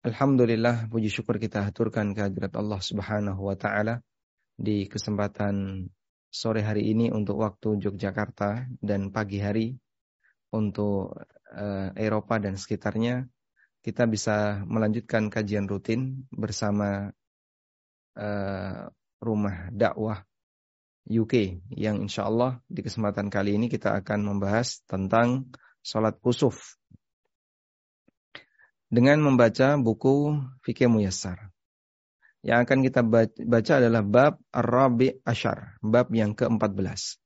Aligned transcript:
Alhamdulillah 0.00 0.88
puji 0.88 1.12
syukur 1.12 1.36
kita 1.36 1.60
haturkan 1.60 2.16
kehadirat 2.16 2.56
Allah 2.56 2.80
Subhanahu 2.80 3.52
wa 3.52 3.52
taala 3.52 4.00
di 4.56 4.88
kesempatan 4.88 5.84
sore 6.32 6.64
hari 6.64 6.88
ini 6.88 7.12
untuk 7.12 7.44
waktu 7.44 7.76
Yogyakarta 7.84 8.64
dan 8.80 9.12
pagi 9.12 9.44
hari 9.44 9.76
untuk 10.56 11.20
uh, 11.52 11.92
Eropa 11.92 12.40
dan 12.40 12.56
sekitarnya. 12.56 13.28
Kita 13.84 14.08
bisa 14.08 14.64
melanjutkan 14.64 15.28
kajian 15.28 15.68
rutin 15.68 16.24
bersama 16.32 17.12
uh, 18.16 18.88
rumah 19.20 19.68
dakwah 19.68 20.24
UK 21.12 21.60
yang 21.76 22.00
insya 22.00 22.24
Allah 22.24 22.56
di 22.72 22.80
kesempatan 22.80 23.28
kali 23.28 23.52
ini 23.52 23.68
kita 23.68 24.00
akan 24.00 24.32
membahas 24.32 24.80
tentang 24.88 25.52
sholat 25.84 26.16
kusuf 26.24 26.79
dengan 28.90 29.22
membaca 29.22 29.78
buku 29.78 30.34
Fikih 30.66 30.90
Muyassar. 30.90 31.54
Yang 32.42 32.58
akan 32.66 32.78
kita 32.82 33.00
baca 33.46 33.72
adalah 33.78 34.02
bab 34.02 34.34
Ar-Rabi 34.50 35.22
Ashar, 35.22 35.78
bab 35.78 36.10
yang 36.10 36.34
ke-14. 36.34 37.22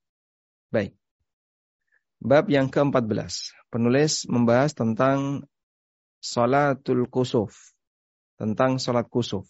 Baik. 0.68 0.92
Bab 2.20 2.50
yang 2.52 2.68
ke-14. 2.68 3.56
Penulis 3.72 4.28
membahas 4.28 4.76
tentang 4.76 5.48
salatul 6.20 7.08
kusuf. 7.08 7.72
Tentang 8.34 8.82
salat 8.82 9.06
kusuf. 9.06 9.46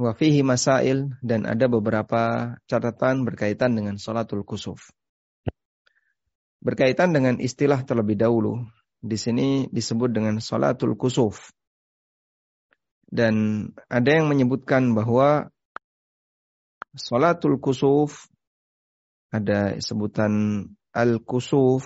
Wa 0.00 0.16
fihi 0.16 0.40
masail 0.40 1.12
dan 1.20 1.44
ada 1.44 1.68
beberapa 1.68 2.56
catatan 2.64 3.28
berkaitan 3.28 3.76
dengan 3.76 4.00
salatul 4.00 4.42
kusuf. 4.42 4.90
Berkaitan 6.64 7.12
dengan 7.12 7.36
istilah 7.36 7.84
terlebih 7.84 8.16
dahulu, 8.16 8.64
di 9.02 9.18
sini 9.18 9.66
disebut 9.66 10.14
dengan 10.14 10.38
salatul 10.38 10.94
kusuf. 10.94 11.50
Dan 13.12 13.68
ada 13.90 14.08
yang 14.08 14.30
menyebutkan 14.30 14.94
bahwa 14.94 15.50
salatul 16.94 17.58
kusuf 17.58 18.30
ada 19.34 19.76
sebutan 19.82 20.64
al-kusuf 20.94 21.84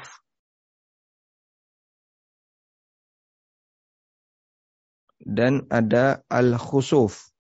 dan 5.25 5.67
ada 5.73 6.23
al-khusuf. 6.31 7.33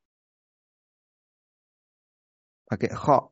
Pakai 2.66 2.90
kha. 2.90 3.30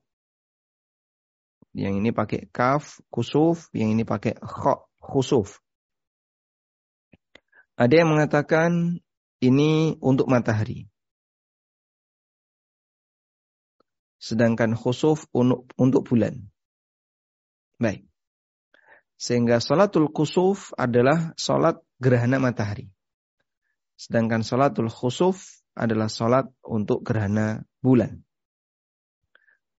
Yang 1.75 1.95
ini 1.99 2.11
pakai 2.15 2.47
kaf, 2.55 3.03
kusuf, 3.11 3.67
yang 3.75 3.91
ini 3.91 4.07
pakai 4.07 4.39
kha, 4.39 4.87
khusuf. 5.03 5.64
Ada 7.75 8.07
yang 8.07 8.15
mengatakan 8.15 9.03
ini 9.43 9.99
untuk 9.99 10.31
matahari. 10.31 10.87
Sedangkan 14.23 14.79
khusuf 14.79 15.27
untuk, 15.35 16.07
bulan. 16.07 16.49
Baik. 17.77 18.07
Sehingga 19.19 19.59
sholatul 19.59 20.09
khusuf 20.15 20.71
adalah 20.79 21.35
sholat 21.35 21.83
gerhana 21.99 22.39
matahari. 22.39 22.89
Sedangkan 23.99 24.47
sholatul 24.47 24.89
khusuf 24.89 25.61
adalah 25.75 26.07
sholat 26.07 26.47
untuk 26.63 27.03
gerhana 27.03 27.67
bulan. 27.83 28.23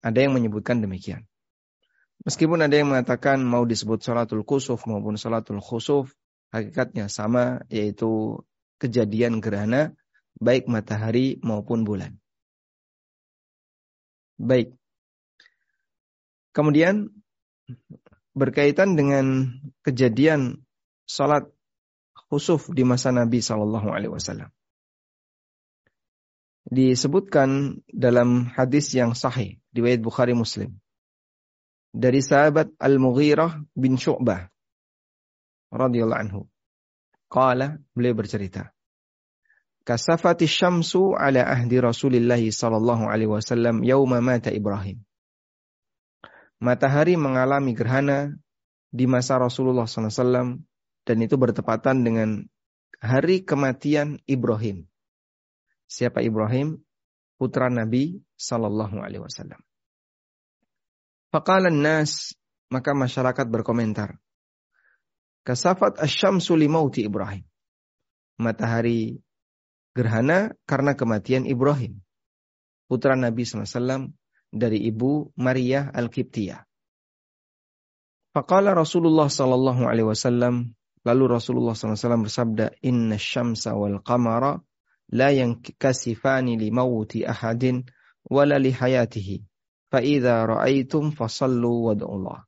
Ada 0.03 0.27
yang 0.27 0.35
menyebutkan 0.37 0.83
demikian. 0.83 1.25
Meskipun 2.27 2.61
ada 2.61 2.75
yang 2.75 2.91
mengatakan 2.91 3.41
mau 3.41 3.63
disebut 3.65 4.03
sholatul 4.03 4.45
khusuf 4.45 4.85
maupun 4.85 5.17
sholatul 5.17 5.63
khusuf, 5.63 6.13
hakikatnya 6.55 7.11
sama 7.11 7.67
yaitu 7.67 8.39
kejadian 8.79 9.43
gerhana 9.43 9.91
baik 10.39 10.71
matahari 10.71 11.35
maupun 11.43 11.83
bulan. 11.83 12.15
Baik. 14.39 14.71
Kemudian 16.55 17.11
berkaitan 18.31 18.95
dengan 18.95 19.51
kejadian 19.83 20.63
salat 21.07 21.51
khusuf 22.31 22.71
di 22.71 22.87
masa 22.87 23.11
Nabi 23.11 23.43
Shallallahu 23.43 23.91
Alaihi 23.91 24.11
Wasallam. 24.11 24.51
Disebutkan 26.65 27.79
dalam 27.91 28.49
hadis 28.49 28.91
yang 28.95 29.13
sahih 29.13 29.61
riwayat 29.75 30.01
Bukhari 30.01 30.33
Muslim 30.33 30.79
dari 31.93 32.19
sahabat 32.19 32.73
Al-Mughirah 32.81 33.63
bin 33.77 33.95
Syu'bah 33.95 34.51
radhiyallahu 35.71 36.21
anhu. 36.21 36.41
Qala, 37.29 37.81
beliau 37.97 38.17
bercerita. 38.17 38.75
Kasafati 39.85 40.49
syamsu 40.49 41.13
ala 41.13 41.45
ahdi 41.45 41.77
Rasulillah 41.77 42.41
sallallahu 42.41 43.05
alaihi 43.05 43.29
wasallam 43.29 43.85
yauma 43.85 44.17
mata 44.17 44.49
Ibrahim. 44.49 45.05
Matahari 46.57 47.13
mengalami 47.19 47.77
gerhana 47.77 48.33
di 48.89 49.05
masa 49.05 49.37
Rasulullah 49.37 49.85
SAW 49.85 50.63
dan 51.05 51.17
itu 51.21 51.35
bertepatan 51.37 52.01
dengan 52.01 52.29
hari 52.97 53.45
kematian 53.45 54.17
Ibrahim. 54.25 54.89
Siapa 55.85 56.25
Ibrahim? 56.25 56.81
Putra 57.35 57.67
Nabi 57.67 58.23
Sallallahu 58.39 59.03
Alaihi 59.03 59.21
Wasallam. 59.21 59.59
Faqala 61.29 61.67
nas 61.69 62.33
maka 62.71 62.95
masyarakat 62.95 63.45
berkomentar. 63.51 64.17
Kasafat 65.45 66.01
asyamsu 66.01 66.57
limauti 66.57 67.05
Ibrahim. 67.05 67.45
Matahari 68.41 69.21
gerhana 69.93 70.57
karena 70.65 70.97
kematian 70.97 71.45
Ibrahim. 71.45 72.01
Putra 72.89 73.13
Nabi 73.13 73.45
SAW 73.45 74.09
dari 74.49 74.81
ibu 74.89 75.29
Maria 75.37 75.93
Al-Qibtiyah. 75.93 76.65
Faqala 78.35 78.75
Rasulullah 78.75 79.31
sallallahu 79.31 79.87
alaihi 79.87 80.09
wasallam 80.11 80.75
lalu 81.05 81.23
Rasulullah 81.29 81.71
SAW 81.77 82.25
bersabda 82.25 82.81
inna 82.83 83.15
syamsa 83.15 83.77
wal 83.77 84.03
qamara 84.03 84.59
la 85.13 85.29
yankasifani 85.31 86.57
li 86.57 86.73
mauti 86.73 87.23
ahadin 87.23 87.85
wala 88.27 88.57
li 88.59 88.73
hayatihi 88.73 89.45
fa 89.93 90.01
idza 90.01 90.43
ra'aitum 90.49 91.13
fasallu 91.13 91.93
wad'ullah 91.93 92.43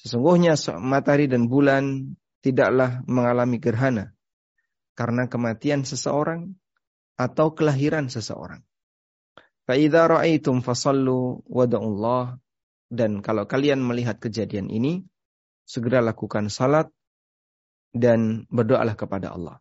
Sesungguhnya 0.00 0.56
matahari 0.80 1.28
dan 1.28 1.44
bulan 1.44 2.16
tidaklah 2.40 3.04
mengalami 3.04 3.60
gerhana 3.60 4.16
karena 4.96 5.28
kematian 5.28 5.84
seseorang 5.84 6.56
atau 7.20 7.52
kelahiran 7.52 8.08
seseorang. 8.08 8.64
Fa'idha 9.68 10.08
ra'aitum 10.08 10.64
fasallu 10.64 11.44
wada'ullah 11.44 12.40
dan 12.88 13.20
kalau 13.20 13.44
kalian 13.44 13.84
melihat 13.84 14.16
kejadian 14.16 14.72
ini 14.72 15.04
segera 15.68 16.00
lakukan 16.00 16.48
salat 16.48 16.88
dan 17.92 18.48
berdoalah 18.48 18.96
kepada 18.96 19.36
Allah. 19.36 19.60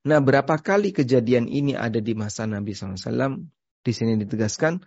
Nah, 0.00 0.18
berapa 0.18 0.56
kali 0.60 0.96
kejadian 0.96 1.46
ini 1.46 1.76
ada 1.76 2.00
di 2.00 2.16
masa 2.16 2.48
Nabi 2.48 2.72
SAW? 2.72 3.44
Di 3.80 3.92
sini 3.92 4.16
ditegaskan, 4.16 4.80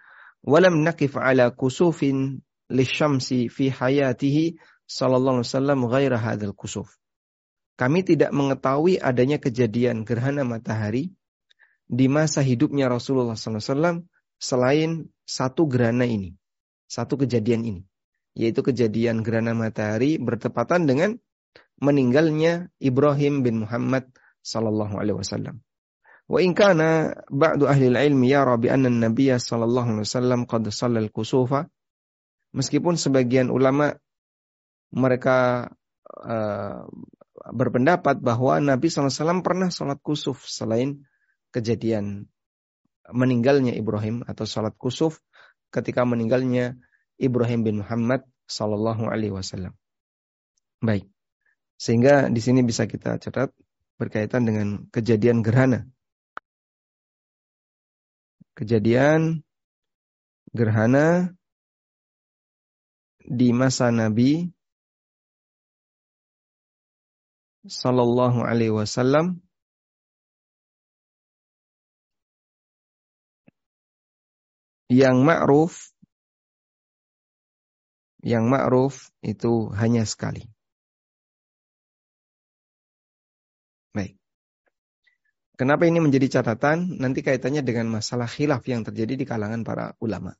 walam 0.45 0.81
nakif 0.81 1.17
ala 1.17 1.53
kusufin 1.53 2.41
lisyamsi 2.71 3.47
fi 3.51 3.73
hayatihi 3.73 4.59
sallallahu 4.87 5.41
alaihi 5.41 5.49
wasallam 5.49 5.79
ghaira 5.89 6.17
hadzal 6.19 6.55
kusuf. 6.55 6.93
Kami 7.73 8.05
tidak 8.05 8.29
mengetahui 8.29 9.01
adanya 9.01 9.41
kejadian 9.41 10.05
gerhana 10.05 10.45
matahari 10.45 11.09
di 11.89 12.05
masa 12.05 12.45
hidupnya 12.45 12.85
Rasulullah 12.87 13.33
SAW 13.33 14.05
selain 14.37 15.09
satu 15.25 15.65
gerhana 15.65 16.05
ini, 16.05 16.37
satu 16.85 17.17
kejadian 17.17 17.65
ini, 17.65 17.81
yaitu 18.37 18.61
kejadian 18.61 19.25
gerhana 19.25 19.57
matahari 19.57 20.21
bertepatan 20.21 20.85
dengan 20.85 21.17
meninggalnya 21.81 22.69
Ibrahim 22.77 23.41
bin 23.41 23.65
Muhammad 23.65 24.07
sallallahu 24.45 24.99
alaihi 25.01 25.17
wasallam. 25.17 25.65
Wa 26.29 26.39
in 26.39 26.55
kana 26.55 27.19
ba'du 27.27 27.67
ahli 27.67 27.91
al-ilm 27.91 28.23
yara 28.23 28.55
bi 28.55 28.71
anna 28.71 28.87
an-nabiy 28.87 29.35
sallallahu 29.35 29.97
alaihi 29.97 30.07
wasallam 30.07 30.45
qad 30.47 30.63
shalla 30.71 31.03
al-kusufa 31.03 31.67
Meskipun 32.53 32.95
sebagian 32.95 33.49
ulama 33.49 33.97
mereka 34.93 35.69
uh, 36.05 36.85
berpendapat 37.49 38.21
bahwa 38.21 38.61
Nabi 38.61 38.93
SAW 38.93 39.41
pernah 39.41 39.73
sholat 39.73 39.97
kusuf 40.05 40.45
selain 40.45 41.01
kejadian 41.49 42.29
meninggalnya 43.09 43.75
Ibrahim 43.75 44.23
atau 44.23 44.47
salat 44.47 44.77
kusuf 44.79 45.19
ketika 45.73 46.05
meninggalnya 46.07 46.79
Ibrahim 47.19 47.65
bin 47.65 47.75
Muhammad 47.83 48.23
sallallahu 48.47 49.09
alaihi 49.09 49.33
wasallam. 49.33 49.75
Baik. 50.79 51.09
Sehingga 51.75 52.29
di 52.29 52.39
sini 52.39 52.63
bisa 52.63 52.87
kita 52.87 53.17
catat 53.19 53.51
berkaitan 53.97 54.47
dengan 54.47 54.67
kejadian 54.93 55.43
gerhana. 55.43 55.89
Kejadian 58.53 59.41
gerhana 60.53 61.33
di 63.23 63.55
masa 63.55 63.89
Nabi 63.89 64.51
sallallahu 67.63 68.43
alaihi 68.43 68.75
wasallam 68.75 69.39
yang 74.91 75.23
ma'ruf 75.23 75.95
yang 78.23 78.47
ma'ruf 78.47 79.11
itu 79.19 79.67
hanya 79.75 80.07
sekali. 80.07 80.47
Baik. 83.91 84.15
Kenapa 85.59 85.83
ini 85.85 85.99
menjadi 85.99 86.39
catatan? 86.39 86.99
Nanti 87.03 87.19
kaitannya 87.19 87.61
dengan 87.67 87.91
masalah 87.91 88.31
khilaf 88.31 88.63
yang 88.63 88.87
terjadi 88.87 89.19
di 89.19 89.25
kalangan 89.27 89.67
para 89.67 89.91
ulama. 89.99 90.39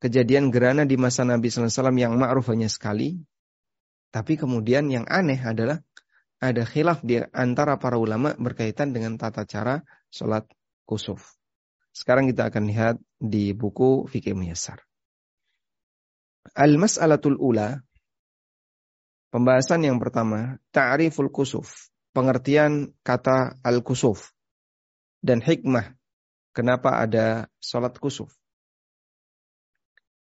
Kejadian 0.00 0.48
gerana 0.48 0.88
di 0.88 0.96
masa 0.96 1.28
Nabi 1.28 1.52
SAW 1.52 1.92
yang 1.96 2.16
ma'ruf 2.16 2.48
hanya 2.48 2.72
sekali. 2.72 3.20
Tapi 4.10 4.40
kemudian 4.40 4.88
yang 4.88 5.04
aneh 5.06 5.38
adalah 5.38 5.84
ada 6.40 6.64
khilaf 6.64 7.04
di 7.04 7.20
antara 7.36 7.76
para 7.76 8.00
ulama 8.00 8.32
berkaitan 8.40 8.96
dengan 8.96 9.20
tata 9.20 9.44
cara 9.44 9.84
sholat 10.08 10.48
kusuf. 10.88 11.36
Sekarang 11.92 12.26
kita 12.32 12.48
akan 12.48 12.64
lihat 12.64 12.96
di 13.20 13.52
buku 13.52 14.08
Fikih 14.08 14.32
Muyassar. 14.32 14.80
Al-mas'alatul 16.56 17.36
ula 17.36 17.84
Pembahasan 19.30 19.86
yang 19.86 20.02
pertama, 20.02 20.58
ta'riful 20.74 21.30
kusuf 21.30 21.90
pengertian 22.10 22.90
kata 23.06 23.62
al-kusuf 23.62 24.34
dan 25.22 25.38
hikmah 25.38 25.94
kenapa 26.50 26.98
ada 26.98 27.46
salat 27.62 27.94
kusuf. 27.96 28.34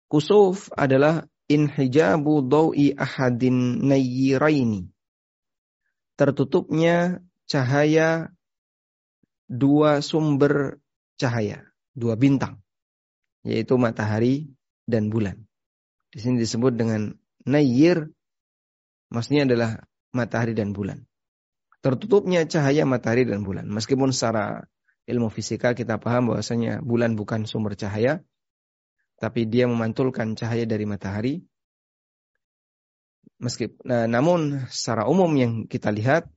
Kusuf 0.06 0.70
adalah 0.76 1.26
inhijabu 1.50 2.46
dawi 2.46 2.94
ahadin 2.94 3.86
nayyiraini. 3.86 4.90
Tertutupnya 6.16 7.20
cahaya 7.46 8.32
dua 9.46 10.00
sumber 10.00 10.80
cahaya, 11.20 11.66
dua 11.92 12.16
bintang, 12.16 12.64
yaitu 13.44 13.76
matahari 13.76 14.50
dan 14.88 15.12
bulan. 15.12 15.44
Di 16.14 16.24
sini 16.24 16.40
disebut 16.40 16.74
dengan 16.80 17.12
nayyir, 17.44 18.08
maksudnya 19.12 19.44
adalah 19.44 19.84
matahari 20.16 20.56
dan 20.56 20.72
bulan 20.72 21.04
tertutupnya 21.86 22.50
cahaya 22.50 22.82
matahari 22.82 23.30
dan 23.30 23.46
bulan. 23.46 23.70
Meskipun 23.70 24.10
secara 24.10 24.66
ilmu 25.06 25.30
fisika 25.30 25.78
kita 25.78 26.02
paham 26.02 26.34
bahwasanya 26.34 26.82
bulan 26.82 27.14
bukan 27.14 27.46
sumber 27.46 27.78
cahaya, 27.78 28.26
tapi 29.20 29.48
dia 29.48 29.66
memantulkan 29.66 30.36
cahaya 30.36 30.68
dari 30.68 30.84
matahari. 30.84 31.34
Meskipun, 33.36 33.84
nah, 33.84 34.08
namun 34.08 34.64
secara 34.72 35.08
umum 35.12 35.28
yang 35.36 35.54
kita 35.68 35.92
lihat 35.92 36.28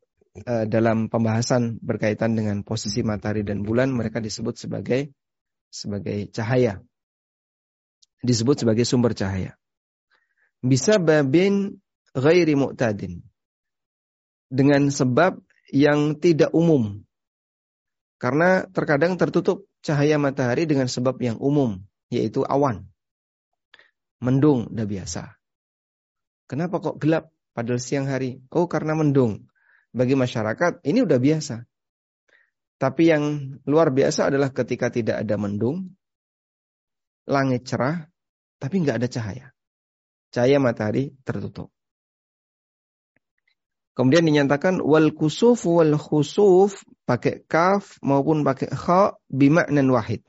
uh, 0.46 0.66
dalam 0.66 1.06
pembahasan 1.06 1.78
berkaitan 1.78 2.34
dengan 2.34 2.66
posisi 2.66 3.06
matahari 3.06 3.46
dan 3.46 3.62
bulan, 3.62 3.94
mereka 3.94 4.19
disebut 4.19 4.58
sebagai 4.58 5.14
sebagai 5.70 6.26
cahaya, 6.32 6.80
disebut 8.25 8.66
sebagai 8.66 8.82
sumber 8.88 9.14
cahaya. 9.14 9.54
Bisa 10.58 10.98
babin 10.98 11.78
ghairi 12.19 12.58
mu'tadin 12.58 13.22
dengan 14.50 14.90
sebab 14.90 15.38
yang 15.70 16.19
tidak 16.19 16.50
umum. 16.56 17.04
Karena 18.19 18.66
terkadang 18.75 19.14
tertutup 19.14 19.70
cahaya 19.86 20.19
matahari 20.19 20.66
dengan 20.66 20.90
sebab 20.90 21.14
yang 21.22 21.38
umum, 21.38 21.78
yaitu 22.08 22.44
awan. 22.44 22.88
Mendung 24.19 24.72
udah 24.75 24.87
biasa. 24.88 25.38
Kenapa 26.49 26.81
kok 26.81 26.99
gelap 26.99 27.31
padahal 27.52 27.78
siang 27.78 28.08
hari? 28.08 28.40
Oh 28.50 28.66
karena 28.66 28.96
mendung. 28.96 29.46
Bagi 29.93 30.16
masyarakat 30.16 30.84
ini 30.84 31.05
udah 31.05 31.20
biasa. 31.20 31.56
Tapi 32.78 33.02
yang 33.10 33.25
luar 33.66 33.90
biasa 33.90 34.31
adalah 34.31 34.55
ketika 34.55 34.87
tidak 34.87 35.26
ada 35.26 35.34
mendung, 35.34 35.99
langit 37.26 37.66
cerah, 37.66 38.06
tapi 38.62 38.87
nggak 38.87 39.02
ada 39.02 39.08
cahaya. 39.11 39.46
Cahaya 40.31 40.62
matahari 40.62 41.11
tertutup. 41.26 41.75
Kemudian 43.99 44.22
dinyatakan 44.31 44.78
wal 44.78 45.11
kusuf 45.11 45.66
wal 45.66 45.99
khusuf 45.99 46.87
pakai 47.02 47.43
kaf 47.50 47.99
maupun 47.99 48.46
pakai 48.46 48.70
kha 48.70 49.19
bimaknan 49.26 49.90
wahid. 49.90 50.22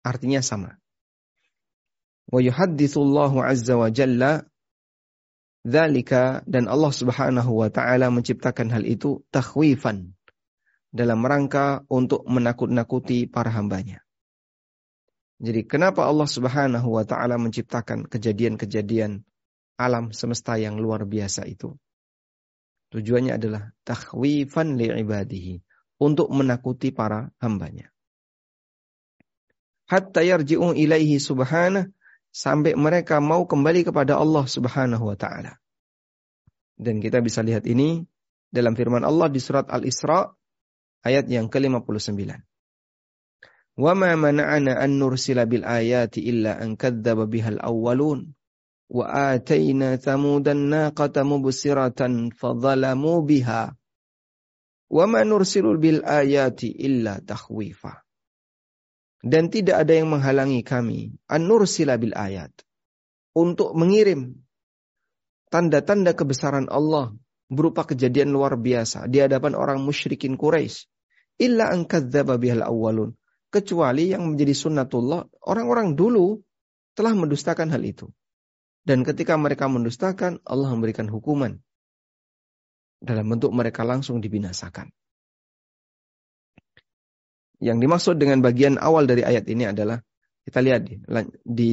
Artinya 0.00 0.40
sama. 0.40 0.80
Wa 2.30 2.40
yuhadditsullahu 2.40 3.42
azza 3.42 3.74
wa 3.76 3.90
jalla 3.90 4.46
dzalika 5.66 6.40
dan 6.48 6.70
Allah 6.70 6.92
Subhanahu 6.94 7.60
wa 7.60 7.68
taala 7.68 8.08
menciptakan 8.08 8.72
hal 8.72 8.86
itu 8.86 9.20
takhwifan 9.28 10.16
dalam 10.88 11.20
rangka 11.22 11.84
untuk 11.90 12.24
menakut-nakuti 12.24 13.28
para 13.28 13.52
hambanya. 13.52 14.00
Jadi 15.40 15.64
kenapa 15.64 16.04
Allah 16.04 16.28
Subhanahu 16.28 17.00
wa 17.00 17.04
taala 17.04 17.40
menciptakan 17.40 18.08
kejadian-kejadian 18.08 19.24
alam 19.80 20.12
semesta 20.12 20.60
yang 20.60 20.76
luar 20.76 21.08
biasa 21.08 21.48
itu? 21.48 21.76
Tujuannya 22.90 23.38
adalah 23.38 23.70
takhwifan 23.86 24.76
li'ibadihi. 24.76 25.62
Untuk 26.00 26.32
menakuti 26.32 26.96
para 26.96 27.28
hambanya 27.44 27.92
hatta 29.90 30.22
yarji'u 30.22 30.70
ilaihi 30.78 31.18
subhanah 31.18 31.90
sampai 32.30 32.78
mereka 32.78 33.18
mau 33.18 33.42
kembali 33.42 33.90
kepada 33.90 34.14
Allah 34.14 34.46
Subhanahu 34.46 35.10
wa 35.10 35.18
taala. 35.18 35.58
Dan 36.78 37.02
kita 37.02 37.18
bisa 37.18 37.42
lihat 37.42 37.66
ini 37.66 38.06
dalam 38.54 38.78
firman 38.78 39.02
Allah 39.02 39.26
di 39.26 39.42
surat 39.42 39.66
Al-Isra 39.66 40.30
ayat 41.02 41.26
yang 41.26 41.50
ke-59. 41.50 42.14
Wa 43.80 43.92
ma 43.98 44.14
mana'ana 44.14 44.78
an 44.78 44.90
nursila 44.96 45.44
bil 45.44 45.66
ayati 45.66 46.22
illa 46.22 46.56
an 46.56 46.78
kadzdzaba 46.78 47.26
bihal 47.26 47.58
awwalun 47.58 48.32
wa 48.90 49.04
atayna 49.34 49.98
thamudan 49.98 50.70
naqata 50.70 51.26
mubsiratan 51.26 52.34
fadzalamu 52.34 53.22
biha 53.26 53.74
wa 54.90 55.04
ma 55.06 55.20
nursilu 55.22 55.78
bil 55.78 56.02
ayati 56.06 56.70
illa 56.70 57.18
takhwifa 57.22 58.02
dan 59.20 59.52
tidak 59.52 59.84
ada 59.84 59.92
yang 59.96 60.08
menghalangi 60.08 60.64
kami 60.64 61.12
an-nursila 61.28 62.00
bil 62.00 62.16
ayat 62.16 62.50
untuk 63.36 63.76
mengirim 63.76 64.40
tanda-tanda 65.52 66.16
kebesaran 66.16 66.68
Allah 66.72 67.12
berupa 67.50 67.84
kejadian 67.84 68.32
luar 68.32 68.56
biasa 68.56 69.10
di 69.10 69.20
hadapan 69.20 69.54
orang 69.58 69.78
musyrikin 69.82 70.40
Quraisy 70.40 70.88
illa 71.40 71.68
an 71.68 71.84
kadzdzaba 71.84 72.40
bihal 72.40 72.64
awwalun 72.64 73.12
kecuali 73.52 74.14
yang 74.14 74.24
menjadi 74.24 74.54
sunnatullah 74.56 75.26
orang-orang 75.44 75.98
dulu 75.98 76.40
telah 76.94 77.12
mendustakan 77.12 77.70
hal 77.70 77.82
itu 77.82 78.08
dan 78.80 79.04
ketika 79.04 79.36
mereka 79.36 79.68
mendustakan, 79.68 80.40
Allah 80.42 80.72
memberikan 80.72 81.06
hukuman. 81.06 81.60
Dalam 83.00 83.28
bentuk 83.28 83.52
mereka 83.52 83.84
langsung 83.84 84.20
dibinasakan. 84.20 84.92
Yang 87.60 87.78
dimaksud 87.84 88.14
dengan 88.16 88.40
bagian 88.40 88.80
awal 88.80 89.04
dari 89.04 89.20
ayat 89.20 89.44
ini 89.52 89.68
adalah, 89.68 90.00
kita 90.48 90.64
lihat 90.64 90.80
di, 90.88 90.96
di 91.44 91.72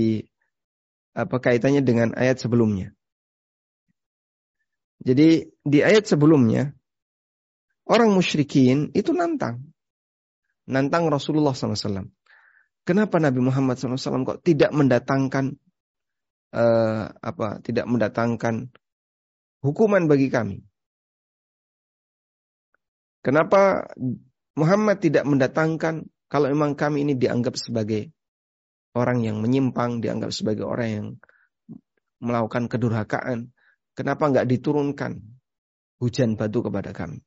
apa 1.15 1.39
kaitannya 1.39 1.81
dengan 1.81 2.13
ayat 2.13 2.43
sebelumnya. 2.43 2.91
Jadi 5.01 5.47
di 5.47 5.79
ayat 5.79 6.03
sebelumnya, 6.03 6.75
orang 7.87 8.11
musyrikin 8.11 8.91
itu 8.91 9.15
nantang. 9.15 9.63
Nantang 10.67 11.07
Rasulullah 11.07 11.55
SAW. 11.55 12.11
Kenapa 12.83 13.19
Nabi 13.23 13.39
Muhammad 13.39 13.79
SAW 13.79 14.27
kok 14.27 14.43
tidak 14.43 14.75
mendatangkan 14.75 15.55
uh, 16.51 17.03
apa 17.11 17.59
tidak 17.63 17.87
mendatangkan 17.87 18.71
hukuman 19.63 20.07
bagi 20.07 20.27
kami. 20.31 20.63
Kenapa 23.23 23.91
Muhammad 24.57 24.97
tidak 24.97 25.23
mendatangkan 25.29 26.09
kalau 26.27 26.49
memang 26.49 26.73
kami 26.73 27.05
ini 27.05 27.13
dianggap 27.13 27.55
sebagai 27.55 28.09
orang 28.97 29.21
yang 29.23 29.37
menyimpang, 29.39 30.01
dianggap 30.01 30.33
sebagai 30.33 30.65
orang 30.65 30.89
yang 30.89 31.07
melakukan 32.17 32.65
kedurhakaan, 32.65 33.53
kenapa 33.93 34.33
nggak 34.33 34.49
diturunkan 34.49 35.21
hujan 36.01 36.33
batu 36.33 36.65
kepada 36.65 36.91
kami? 36.91 37.21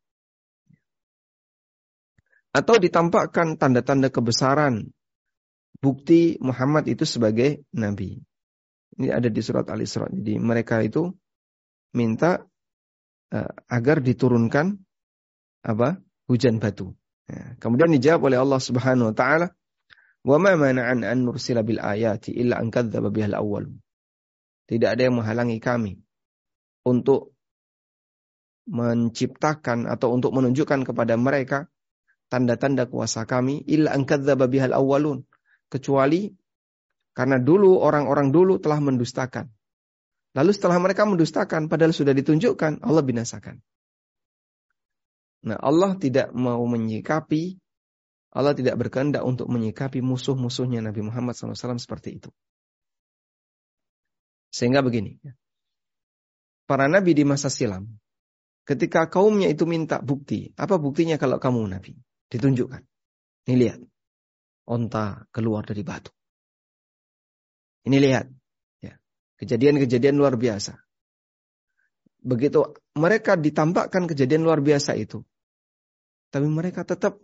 Atau 2.50 2.82
ditampakkan 2.82 3.54
tanda-tanda 3.54 4.10
kebesaran 4.10 4.90
bukti 5.78 6.34
Muhammad 6.42 6.90
itu 6.90 7.06
sebagai 7.06 7.62
nabi. 7.70 8.18
Ini 8.98 9.14
ada 9.14 9.30
di 9.30 9.38
surat 9.38 9.70
Al-Isra. 9.70 10.10
Jadi 10.10 10.34
mereka 10.42 10.82
itu 10.82 11.14
minta 11.94 12.42
uh, 13.32 13.52
agar 13.70 14.02
diturunkan 14.02 14.76
apa? 15.62 16.02
hujan 16.30 16.62
batu. 16.62 16.94
Ya. 17.30 17.46
Kemudian 17.62 17.94
dijawab 17.94 18.26
oleh 18.26 18.38
Allah 18.42 18.58
Subhanahu 18.58 19.14
wa 19.14 19.16
taala, 19.16 19.46
"Wa 20.26 20.36
ma 20.42 20.58
mana'an 20.58 21.06
an 21.06 21.18
nursila 21.22 21.62
bil 21.62 21.78
ayati 21.78 22.34
illa 22.34 22.58
an 22.58 22.74
kadzdzaba 22.74 23.14
bihal 23.14 23.38
awwal." 23.38 23.70
Tidak 24.66 24.86
ada 24.90 25.02
yang 25.06 25.18
menghalangi 25.18 25.58
kami 25.62 25.98
untuk 26.86 27.34
menciptakan 28.70 29.90
atau 29.90 30.14
untuk 30.14 30.30
menunjukkan 30.30 30.86
kepada 30.86 31.18
mereka 31.18 31.66
tanda-tanda 32.30 32.86
kuasa 32.86 33.26
kami 33.26 33.66
illa 33.66 33.90
an 33.94 34.06
kadzdzaba 34.06 34.46
bihal 34.46 34.74
awwalun 34.74 35.26
kecuali 35.70 36.30
karena 37.14 37.42
dulu 37.42 37.82
orang-orang 37.82 38.30
dulu 38.30 38.62
telah 38.62 38.78
mendustakan. 38.78 39.50
Lalu 40.30 40.50
setelah 40.54 40.78
mereka 40.78 41.02
mendustakan 41.06 41.66
padahal 41.66 41.90
sudah 41.90 42.14
ditunjukkan 42.14 42.86
Allah 42.86 43.02
binasakan. 43.02 43.58
Nah, 45.40 45.56
Allah 45.56 45.96
tidak 45.96 46.32
mau 46.36 46.60
menyikapi 46.68 47.60
Allah 48.30 48.54
tidak 48.54 48.78
berkehendak 48.78 49.26
untuk 49.26 49.50
menyikapi 49.50 49.98
musuh-musuhnya 50.06 50.78
Nabi 50.78 51.02
Muhammad 51.02 51.34
SAW 51.34 51.82
seperti 51.82 52.22
itu. 52.22 52.30
Sehingga 54.54 54.82
begini, 54.82 55.18
para 56.66 56.86
nabi 56.86 57.14
di 57.14 57.26
masa 57.26 57.50
silam, 57.50 57.86
ketika 58.66 59.10
kaumnya 59.10 59.50
itu 59.50 59.66
minta 59.66 59.98
bukti, 59.98 60.50
apa 60.58 60.78
buktinya 60.78 61.18
kalau 61.18 61.42
kamu 61.42 61.70
nabi? 61.70 61.98
Ditunjukkan. 62.30 62.82
Ini 63.50 63.54
lihat, 63.58 63.80
onta 64.66 65.26
keluar 65.34 65.66
dari 65.66 65.82
batu. 65.82 66.14
Ini 67.86 67.98
lihat, 67.98 68.26
ya, 68.82 68.94
kejadian-kejadian 69.42 70.14
luar 70.18 70.38
biasa. 70.38 70.78
Begitu 72.20 72.78
mereka 72.94 73.34
ditampakkan 73.34 74.06
kejadian 74.06 74.46
luar 74.46 74.62
biasa 74.62 74.94
itu, 74.94 75.26
tapi 76.30 76.46
mereka 76.46 76.86
tetap 76.86 77.18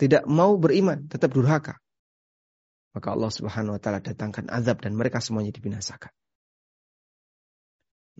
tidak 0.00 0.24
mau 0.26 0.56
beriman, 0.56 1.06
tetap 1.06 1.30
durhaka. 1.30 1.78
Maka 2.92 3.08
Allah 3.12 3.32
Subhanahu 3.32 3.76
wa 3.76 3.80
taala 3.80 4.04
datangkan 4.04 4.50
azab 4.52 4.84
dan 4.84 4.92
mereka 4.96 5.20
semuanya 5.22 5.52
dibinasakan. 5.54 6.12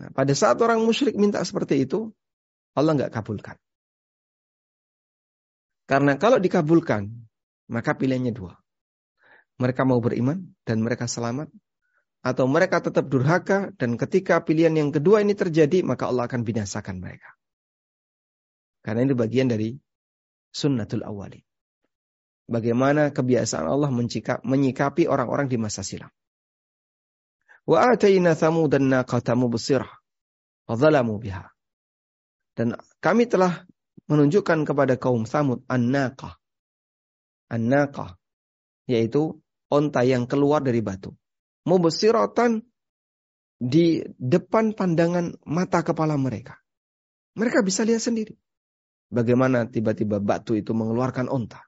Nah, 0.00 0.08
pada 0.08 0.32
saat 0.32 0.56
orang 0.64 0.80
musyrik 0.80 1.12
minta 1.18 1.44
seperti 1.44 1.84
itu, 1.84 2.08
Allah 2.72 2.96
nggak 2.96 3.12
kabulkan. 3.12 3.56
Karena 5.84 6.16
kalau 6.16 6.40
dikabulkan, 6.40 7.12
maka 7.68 7.92
pilihannya 7.92 8.32
dua. 8.32 8.56
Mereka 9.60 9.84
mau 9.84 10.00
beriman 10.00 10.40
dan 10.64 10.80
mereka 10.80 11.04
selamat, 11.04 11.52
atau 12.22 12.46
mereka 12.46 12.78
tetap 12.78 13.10
durhaka 13.10 13.74
dan 13.76 13.98
ketika 13.98 14.40
pilihan 14.40 14.72
yang 14.72 14.94
kedua 14.94 15.20
ini 15.20 15.34
terjadi, 15.34 15.82
maka 15.82 16.06
Allah 16.08 16.30
akan 16.30 16.46
binasakan 16.46 17.02
mereka. 17.02 17.34
Karena 18.80 19.04
ini 19.04 19.12
bagian 19.12 19.50
dari 19.50 19.74
sunnatul 20.52 21.02
awali. 21.02 21.40
Bagaimana 22.46 23.10
kebiasaan 23.10 23.64
Allah 23.64 23.88
menyikapi 24.44 25.08
orang-orang 25.08 25.48
di 25.48 25.56
masa 25.56 25.80
silam. 25.80 26.12
Wa 27.64 27.94
atayna 27.94 28.36
thamudan 28.36 28.92
naqata 28.92 29.32
mubsirah 29.32 29.88
wa 30.68 30.74
zalamu 30.76 31.16
biha. 31.16 31.48
Dan 32.52 32.76
kami 33.00 33.24
telah 33.24 33.64
menunjukkan 34.12 34.68
kepada 34.68 35.00
kaum 35.00 35.24
Samud 35.24 35.64
an-naqah. 35.70 36.36
An-naqah 37.48 38.20
yaitu 38.84 39.40
onta 39.72 40.04
yang 40.04 40.28
keluar 40.28 40.60
dari 40.60 40.84
batu. 40.84 41.16
Mubsiratan 41.64 42.60
di 43.62 44.02
depan 44.18 44.74
pandangan 44.74 45.38
mata 45.46 45.86
kepala 45.86 46.18
mereka. 46.18 46.58
Mereka 47.38 47.62
bisa 47.62 47.86
lihat 47.86 48.02
sendiri. 48.02 48.36
Bagaimana 49.12 49.68
tiba-tiba 49.68 50.24
batu 50.24 50.56
itu 50.56 50.72
mengeluarkan 50.72 51.28
onta. 51.28 51.60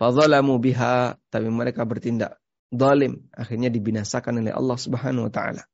Fadzalamu 0.00 0.56
biha, 0.56 1.20
tapi 1.28 1.52
mereka 1.52 1.84
bertindak 1.84 2.40
zalim, 2.72 3.28
akhirnya 3.36 3.68
dibinasakan 3.68 4.40
oleh 4.40 4.56
Allah 4.56 4.78
Subhanahu 4.80 5.28
wa 5.28 5.32
taala. 5.32 5.68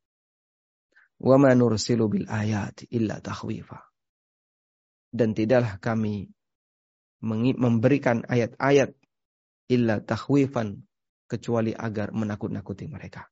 Wa 1.22 1.38
ma 1.38 1.54
nursilu 1.54 2.10
bil 2.10 2.26
ayati 2.26 2.90
illa 2.90 3.22
takhwifa. 3.22 3.78
Dan 5.14 5.38
tidaklah 5.38 5.78
kami 5.78 6.26
memberikan 7.54 8.26
ayat-ayat 8.26 8.90
illa 9.70 10.02
takhwifan 10.02 10.82
kecuali 11.30 11.70
agar 11.70 12.10
menakut-nakuti 12.10 12.90
mereka. 12.90 13.30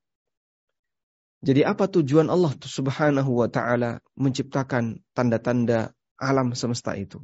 Jadi 1.44 1.60
apa 1.60 1.90
tujuan 1.90 2.32
Allah 2.32 2.54
Subhanahu 2.56 3.42
wa 3.44 3.48
taala 3.52 4.00
menciptakan 4.16 5.02
tanda-tanda 5.12 5.92
alam 6.18 6.54
semesta 6.54 6.94
itu. 6.94 7.22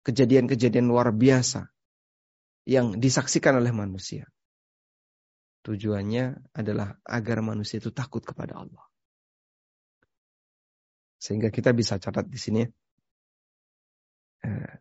Kejadian-kejadian 0.00 0.88
luar 0.88 1.12
biasa 1.12 1.68
yang 2.64 2.96
disaksikan 2.96 3.60
oleh 3.60 3.72
manusia. 3.72 4.28
Tujuannya 5.60 6.56
adalah 6.56 6.96
agar 7.04 7.44
manusia 7.44 7.76
itu 7.76 7.92
takut 7.92 8.24
kepada 8.24 8.56
Allah. 8.56 8.84
Sehingga 11.20 11.52
kita 11.52 11.76
bisa 11.76 12.00
catat 12.00 12.24
di 12.24 12.40
sini 12.40 12.64
eh, 14.40 14.74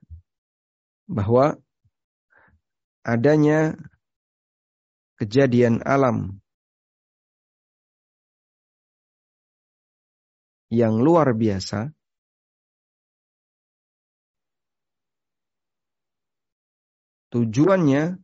bahwa 1.12 1.60
adanya 3.04 3.76
kejadian 5.20 5.84
alam 5.84 6.40
yang 10.72 11.02
luar 11.02 11.36
biasa 11.36 11.92
Tujuannya 17.30 18.18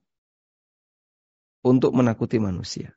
untuk 1.66 1.92
menakuti 1.94 2.38
manusia. 2.42 2.94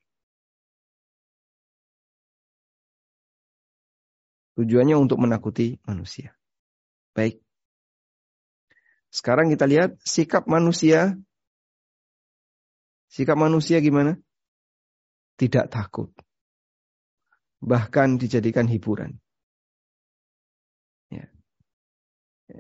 Tujuannya 4.57 4.97
untuk 4.99 5.21
menakuti 5.21 5.79
manusia. 5.85 6.35
Baik. 7.13 7.39
Sekarang 9.09 9.49
kita 9.53 9.65
lihat 9.65 9.97
sikap 10.05 10.45
manusia. 10.49 11.17
Sikap 13.09 13.37
manusia 13.41 13.81
gimana? 13.81 14.21
Tidak 15.39 15.71
takut. 15.73 16.13
Bahkan 17.63 18.19
dijadikan 18.19 18.67
hiburan. 18.67 19.17
Ya. 21.09 21.31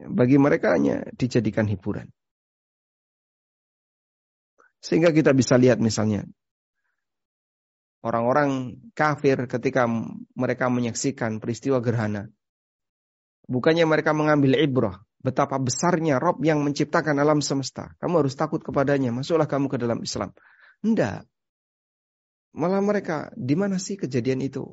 Bagi 0.09 0.39
mereka 0.39 0.79
hanya 0.79 1.03
dijadikan 1.17 1.67
hiburan. 1.67 2.15
Sehingga 4.89 5.13
kita 5.13 5.37
bisa 5.37 5.61
lihat 5.61 5.77
misalnya 5.85 6.25
orang-orang 8.01 8.81
kafir 8.97 9.45
ketika 9.45 9.85
mereka 10.33 10.73
menyaksikan 10.73 11.43
peristiwa 11.43 11.83
gerhana. 11.85 12.31
Bukannya 13.49 13.85
mereka 13.89 14.13
mengambil 14.13 14.61
ibrah, 14.61 15.01
betapa 15.21 15.57
besarnya 15.57 16.21
Rob 16.21 16.41
yang 16.45 16.61
menciptakan 16.65 17.17
alam 17.17 17.41
semesta. 17.41 17.97
Kamu 18.01 18.25
harus 18.25 18.37
takut 18.37 18.61
kepadanya, 18.61 19.13
masuklah 19.13 19.49
kamu 19.49 19.73
ke 19.73 19.77
dalam 19.81 20.01
Islam. 20.05 20.37
Enggak. 20.85 21.25
Malah 22.57 22.81
mereka, 22.81 23.29
di 23.37 23.57
mana 23.57 23.81
sih 23.81 23.97
kejadian 23.97 24.45
itu? 24.45 24.65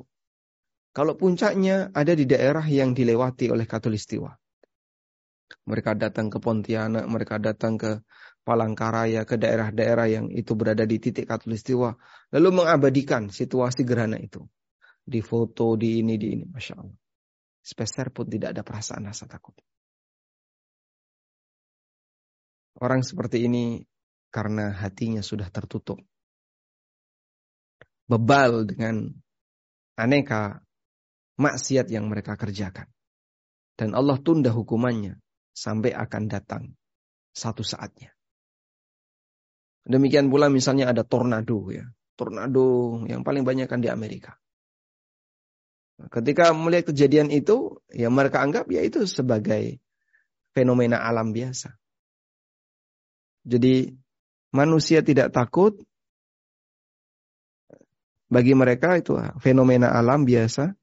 Kalau 0.96 1.12
puncaknya 1.12 1.92
ada 1.92 2.16
di 2.16 2.24
daerah 2.24 2.64
yang 2.64 2.96
dilewati 2.96 3.52
oleh 3.52 3.68
katulistiwa. 3.68 4.32
Mereka 5.68 5.94
datang 5.94 6.32
ke 6.32 6.40
Pontianak, 6.40 7.04
mereka 7.06 7.36
datang 7.36 7.76
ke 7.76 8.00
Palangkaraya, 8.46 9.26
ke 9.26 9.34
daerah-daerah 9.34 10.06
yang 10.06 10.26
itu 10.30 10.54
berada 10.54 10.86
di 10.86 11.02
titik 11.02 11.26
katulistiwa. 11.26 11.98
Lalu 12.30 12.62
mengabadikan 12.62 13.26
situasi 13.26 13.82
gerhana 13.82 14.22
itu. 14.22 14.46
Di 15.02 15.18
foto, 15.18 15.74
di 15.74 15.98
ini, 15.98 16.14
di 16.14 16.38
ini. 16.38 16.44
Masya 16.46 16.74
Allah. 16.78 16.94
Speser 17.58 18.14
pun 18.14 18.30
tidak 18.30 18.54
ada 18.54 18.62
perasaan 18.62 19.10
rasa 19.10 19.26
takut. 19.26 19.58
Orang 22.78 23.02
seperti 23.02 23.50
ini 23.50 23.82
karena 24.30 24.70
hatinya 24.70 25.26
sudah 25.26 25.50
tertutup. 25.50 25.98
Bebal 28.06 28.70
dengan 28.70 29.10
aneka 29.98 30.62
maksiat 31.42 31.90
yang 31.90 32.06
mereka 32.06 32.38
kerjakan. 32.38 32.86
Dan 33.74 33.92
Allah 33.92 34.22
tunda 34.22 34.54
hukumannya 34.54 35.18
sampai 35.50 35.92
akan 35.92 36.22
datang 36.30 36.62
satu 37.36 37.60
saatnya. 37.60 38.15
Demikian 39.86 40.26
pula 40.26 40.50
misalnya 40.50 40.90
ada 40.90 41.06
tornado 41.06 41.70
ya. 41.70 41.86
Tornado 42.18 42.98
yang 43.06 43.22
paling 43.22 43.46
banyak 43.46 43.70
kan 43.70 43.78
di 43.78 43.86
Amerika. 43.86 44.34
Ketika 46.10 46.52
melihat 46.52 46.92
kejadian 46.92 47.32
itu, 47.32 47.80
ya 47.88 48.12
mereka 48.12 48.44
anggap 48.44 48.68
ya 48.68 48.84
itu 48.84 49.08
sebagai 49.08 49.80
fenomena 50.52 51.00
alam 51.00 51.32
biasa. 51.32 51.72
Jadi 53.46 53.94
manusia 54.52 55.00
tidak 55.00 55.30
takut 55.32 55.78
bagi 58.26 58.52
mereka 58.58 58.98
itu 58.98 59.16
fenomena 59.38 59.94
alam 59.94 60.26
biasa. 60.26 60.74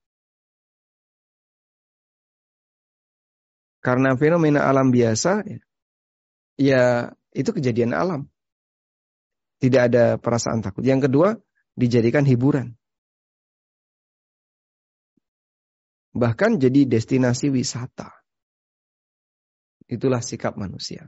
Karena 3.83 4.15
fenomena 4.15 4.63
alam 4.63 4.95
biasa 4.95 5.43
ya 6.55 7.11
itu 7.35 7.51
kejadian 7.51 7.91
alam. 7.91 8.32
Tidak 9.63 9.81
ada 9.87 10.19
perasaan 10.19 10.59
takut. 10.59 10.83
Yang 10.83 11.07
kedua, 11.07 11.39
dijadikan 11.79 12.27
hiburan. 12.27 12.75
Bahkan 16.11 16.59
jadi 16.59 16.83
destinasi 16.83 17.47
wisata. 17.47 18.11
Itulah 19.87 20.19
sikap 20.19 20.59
manusia. 20.59 21.07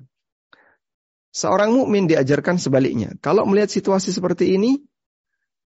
Seorang 1.35 1.75
mukmin 1.75 2.07
diajarkan 2.07 2.55
sebaliknya. 2.55 3.11
Kalau 3.19 3.43
melihat 3.43 3.67
situasi 3.67 4.15
seperti 4.15 4.55
ini, 4.55 4.79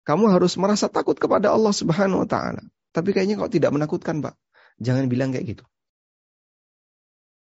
kamu 0.08 0.32
harus 0.32 0.56
merasa 0.56 0.88
takut 0.88 1.20
kepada 1.20 1.52
Allah 1.52 1.76
Subhanahu 1.76 2.24
wa 2.24 2.28
taala. 2.28 2.64
Tapi 2.96 3.12
kayaknya 3.12 3.36
kok 3.36 3.52
tidak 3.52 3.76
menakutkan, 3.76 4.24
Pak. 4.24 4.40
Jangan 4.80 5.04
bilang 5.12 5.36
kayak 5.36 5.52
gitu. 5.52 5.64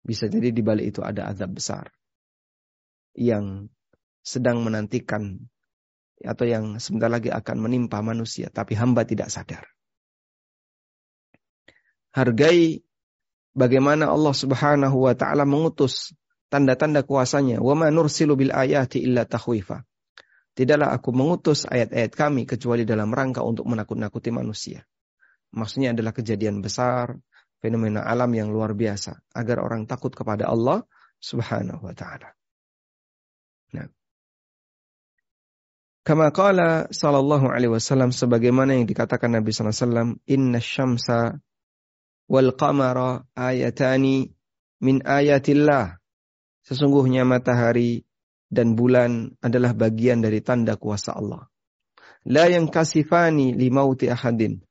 Bisa 0.08 0.24
jadi 0.24 0.56
di 0.56 0.62
balik 0.64 0.88
itu 0.96 1.04
ada 1.04 1.28
azab 1.28 1.52
besar 1.52 1.92
yang 3.12 3.68
sedang 4.22 4.60
menantikan 4.60 5.38
atau 6.22 6.44
yang 6.44 6.82
sebentar 6.82 7.06
lagi 7.06 7.30
akan 7.30 7.56
menimpa 7.62 8.02
manusia, 8.02 8.50
tapi 8.50 8.74
hamba 8.74 9.06
tidak 9.06 9.30
sadar. 9.30 9.64
Hargai 12.10 12.82
bagaimana 13.54 14.10
Allah 14.10 14.34
Subhanahu 14.34 15.06
wa 15.06 15.14
taala 15.14 15.46
mengutus 15.46 16.14
tanda-tanda 16.50 17.06
kuasanya. 17.06 17.62
Wa 17.62 17.78
ma 17.78 17.92
nursilu 17.92 18.34
bil 18.34 18.50
ayati 18.50 19.04
illa 19.04 19.28
tahwifa. 19.28 19.84
Tidaklah 20.58 20.90
aku 20.90 21.14
mengutus 21.14 21.70
ayat-ayat 21.70 22.10
kami 22.18 22.42
kecuali 22.42 22.82
dalam 22.82 23.14
rangka 23.14 23.46
untuk 23.46 23.70
menakut-nakuti 23.70 24.34
manusia. 24.34 24.82
Maksudnya 25.54 25.94
adalah 25.94 26.10
kejadian 26.10 26.58
besar, 26.58 27.14
fenomena 27.62 28.02
alam 28.02 28.34
yang 28.34 28.50
luar 28.50 28.74
biasa 28.74 29.22
agar 29.38 29.62
orang 29.62 29.86
takut 29.86 30.10
kepada 30.10 30.50
Allah 30.50 30.82
Subhanahu 31.22 31.86
wa 31.86 31.94
taala. 31.94 32.34
Nah. 33.78 33.97
Kama 36.08 36.32
qala 36.32 36.88
sallallahu 36.88 37.52
alaihi 37.52 37.68
wasallam 37.68 38.16
sebagaimana 38.16 38.72
yang 38.72 38.88
dikatakan 38.88 39.28
Nabi 39.28 39.52
sallallahu 39.52 39.76
alaihi 39.76 39.84
wasallam, 39.84 40.10
"Inna 40.24 40.56
syamsa 40.56 41.36
wal 42.32 42.56
qamara 42.56 43.28
ayatani 43.36 44.32
min 44.80 45.04
ayatillah." 45.04 46.00
Sesungguhnya 46.64 47.28
matahari 47.28 48.08
dan 48.48 48.72
bulan 48.72 49.36
adalah 49.44 49.76
bagian 49.76 50.24
dari 50.24 50.40
tanda 50.40 50.80
kuasa 50.80 51.12
Allah. 51.12 51.44
La 52.24 52.48
yang 52.48 52.72
kasifani 52.72 53.52
limauti 53.52 54.08
ahadin. 54.08 54.64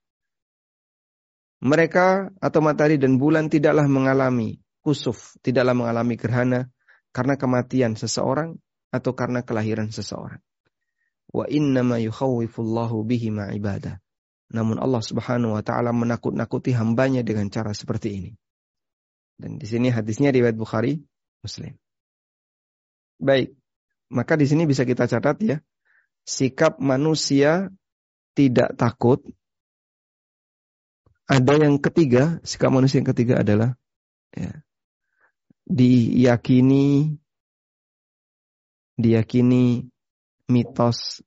Mereka 1.62 2.34
atau 2.42 2.60
matahari 2.66 2.98
dan 2.98 3.22
bulan 3.22 3.54
tidaklah 3.54 3.86
mengalami 3.86 4.58
kusuf, 4.82 5.38
tidaklah 5.46 5.78
mengalami 5.78 6.18
gerhana 6.18 6.74
karena 7.14 7.38
kematian 7.38 7.94
seseorang 7.94 8.58
atau 8.90 9.14
karena 9.14 9.46
kelahiran 9.46 9.94
seseorang. 9.94 10.42
Wa 11.32 11.46
innama 11.48 12.00
yukhawwifullahu 12.00 13.04
bihi 13.04 13.30
ma 13.34 13.52
ibadah. 13.52 14.00
Namun 14.48 14.80
Allah 14.80 15.04
Subhanahu 15.04 15.60
wa 15.60 15.64
taala 15.64 15.92
menakut-nakuti 15.92 16.72
hambanya 16.72 17.20
dengan 17.24 17.52
cara 17.52 17.76
seperti 17.76 18.10
ini. 18.16 18.32
Dan 19.38 19.60
di 19.60 19.68
sini 19.68 19.92
hadisnya 19.92 20.32
riwayat 20.32 20.56
Bukhari, 20.56 21.04
Muslim. 21.44 21.76
Baik. 23.20 23.54
Maka 24.08 24.40
di 24.40 24.48
sini 24.48 24.64
bisa 24.64 24.88
kita 24.88 25.06
catat 25.06 25.38
ya. 25.44 25.58
Sikap 26.24 26.80
manusia 26.80 27.70
tidak 28.34 28.74
takut. 28.80 29.20
Ada 31.28 31.60
yang 31.60 31.76
ketiga, 31.84 32.40
sikap 32.48 32.72
manusia 32.72 33.04
yang 33.04 33.10
ketiga 33.12 33.44
adalah 33.44 33.76
ya, 34.32 34.64
diyakini 35.68 37.20
diyakini 38.96 39.92
mitos 40.48 41.22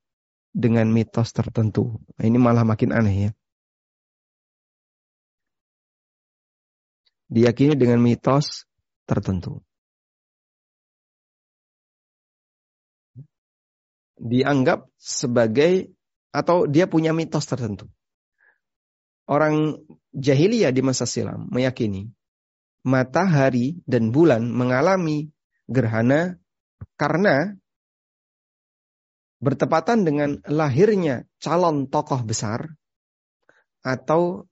dengan 0.50 0.90
mitos 0.90 1.30
tertentu. 1.30 2.00
Nah, 2.18 2.24
ini 2.26 2.38
malah 2.40 2.66
makin 2.66 2.90
aneh 2.92 3.16
ya. 3.28 3.30
Diyakini 7.30 7.78
dengan 7.78 8.02
mitos 8.02 8.66
tertentu. 9.06 9.62
dianggap 14.20 14.84
sebagai 15.00 15.88
atau 16.30 16.68
dia 16.68 16.84
punya 16.84 17.16
mitos 17.16 17.48
tertentu. 17.48 17.88
Orang 19.24 19.80
jahiliyah 20.12 20.70
di 20.70 20.84
masa 20.84 21.08
silam 21.08 21.48
meyakini 21.48 22.12
matahari 22.84 23.80
dan 23.88 24.12
bulan 24.12 24.44
mengalami 24.52 25.32
gerhana 25.70 26.36
karena 27.00 27.56
bertepatan 29.40 30.04
dengan 30.04 30.38
lahirnya 30.44 31.24
calon 31.40 31.88
tokoh 31.88 32.20
besar 32.22 32.76
atau 33.80 34.44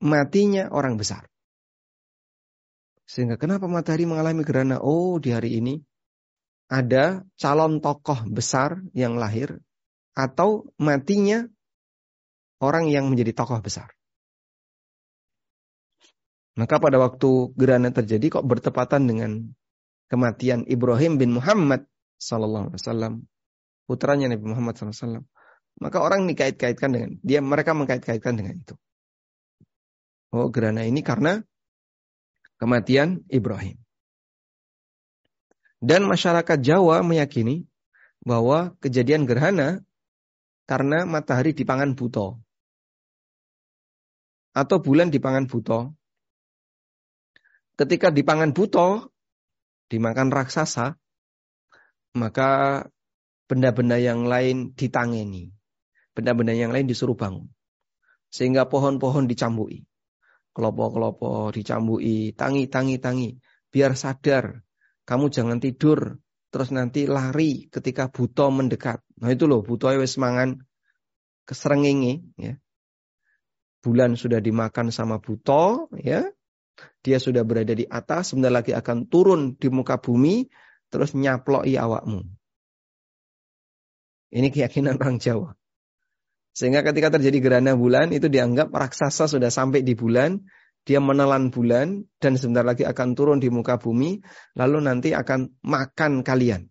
matinya 0.00 0.72
orang 0.72 0.96
besar. 0.96 1.28
Sehingga 3.04 3.36
kenapa 3.36 3.68
matahari 3.68 4.08
mengalami 4.08 4.40
gerhana? 4.40 4.80
Oh, 4.80 5.20
di 5.20 5.34
hari 5.36 5.60
ini 5.60 5.76
ada 6.72 7.26
calon 7.36 7.84
tokoh 7.84 8.24
besar 8.32 8.80
yang 8.96 9.20
lahir 9.20 9.60
atau 10.16 10.70
matinya 10.80 11.44
orang 12.64 12.88
yang 12.88 13.12
menjadi 13.12 13.36
tokoh 13.36 13.60
besar. 13.60 13.92
Maka 16.54 16.76
pada 16.76 17.00
waktu 17.00 17.56
gerhana 17.56 17.90
terjadi 17.90 18.40
kok 18.40 18.46
bertepatan 18.46 19.08
dengan 19.08 19.30
kematian 20.10 20.66
Ibrahim 20.66 21.16
bin 21.16 21.34
Muhammad 21.34 21.86
sallallahu 22.20 22.70
alaihi 22.70 22.78
wasallam, 22.84 23.14
putranya 23.90 24.30
Nabi 24.30 24.46
Muhammad 24.46 24.78
wasallam. 24.78 25.26
Maka 25.82 25.98
orang 25.98 26.30
dikait-kaitkan 26.30 26.94
dengan 26.94 27.10
dia 27.26 27.42
mereka 27.42 27.74
mengkait-kaitkan 27.74 28.38
dengan 28.38 28.62
itu. 28.62 28.78
Oh, 30.30 30.46
gerhana 30.46 30.86
ini 30.86 31.02
karena 31.02 31.42
kematian 32.62 33.26
Ibrahim. 33.26 33.74
Dan 35.82 36.06
masyarakat 36.06 36.62
Jawa 36.62 37.02
meyakini 37.02 37.66
bahwa 38.22 38.78
kejadian 38.78 39.26
gerhana 39.26 39.82
karena 40.70 41.02
matahari 41.02 41.50
di 41.50 41.66
pangan 41.66 41.98
buto. 41.98 42.38
Atau 44.54 44.78
bulan 44.78 45.10
di 45.10 45.18
pangan 45.18 45.50
buto. 45.50 45.98
Ketika 47.74 48.14
di 48.14 48.22
pangan 48.22 48.54
buto, 48.54 49.10
dimakan 49.90 50.30
raksasa, 50.30 50.94
maka 52.14 52.84
benda-benda 53.50 53.98
yang 53.98 54.30
lain 54.30 54.78
ditangeni. 54.78 55.50
Benda-benda 56.14 56.54
yang 56.54 56.70
lain 56.70 56.86
disuruh 56.86 57.18
bangun. 57.18 57.50
Sehingga 58.30 58.70
pohon-pohon 58.70 59.26
dicambui. 59.26 59.82
Kelopo-kelopo 60.54 61.50
dicambui, 61.50 62.30
tangi, 62.38 62.70
tangi, 62.70 63.02
tangi. 63.02 63.34
Biar 63.74 63.98
sadar 63.98 64.62
kamu 65.02 65.26
jangan 65.34 65.58
tidur 65.58 66.22
terus 66.54 66.70
nanti 66.70 67.10
lari 67.10 67.66
ketika 67.66 68.06
buto 68.06 68.46
mendekat. 68.54 69.02
Nah 69.18 69.34
itu 69.34 69.50
loh 69.50 69.66
buto 69.66 69.90
wis 69.90 70.14
mangan 70.22 70.62
keserengingi 71.46 72.38
ya. 72.38 72.54
Bulan 73.82 74.14
sudah 74.14 74.38
dimakan 74.38 74.94
sama 74.94 75.18
buto 75.18 75.90
ya. 75.98 76.30
Dia 77.02 77.18
sudah 77.18 77.42
berada 77.42 77.74
di 77.74 77.84
atas, 77.84 78.32
sebentar 78.32 78.52
lagi 78.54 78.72
akan 78.72 79.10
turun 79.10 79.58
di 79.58 79.68
muka 79.68 79.98
bumi 79.98 80.46
terus 80.90 81.12
nyaploi 81.12 81.74
awakmu. 81.74 82.39
Ini 84.30 84.48
keyakinan 84.54 84.98
orang 84.98 85.18
Jawa. 85.18 85.50
Sehingga 86.54 86.82
ketika 86.82 87.14
terjadi 87.18 87.38
gerhana 87.38 87.78
bulan 87.78 88.10
itu 88.10 88.26
dianggap 88.26 88.70
raksasa 88.70 89.30
sudah 89.30 89.50
sampai 89.50 89.86
di 89.86 89.94
bulan, 89.94 90.42
dia 90.82 90.98
menelan 90.98 91.52
bulan 91.52 92.02
dan 92.18 92.34
sebentar 92.34 92.66
lagi 92.66 92.82
akan 92.88 93.14
turun 93.14 93.38
di 93.38 93.52
muka 93.52 93.78
bumi, 93.78 94.18
lalu 94.58 94.78
nanti 94.82 95.14
akan 95.14 95.60
makan 95.62 96.26
kalian. 96.26 96.66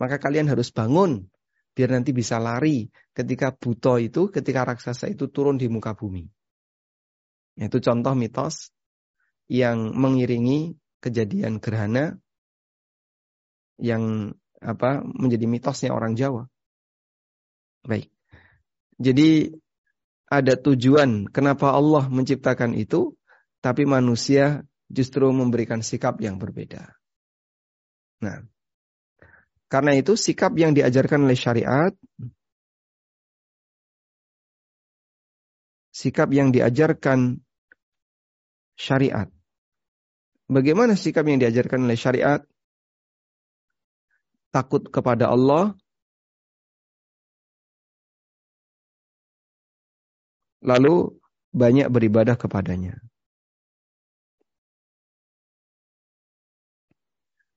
Maka 0.00 0.16
kalian 0.16 0.48
harus 0.48 0.72
bangun 0.72 1.28
biar 1.76 1.92
nanti 1.92 2.12
bisa 2.12 2.40
lari 2.40 2.88
ketika 3.12 3.52
buto 3.52 4.00
itu, 4.00 4.32
ketika 4.32 4.64
raksasa 4.64 5.08
itu 5.12 5.28
turun 5.28 5.60
di 5.60 5.68
muka 5.68 5.92
bumi. 5.92 6.24
Itu 7.60 7.82
contoh 7.84 8.16
mitos 8.16 8.72
yang 9.50 9.92
mengiringi 9.92 10.78
kejadian 11.04 11.60
gerhana 11.60 12.16
yang 13.80 14.32
apa 14.60 15.00
menjadi 15.04 15.48
mitosnya 15.48 15.90
orang 15.92 16.16
Jawa. 16.16 16.48
Baik. 17.84 18.12
Jadi 19.00 19.56
ada 20.30 20.54
tujuan 20.54 21.26
kenapa 21.32 21.72
Allah 21.72 22.06
menciptakan 22.06 22.76
itu 22.76 23.16
tapi 23.64 23.88
manusia 23.88 24.64
justru 24.92 25.28
memberikan 25.32 25.80
sikap 25.80 26.20
yang 26.20 26.36
berbeda. 26.36 26.96
Nah, 28.20 28.44
Karena 29.70 29.94
itu 29.94 30.18
sikap 30.18 30.50
yang 30.58 30.74
diajarkan 30.74 31.30
oleh 31.30 31.38
syariat 31.38 31.94
sikap 36.00 36.32
yang 36.32 36.48
diajarkan 36.54 37.44
syariat. 38.78 39.28
Bagaimana 40.48 40.96
sikap 40.96 41.28
yang 41.28 41.38
diajarkan 41.38 41.86
oleh 41.86 41.98
syariat? 42.00 42.40
Takut 44.50 44.82
kepada 44.90 45.30
Allah, 45.30 45.78
lalu 50.60 51.16
banyak 51.50 51.90
beribadah 51.90 52.36
kepadanya. 52.38 53.00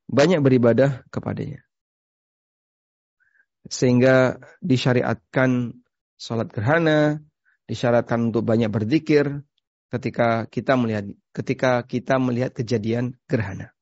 Banyak 0.09 0.45
beribadah 0.45 1.05
kepadanya. 1.09 1.65
Sehingga 3.65 4.37
disyariatkan 4.59 5.73
sholat 6.19 6.51
gerhana, 6.51 7.23
disyaratkan 7.65 8.29
untuk 8.29 8.43
banyak 8.45 8.69
berzikir 8.69 9.41
ketika 9.89 10.45
kita 10.49 10.77
melihat 10.77 11.05
ketika 11.33 11.81
kita 11.87 12.19
melihat 12.21 12.53
kejadian 12.53 13.17
gerhana. 13.25 13.73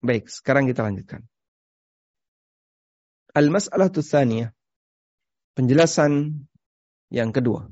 Baik, 0.00 0.28
sekarang 0.28 0.66
kita 0.66 0.82
lanjutkan. 0.82 1.24
Al-mas'alatu 3.32 4.04
tsaniyah. 4.04 4.52
Penjelasan 5.52 6.42
yang 7.12 7.30
kedua. 7.32 7.68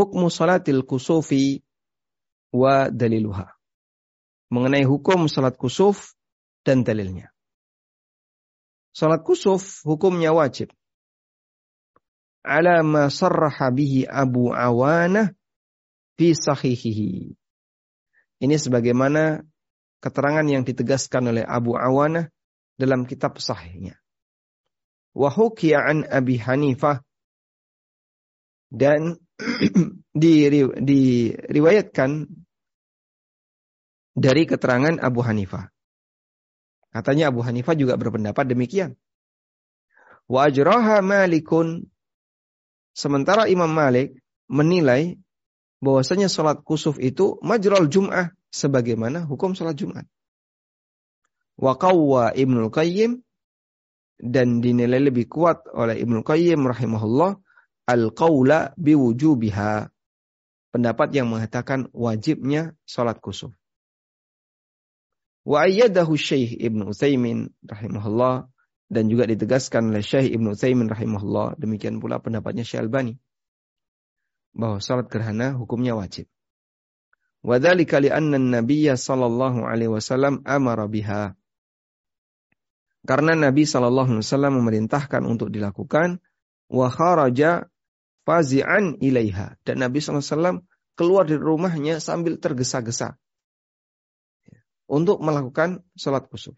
Hukmu 0.00 0.32
salatil 0.32 0.88
kusufi 0.88 1.60
wa 2.56 2.88
daliluha. 2.88 3.52
Mengenai 4.48 4.88
hukum 4.88 5.28
salat 5.28 5.60
kusuf 5.60 6.16
dan 6.64 6.80
dalilnya. 6.80 7.28
Salat 8.96 9.20
kusuf 9.20 9.84
hukumnya 9.84 10.32
wajib 10.32 10.72
ala 12.40 12.80
ma 12.80 13.12
sarraha 13.12 13.68
bihi 13.68 14.08
Abu 14.08 14.50
Awanah 14.56 15.36
fi 16.16 16.32
sahihihi. 16.32 17.36
Ini 18.40 18.56
sebagaimana 18.56 19.44
keterangan 20.00 20.48
yang 20.48 20.64
ditegaskan 20.64 21.28
oleh 21.28 21.44
Abu 21.44 21.76
Awanah 21.76 22.32
dalam 22.80 23.04
kitab 23.04 23.36
sahihnya. 23.36 24.00
Wa 25.12 25.28
an 25.36 26.08
Abi 26.08 26.40
Hanifah 26.40 27.04
dan 28.72 29.20
diriwayatkan 30.24 32.10
dari 34.16 34.42
keterangan 34.44 35.00
Abu 35.00 35.20
Hanifah. 35.24 35.70
Katanya 36.90 37.30
Abu 37.30 37.46
Hanifah 37.46 37.78
juga 37.78 37.94
berpendapat 37.94 38.50
demikian. 38.50 38.98
Wa 40.26 40.50
Malikun 41.02 41.86
Sementara 42.90 43.46
Imam 43.46 43.70
Malik 43.70 44.18
menilai 44.50 45.14
bahwasanya 45.78 46.26
sholat 46.26 46.60
kusuf 46.66 46.98
itu 46.98 47.38
majral 47.40 47.86
jum'ah 47.86 48.34
sebagaimana 48.50 49.24
hukum 49.30 49.54
sholat 49.54 49.78
Jumat. 49.78 50.04
Wa 51.54 51.78
qawwa 51.78 52.34
Qayyim 52.34 53.22
dan 54.20 54.60
dinilai 54.60 55.00
lebih 55.00 55.30
kuat 55.30 55.64
oleh 55.72 55.96
Ibnul 56.02 56.26
Qayyim 56.26 56.60
rahimahullah 56.66 57.40
al-qawla 57.90 58.78
biwujubiha. 58.78 59.90
Pendapat 60.70 61.08
yang 61.10 61.26
mengatakan 61.26 61.90
wajibnya 61.90 62.78
sholat 62.86 63.18
kusuf. 63.18 63.50
Wa 65.42 65.66
ayyadahu 65.66 66.14
Syekh 66.14 66.54
Ibnu 66.62 66.94
Utsaimin 66.94 67.50
rahimahullah 67.66 68.46
dan 68.86 69.04
juga 69.10 69.26
ditegaskan 69.26 69.90
oleh 69.90 70.06
Syekh 70.06 70.30
Ibnu 70.30 70.54
Utsaimin 70.54 70.86
rahimahullah 70.86 71.58
demikian 71.58 71.98
pula 71.98 72.22
pendapatnya 72.22 72.62
Syekh 72.62 72.86
Albani 72.86 73.18
bahwa 74.54 74.78
salat 74.82 75.10
gerhana 75.10 75.58
hukumnya 75.58 75.98
wajib. 75.98 76.30
Wa 77.40 77.56
dzalika 77.56 77.98
li'anna 77.98 78.36
an-nabiy 78.36 78.92
sallallahu 78.92 79.64
alaihi 79.64 79.90
wasallam 79.90 80.44
amara 80.44 80.86
biha. 80.86 81.34
Karena 83.00 83.32
Nabi 83.32 83.64
sallallahu 83.64 84.12
alaihi 84.12 84.24
wasallam 84.28 84.60
memerintahkan 84.60 85.24
untuk 85.24 85.48
dilakukan 85.48 86.20
wa 86.68 86.86
kharaja 86.92 87.64
fazi'an 88.30 89.02
ilaiha 89.02 89.58
dan 89.66 89.82
Nabi 89.82 89.98
wasallam 89.98 90.62
keluar 90.94 91.26
dari 91.26 91.42
rumahnya 91.42 91.98
sambil 91.98 92.38
tergesa-gesa 92.38 93.18
untuk 94.86 95.18
melakukan 95.18 95.82
salat 95.98 96.30
kusuf. 96.30 96.54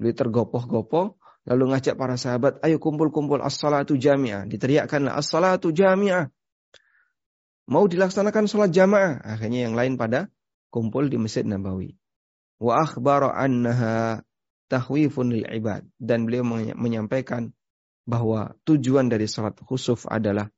Beliau 0.00 0.16
tergopoh-gopoh, 0.16 1.20
lalu 1.44 1.76
ngajak 1.76 2.00
para 2.00 2.16
sahabat, 2.16 2.64
ayo 2.64 2.80
kumpul-kumpul 2.80 3.44
as-salatu 3.44 4.00
jami'ah. 4.00 4.48
Diteriakkanlah 4.48 5.20
as-salatu 5.20 5.68
jami'ah. 5.72 6.32
Mau 7.68 7.84
dilaksanakan 7.88 8.44
sholat 8.44 8.72
jamaah. 8.72 9.24
Akhirnya 9.24 9.68
yang 9.68 9.76
lain 9.76 9.96
pada 9.96 10.28
kumpul 10.68 11.08
di 11.08 11.16
Masjid 11.16 11.48
Nabawi. 11.48 11.96
Wa 12.60 12.84
akhbara 12.84 13.32
annaha 13.32 14.20
tahwifun 14.68 15.32
lil 15.32 15.46
ibad. 15.48 15.88
Dan 15.96 16.28
beliau 16.28 16.44
menyampaikan 16.76 17.56
bahwa 18.04 18.52
tujuan 18.68 19.08
dari 19.08 19.24
sholat 19.24 19.56
khusuf 19.64 20.04
adalah 20.08 20.48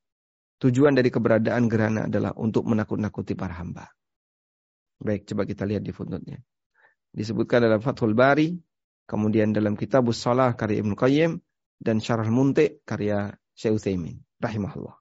tujuan 0.62 0.94
dari 0.94 1.10
keberadaan 1.10 1.70
gerhana 1.70 2.10
adalah 2.10 2.34
untuk 2.34 2.66
menakut-nakuti 2.66 3.38
para 3.38 3.54
hamba. 3.54 3.90
Baik, 4.98 5.28
coba 5.30 5.46
kita 5.46 5.62
lihat 5.68 5.84
di 5.84 5.92
footnote-nya. 5.94 6.40
Disebutkan 7.14 7.64
dalam 7.64 7.80
Fathul 7.80 8.16
Bari 8.16 8.56
Kemudian 9.06 9.54
dalam 9.54 9.78
kitab 9.78 10.10
Salah 10.10 10.58
karya 10.58 10.82
Ibnu 10.82 10.98
Qayyim 10.98 11.38
dan 11.78 12.02
Syarah 12.02 12.26
Munti 12.26 12.82
karya 12.82 13.38
Syekh 13.54 13.78
Utsaimin 13.78 14.18
rahimahullah. 14.42 14.98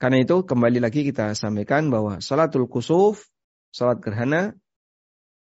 Karena 0.00 0.22
itu 0.22 0.46
kembali 0.46 0.80
lagi 0.80 1.04
kita 1.04 1.36
sampaikan 1.36 1.92
bahwa 1.92 2.24
salatul 2.24 2.70
kusuf, 2.70 3.28
salat 3.68 4.00
gerhana, 4.00 4.56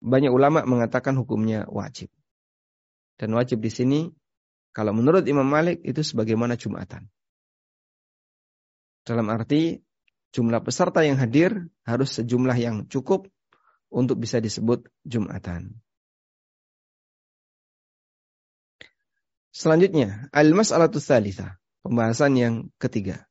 banyak 0.04 0.30
ulama 0.30 0.62
mengatakan 0.70 1.18
hukumnya 1.18 1.66
wajib. 1.66 2.14
Dan 3.16 3.32
wajib 3.36 3.64
di 3.64 3.72
sini, 3.72 4.00
kalau 4.76 4.92
menurut 4.92 5.24
Imam 5.24 5.48
Malik 5.48 5.80
itu 5.88 6.04
sebagaimana 6.04 6.60
Jumatan. 6.60 7.08
Dalam 9.08 9.32
arti 9.32 9.80
jumlah 10.36 10.60
peserta 10.60 11.00
yang 11.06 11.16
hadir 11.16 11.72
harus 11.88 12.12
sejumlah 12.20 12.58
yang 12.60 12.78
cukup 12.92 13.32
untuk 13.88 14.20
bisa 14.20 14.44
disebut 14.44 14.92
Jumatan. 15.08 15.80
Selanjutnya, 19.56 20.28
al-mas'alatu 20.36 21.00
tsalitsa, 21.00 21.56
pembahasan 21.80 22.36
yang 22.36 22.56
ketiga. 22.76 23.24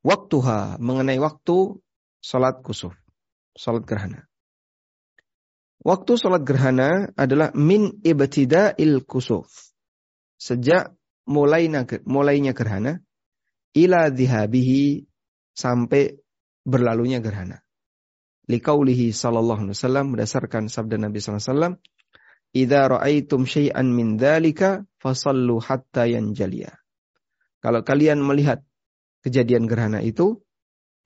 Waktuha 0.00 0.80
mengenai 0.80 1.20
waktu 1.20 1.84
salat 2.24 2.64
kusuf, 2.64 2.96
salat 3.52 3.84
gerhana. 3.84 4.24
Waktu 5.84 6.16
salat 6.16 6.48
gerhana 6.48 7.12
adalah 7.12 7.52
min 7.52 8.00
ibtida'il 8.00 9.04
kusuf. 9.04 9.52
Sejak 10.40 10.96
mulainya, 11.28 11.84
mulainya 12.08 12.56
gerhana 12.56 13.04
ila 13.76 14.08
dhihabihi 14.08 15.04
sampai 15.52 16.16
berlalunya 16.64 17.20
gerhana. 17.20 17.60
Liqaulihi 18.48 19.12
sallallahu 19.12 19.68
alaihi 19.68 19.76
wasallam 19.76 20.06
berdasarkan 20.16 20.72
sabda 20.72 20.96
Nabi 21.00 21.20
sallallahu 21.20 21.44
alaihi 21.44 21.52
wasallam, 21.52 21.74
"Idza 22.56 22.80
ra'aitum 22.88 23.40
syai'an 23.44 23.86
min 23.88 24.16
dzalika 24.16 24.88
fasallu 25.00 25.60
hatta 25.60 26.08
yanjaliya." 26.08 26.80
Kalau 27.60 27.80
kalian 27.84 28.24
melihat 28.24 28.64
kejadian 29.24 29.64
gerhana 29.68 30.04
itu, 30.04 30.44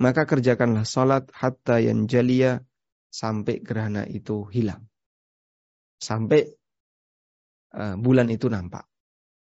maka 0.02 0.26
kerjakanlah 0.26 0.86
salat 0.86 1.30
hatta 1.34 1.78
yanjaliya 1.82 2.62
sampai 3.08 3.60
gerhana 3.64 4.04
itu 4.06 4.46
hilang. 4.52 4.84
Sampai 5.98 6.46
uh, 7.74 7.96
bulan 7.98 8.30
itu 8.30 8.46
nampak 8.46 8.86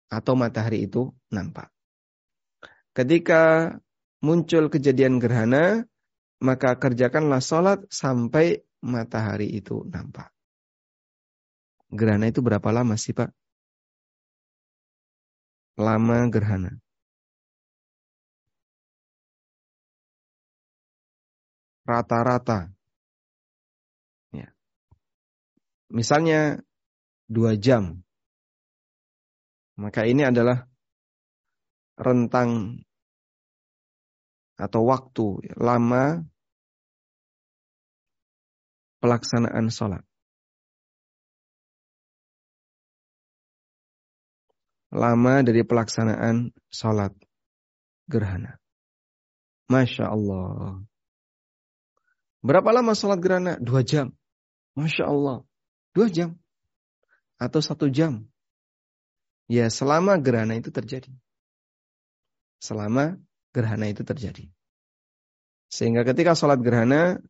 atau 0.08 0.32
matahari 0.38 0.86
itu 0.86 1.12
nampak. 1.28 1.68
Ketika 2.96 3.76
muncul 4.24 4.72
kejadian 4.72 5.20
gerhana, 5.20 5.84
maka 6.40 6.80
kerjakanlah 6.80 7.44
sholat 7.44 7.84
sampai 7.92 8.64
matahari 8.80 9.52
itu 9.52 9.84
nampak. 9.84 10.32
Gerhana 11.92 12.26
itu 12.32 12.40
berapa 12.42 12.68
lama 12.72 12.96
sih 12.98 13.14
Pak? 13.14 13.30
Lama 15.76 16.18
gerhana. 16.32 16.72
Rata-rata. 21.86 22.74
Ya. 24.34 24.50
Misalnya 25.90 26.58
dua 27.30 27.54
jam. 27.54 28.02
Maka 29.76 30.08
ini 30.08 30.24
adalah 30.24 30.64
rentang 32.00 32.80
atau 34.56 34.88
waktu 34.88 35.52
lama 35.60 36.24
pelaksanaan 39.04 39.68
sholat. 39.68 40.02
Lama 44.96 45.44
dari 45.44 45.60
pelaksanaan 45.60 46.56
sholat 46.72 47.12
gerhana. 48.08 48.56
Masya 49.68 50.08
Allah. 50.08 50.80
Berapa 52.40 52.70
lama 52.72 52.96
sholat 52.96 53.20
gerhana? 53.20 53.60
Dua 53.60 53.84
jam. 53.84 54.14
Masya 54.72 55.04
Allah. 55.04 55.44
Dua 55.96 56.12
jam. 56.12 56.36
Atau 57.40 57.64
satu 57.64 57.88
jam. 57.88 58.28
Ya 59.48 59.72
selama 59.72 60.20
gerhana 60.20 60.60
itu 60.60 60.68
terjadi. 60.68 61.08
Selama 62.60 63.16
gerhana 63.56 63.88
itu 63.88 64.04
terjadi. 64.04 64.52
Sehingga 65.72 66.04
ketika 66.04 66.36
sholat 66.36 66.60
gerhana 66.60 67.24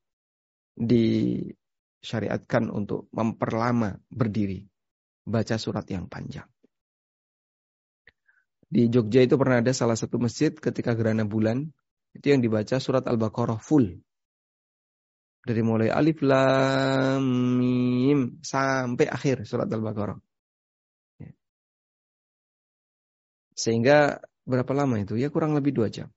disyariatkan 0.75 2.75
untuk 2.75 3.07
memperlama 3.15 4.03
berdiri. 4.11 4.67
Baca 5.23 5.55
surat 5.63 5.87
yang 5.87 6.11
panjang. 6.11 6.51
Di 8.67 8.91
Jogja 8.91 9.23
itu 9.23 9.39
pernah 9.39 9.63
ada 9.63 9.71
salah 9.71 9.95
satu 9.95 10.19
masjid 10.19 10.51
ketika 10.51 10.99
gerhana 10.99 11.23
bulan. 11.23 11.71
Itu 12.15 12.35
yang 12.35 12.43
dibaca 12.43 12.83
surat 12.83 13.07
Al-Baqarah 13.07 13.63
full. 13.63 14.03
Dari 15.47 15.63
mulai 15.63 15.87
alif 15.95 16.27
lam 16.27 17.23
mim 17.63 18.43
sampai 18.43 19.07
akhir 19.07 19.47
surat 19.47 19.71
Al-Baqarah. 19.71 20.19
Ya. 21.23 21.31
Sehingga 23.55 24.19
berapa 24.43 24.75
lama 24.75 24.99
itu? 24.99 25.15
Ya 25.15 25.31
kurang 25.31 25.55
lebih 25.55 25.71
dua 25.71 25.87
jam. 25.87 26.11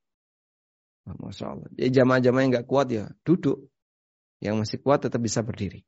Masya 1.05 1.45
Allah. 1.45 1.69
Ya 1.77 1.93
jamaah-jamaah 2.01 2.41
yang 2.41 2.51
nggak 2.57 2.69
kuat 2.69 2.89
ya 2.89 3.05
duduk. 3.21 3.69
Yang 4.41 4.55
masih 4.65 4.77
kuat 4.81 5.05
tetap 5.05 5.21
bisa 5.21 5.45
berdiri. 5.45 5.85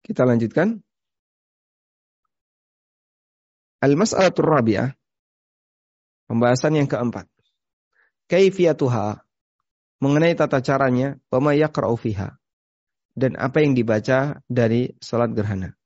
Kita 0.00 0.24
lanjutkan. 0.24 0.80
Al-mas'alatul 3.84 4.48
rabi'ah. 4.48 4.96
Pembahasan 6.32 6.80
yang 6.80 6.88
keempat 6.88 7.31
kaifiyatuha 8.32 9.20
mengenai 10.00 10.32
tata 10.32 10.64
caranya 10.64 11.20
wa 11.28 11.52
yaqra'u 11.52 12.00
fiha 12.00 12.32
dan 13.12 13.36
apa 13.36 13.60
yang 13.60 13.76
dibaca 13.76 14.40
dari 14.48 14.96
salat 15.04 15.36
gerhana. 15.36 15.76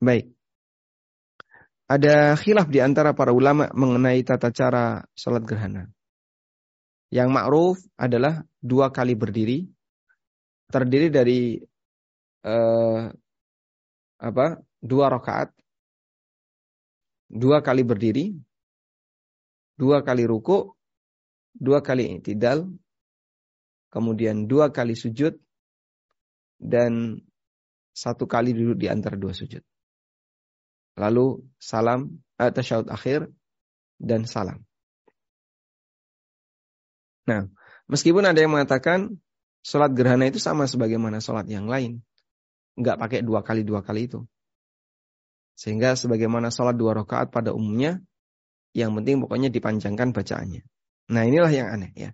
Baik. 0.00 0.32
Ada 1.84 2.40
khilaf 2.40 2.72
di 2.72 2.80
antara 2.80 3.12
para 3.12 3.36
ulama 3.36 3.68
mengenai 3.76 4.24
tata 4.24 4.48
cara 4.48 5.04
salat 5.12 5.44
gerhana. 5.44 5.92
Yang 7.12 7.28
ma'ruf 7.28 7.76
adalah 8.00 8.40
dua 8.64 8.88
kali 8.88 9.12
berdiri 9.12 9.68
terdiri 10.70 11.10
dari 11.10 11.58
uh, 12.46 13.10
apa? 14.22 14.46
dua 14.80 15.12
rakaat 15.12 15.52
dua 17.28 17.60
kali 17.60 17.84
berdiri 17.84 18.32
dua 19.76 20.00
kali 20.00 20.24
ruku 20.24 20.72
dua 21.56 21.82
kali 21.82 22.18
i'tidal, 22.18 22.70
kemudian 23.90 24.46
dua 24.46 24.70
kali 24.70 24.94
sujud, 24.94 25.38
dan 26.60 27.22
satu 27.96 28.28
kali 28.28 28.52
duduk 28.54 28.78
di 28.78 28.86
antara 28.86 29.16
dua 29.18 29.34
sujud. 29.34 29.64
Lalu 31.00 31.40
salam, 31.56 32.20
eh, 32.36 32.52
tasyahud 32.52 32.92
akhir, 32.92 33.32
dan 34.00 34.28
salam. 34.28 34.64
Nah, 37.28 37.46
meskipun 37.86 38.24
ada 38.24 38.40
yang 38.40 38.52
mengatakan 38.52 39.20
sholat 39.60 39.92
gerhana 39.92 40.28
itu 40.32 40.40
sama 40.40 40.64
sebagaimana 40.64 41.20
sholat 41.20 41.46
yang 41.46 41.68
lain. 41.68 42.00
Nggak 42.80 42.96
pakai 42.96 43.20
dua 43.20 43.44
kali 43.44 43.62
dua 43.62 43.84
kali 43.84 44.08
itu. 44.08 44.24
Sehingga 45.54 45.92
sebagaimana 45.92 46.48
sholat 46.48 46.74
dua 46.80 46.96
rakaat 46.96 47.28
pada 47.28 47.52
umumnya, 47.52 48.00
yang 48.72 48.96
penting 48.96 49.20
pokoknya 49.20 49.52
dipanjangkan 49.52 50.16
bacaannya. 50.16 50.64
Nah 51.10 51.26
inilah 51.26 51.50
yang 51.50 51.68
aneh 51.74 51.90
ya. 51.98 52.10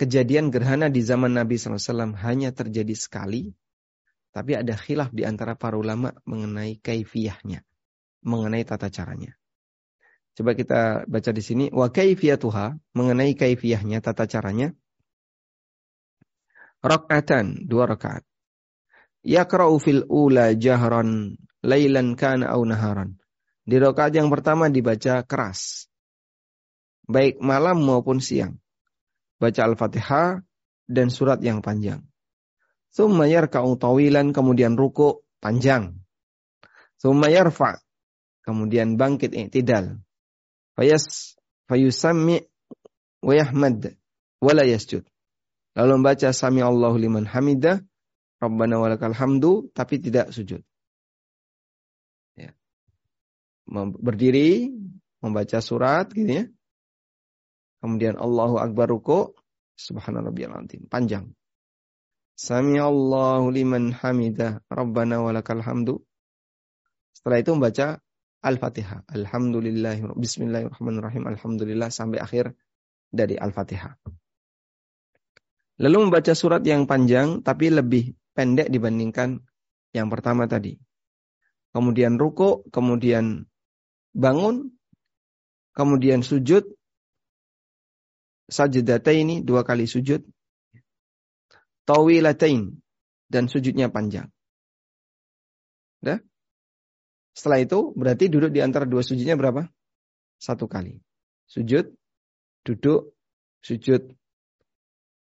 Kejadian 0.00 0.48
gerhana 0.48 0.88
di 0.88 1.04
zaman 1.04 1.36
Nabi 1.36 1.60
SAW 1.60 2.16
hanya 2.24 2.56
terjadi 2.56 2.96
sekali. 2.96 3.52
Tapi 4.32 4.56
ada 4.56 4.72
khilaf 4.72 5.12
di 5.12 5.28
antara 5.28 5.52
para 5.60 5.76
ulama 5.76 6.16
mengenai 6.24 6.80
kaifiyahnya. 6.80 7.60
Mengenai 8.24 8.64
tata 8.64 8.88
caranya. 8.88 9.36
Coba 10.32 10.56
kita 10.56 11.04
baca 11.04 11.30
di 11.36 11.42
sini. 11.44 11.68
Wa 11.68 11.92
kaifiyatuha. 11.92 12.96
Mengenai 12.96 13.36
kaifiyahnya, 13.36 14.00
tata 14.00 14.24
caranya. 14.24 14.72
Rokatan, 16.80 17.68
dua 17.68 17.84
rakaat. 17.84 18.24
Yakra'u 19.20 19.76
fil 19.76 20.08
ula 20.08 20.56
jahran 20.56 21.36
laylan 21.60 22.16
kana 22.16 22.48
au 22.56 22.64
naharan. 22.64 23.20
Di 23.68 23.76
rakaat 23.76 24.16
yang 24.16 24.32
pertama 24.32 24.72
dibaca 24.72 25.20
keras 25.28 25.89
baik 27.10 27.42
malam 27.42 27.82
maupun 27.82 28.22
siang. 28.22 28.56
Baca 29.42 29.66
Al-Fatihah 29.66 30.40
dan 30.86 31.08
surat 31.10 31.42
yang 31.42 31.60
panjang. 31.60 32.06
Thumma 32.94 33.26
yarka'u 33.30 33.78
tawilan, 33.78 34.34
kemudian 34.34 34.74
ruku 34.74 35.22
panjang. 35.38 35.98
Thumma 36.98 37.30
yarfa, 37.30 37.82
kemudian 38.42 38.98
bangkit 38.98 39.34
i'tidal. 39.34 40.02
Fayas 40.74 41.36
fayusammi 41.70 42.42
wa 43.22 43.32
yahmad 43.32 43.94
wa 44.42 44.52
la 44.52 44.66
yasjud. 44.66 45.06
Lalu 45.78 45.92
membaca 46.02 46.34
sami 46.34 46.60
Allahu 46.66 46.98
liman 46.98 47.24
hamidah, 47.30 47.78
Rabbana 48.42 48.82
walakal 48.82 49.14
hamdu, 49.14 49.70
tapi 49.70 50.02
tidak 50.02 50.34
sujud. 50.34 50.66
Ya. 52.34 52.56
Berdiri, 54.00 54.74
membaca 55.22 55.62
surat 55.62 56.10
gitu 56.10 56.26
ya. 56.26 56.44
Kemudian 57.80 58.20
Allahu 58.20 58.60
Akbar 58.60 58.92
ruku. 58.92 59.32
Subhanallah 59.74 60.32
azim. 60.60 60.84
Panjang. 60.86 61.32
Sami 62.36 62.76
Allahu 62.76 63.48
liman 63.48 63.96
hamidah. 63.96 64.60
Rabbana 64.68 65.24
walakal 65.24 65.64
hamdu. 65.64 66.04
Setelah 67.16 67.40
itu 67.40 67.50
membaca 67.56 68.00
Al-Fatihah. 68.44 69.08
Alhamdulillah. 69.08 69.96
Bismillahirrahmanirrahim. 70.16 71.24
Alhamdulillah. 71.24 71.88
Sampai 71.88 72.20
akhir 72.20 72.52
dari 73.08 73.40
Al-Fatihah. 73.40 73.96
Lalu 75.80 75.96
membaca 76.08 76.36
surat 76.36 76.60
yang 76.60 76.84
panjang 76.84 77.40
tapi 77.40 77.72
lebih 77.72 78.12
pendek 78.36 78.68
dibandingkan 78.68 79.40
yang 79.96 80.12
pertama 80.12 80.44
tadi. 80.44 80.76
Kemudian 81.72 82.20
ruku, 82.20 82.68
kemudian 82.68 83.48
bangun, 84.12 84.74
kemudian 85.72 86.20
sujud, 86.20 86.66
ini 88.50 89.46
dua 89.46 89.62
kali 89.62 89.86
sujud. 89.86 90.26
Tawilatain 91.86 92.78
dan 93.30 93.46
sujudnya 93.46 93.90
panjang. 93.90 94.30
Udah? 96.02 96.18
Setelah 97.30 97.62
itu 97.62 97.94
berarti 97.94 98.26
duduk 98.26 98.50
di 98.50 98.60
antara 98.60 98.84
dua 98.84 99.06
sujudnya 99.06 99.38
berapa? 99.38 99.70
Satu 100.38 100.66
kali. 100.66 100.98
Sujud, 101.46 101.94
duduk, 102.66 103.14
sujud. 103.62 104.02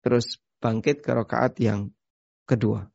Terus 0.04 0.40
bangkit 0.60 1.02
ke 1.02 1.12
rakaat 1.12 1.60
yang 1.64 1.92
kedua. 2.46 2.88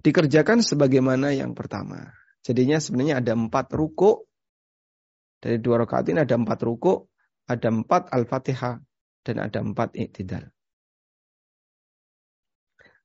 Dikerjakan 0.00 0.64
sebagaimana 0.64 1.36
yang 1.36 1.52
pertama. 1.52 2.16
Jadinya 2.40 2.80
sebenarnya 2.80 3.20
ada 3.20 3.36
empat 3.36 3.68
ruku. 3.76 4.24
Dari 5.40 5.60
dua 5.60 5.84
rakaat 5.84 6.08
ini 6.12 6.20
ada 6.24 6.36
empat 6.36 6.60
ruku 6.64 7.09
ada 7.50 7.68
empat 7.74 8.14
Al-Fatihah 8.14 8.78
dan 9.26 9.36
ada 9.42 9.58
empat 9.58 9.98
Iktidal. 9.98 10.54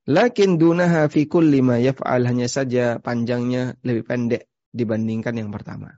Lakin 0.06 0.62
dunaha 0.62 1.10
fi 1.10 1.26
kulli 1.26 1.66
ma 1.66 1.82
yaf'al 1.82 2.30
hanya 2.30 2.46
saja 2.46 3.02
panjangnya 3.02 3.74
lebih 3.82 4.06
pendek 4.06 4.46
dibandingkan 4.70 5.34
yang 5.34 5.50
pertama. 5.50 5.98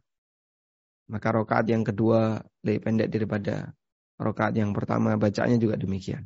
Maka 1.11 1.27
rokaat 1.35 1.67
yang 1.67 1.83
kedua 1.83 2.39
lebih 2.63 2.87
pendek 2.87 3.11
daripada 3.11 3.75
rokaat 4.15 4.55
yang 4.55 4.71
pertama. 4.71 5.19
Bacaannya 5.19 5.59
juga 5.59 5.75
demikian. 5.75 6.23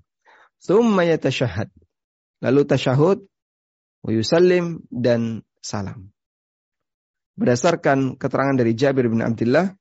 Thumma 0.62 1.10
yatashahad. 1.10 1.74
Lalu 2.42 2.62
tasyahud, 2.70 3.20
wa 4.06 4.10
yusallim, 4.14 4.86
dan 4.90 5.42
salam. 5.62 6.14
Berdasarkan 7.38 8.18
keterangan 8.18 8.58
dari 8.58 8.74
Jabir 8.78 9.10
bin 9.10 9.26
Abdullah, 9.26 9.74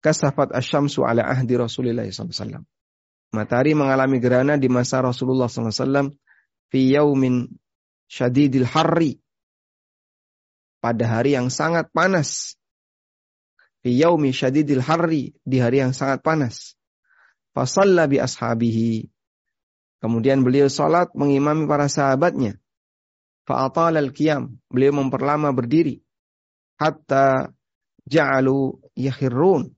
kasafat 0.00 0.52
asyamsu 0.52 1.04
ala 1.04 1.24
ahdi 1.24 1.56
Rasulullah 1.56 2.04
SAW. 2.08 2.64
Matahari 3.30 3.78
mengalami 3.78 4.18
gerhana 4.18 4.58
di 4.58 4.66
masa 4.66 4.98
Rasulullah 5.04 5.46
SAW 5.46 6.10
fi 6.72 6.80
yaumin 6.90 7.46
syadidil 8.10 8.66
harri 8.66 9.22
pada 10.82 11.06
hari 11.06 11.38
yang 11.38 11.52
sangat 11.52 11.92
panas. 11.94 12.58
Fi 13.80 13.96
yaumi 13.96 14.34
syadidil 14.34 14.82
harri 14.82 15.32
di 15.46 15.56
hari 15.62 15.80
yang 15.84 15.94
sangat 15.94 16.20
panas. 16.20 16.74
Fasalla 17.54 18.10
bi 18.10 18.18
ashabihi 18.18 19.08
Kemudian 20.00 20.40
beliau 20.40 20.72
salat 20.72 21.12
mengimami 21.12 21.68
para 21.68 21.84
sahabatnya. 21.92 22.56
Fa'atal 23.44 24.00
al-qiyam. 24.00 24.56
Beliau 24.72 24.96
memperlama 24.96 25.52
berdiri. 25.52 26.00
Hatta 26.80 27.52
ja'alu 28.08 28.80
yakhirun. 28.96 29.68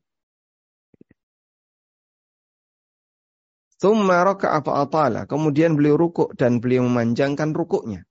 Thumma 3.82 4.22
raka'a 4.22 4.62
fa'atala. 4.62 5.26
Kemudian 5.26 5.74
beliau 5.74 5.98
rukuk 5.98 6.38
dan 6.38 6.62
beliau 6.62 6.86
memanjangkan 6.86 7.50
rukuknya. 7.50 8.06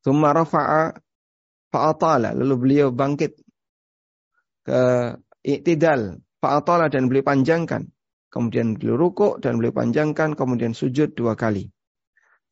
Thumma 0.00 0.32
rafa'a 0.32 0.96
fa'atala. 1.68 2.32
Lalu 2.32 2.54
beliau 2.56 2.88
bangkit 2.88 3.36
ke 4.64 4.80
iktidal. 5.44 6.24
Fa'atala 6.40 6.88
dan 6.88 7.12
beliau 7.12 7.28
panjangkan. 7.28 7.92
Kemudian 8.32 8.80
beliau 8.80 8.96
rukuk 8.96 9.44
dan 9.44 9.60
beliau 9.60 9.76
panjangkan. 9.76 10.32
Kemudian 10.32 10.72
sujud 10.72 11.12
dua 11.12 11.36
kali. 11.36 11.68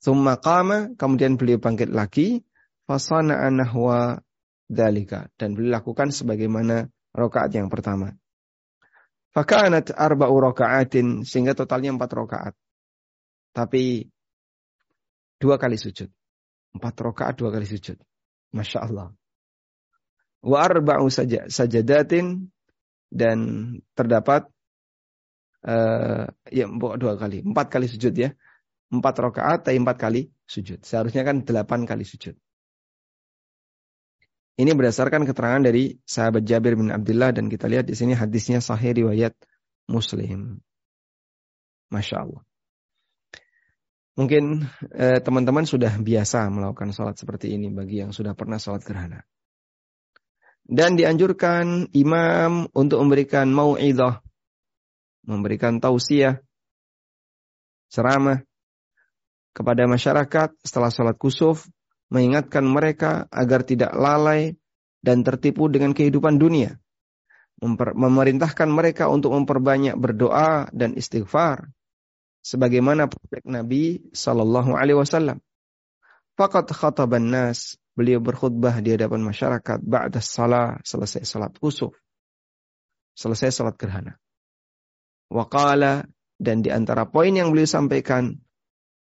Thumma 0.05 0.37
qama. 0.37 0.93
Kemudian 1.01 1.41
beliau 1.41 1.57
bangkit 1.57 1.89
lagi. 1.89 2.45
Fasana'a 2.85 3.49
nahwa 3.49 4.21
dalika. 4.69 5.33
Dan 5.41 5.57
beliau 5.57 5.81
lakukan 5.81 6.13
sebagaimana 6.13 6.93
rakaat 7.17 7.57
yang 7.57 7.73
pertama. 7.73 8.13
Fakanat 9.39 9.95
arba'u 9.95 10.35
raka'atin 10.51 11.23
sehingga 11.23 11.55
totalnya 11.55 11.95
empat 11.95 12.11
rakaat. 12.11 12.55
Tapi 13.55 14.11
dua 15.39 15.55
kali 15.63 15.79
sujud. 15.79 16.11
Empat 16.75 16.95
rakaat 16.99 17.39
dua 17.39 17.55
kali 17.55 17.63
sujud. 17.63 18.03
Masya 18.51 18.79
Allah. 18.83 19.15
Wa 20.43 20.67
saja 21.07 21.47
sajadatin 21.47 22.51
dan 23.15 23.39
terdapat 23.95 24.51
uh, 25.63 26.27
ya 26.51 26.67
dua 26.99 27.15
kali, 27.15 27.47
empat 27.47 27.67
kali 27.71 27.87
sujud 27.87 28.19
ya. 28.19 28.35
Empat 28.91 29.23
rakaat 29.23 29.71
tapi 29.71 29.79
empat 29.79 30.03
kali 30.03 30.35
sujud. 30.51 30.83
Seharusnya 30.83 31.23
kan 31.23 31.47
delapan 31.47 31.87
kali 31.87 32.03
sujud. 32.03 32.35
Ini 34.59 34.75
berdasarkan 34.75 35.23
keterangan 35.23 35.63
dari 35.63 36.03
sahabat 36.03 36.43
Jabir 36.43 36.75
bin 36.75 36.91
Abdullah 36.91 37.31
dan 37.31 37.47
kita 37.47 37.71
lihat 37.71 37.87
di 37.87 37.95
sini 37.95 38.19
hadisnya 38.19 38.59
sahih 38.59 38.91
riwayat 38.91 39.39
Muslim. 39.87 40.59
Masya 41.95 42.27
Allah. 42.27 42.43
Mungkin 44.19 44.67
eh, 44.99 45.23
teman-teman 45.23 45.63
eh, 45.63 45.71
sudah 45.71 45.95
biasa 45.95 46.51
melakukan 46.51 46.91
sholat 46.91 47.15
seperti 47.15 47.55
ini 47.55 47.71
bagi 47.71 48.03
yang 48.03 48.11
sudah 48.11 48.35
pernah 48.35 48.59
sholat 48.59 48.83
gerhana. 48.83 49.23
Dan 50.67 50.99
dianjurkan 50.99 51.95
imam 51.95 52.67
untuk 52.75 52.99
memberikan 52.99 53.47
mau'idah, 53.55 54.21
memberikan 55.23 55.79
tausiah, 55.79 56.43
ceramah 57.95 58.43
kepada 59.55 59.87
masyarakat 59.87 60.51
setelah 60.67 60.91
sholat 60.91 61.15
kusuf 61.15 61.71
mengingatkan 62.09 62.65
mereka 62.65 63.29
agar 63.29 63.65
tidak 63.65 63.93
lalai 63.93 64.57
dan 65.05 65.23
tertipu 65.23 65.69
dengan 65.69 65.93
kehidupan 65.93 66.41
dunia. 66.41 66.77
memerintahkan 67.59 68.71
mereka 68.71 69.11
untuk 69.11 69.35
memperbanyak 69.35 69.99
berdoa 69.99 70.71
dan 70.71 70.95
istighfar 70.95 71.75
sebagaimana 72.49 73.11
praktek 73.11 73.45
Nabi 73.45 74.09
sallallahu 74.15 74.79
alaihi 74.79 74.99
wasallam. 74.99 75.43
Fakat 76.39 76.71
khataban 76.71 77.35
nas, 77.35 77.77
beliau 77.99 78.23
berkhutbah 78.23 78.79
di 78.79 78.95
hadapan 78.95 79.27
masyarakat 79.27 79.83
ba'da 79.83 80.23
salah, 80.23 80.79
selesai 80.87 81.27
salat 81.27 81.53
kusuf. 81.59 81.99
Selesai 83.19 83.51
salat 83.51 83.75
gerhana. 83.75 84.15
Waqala 85.35 86.07
dan 86.39 86.63
di 86.63 86.71
antara 86.71 87.11
poin 87.11 87.35
yang 87.35 87.51
beliau 87.51 87.67
sampaikan, 87.67 88.39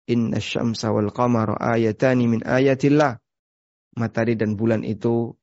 Inna 0.07 0.39
syamsa 0.39 0.95
wal 0.95 1.11
qamara 1.11 1.59
ayatani 1.59 2.31
min 2.31 2.41
ayatillah. 2.47 3.19
Matahari 3.97 4.39
dan 4.39 4.55
bulan 4.55 4.85
itu 4.87 5.35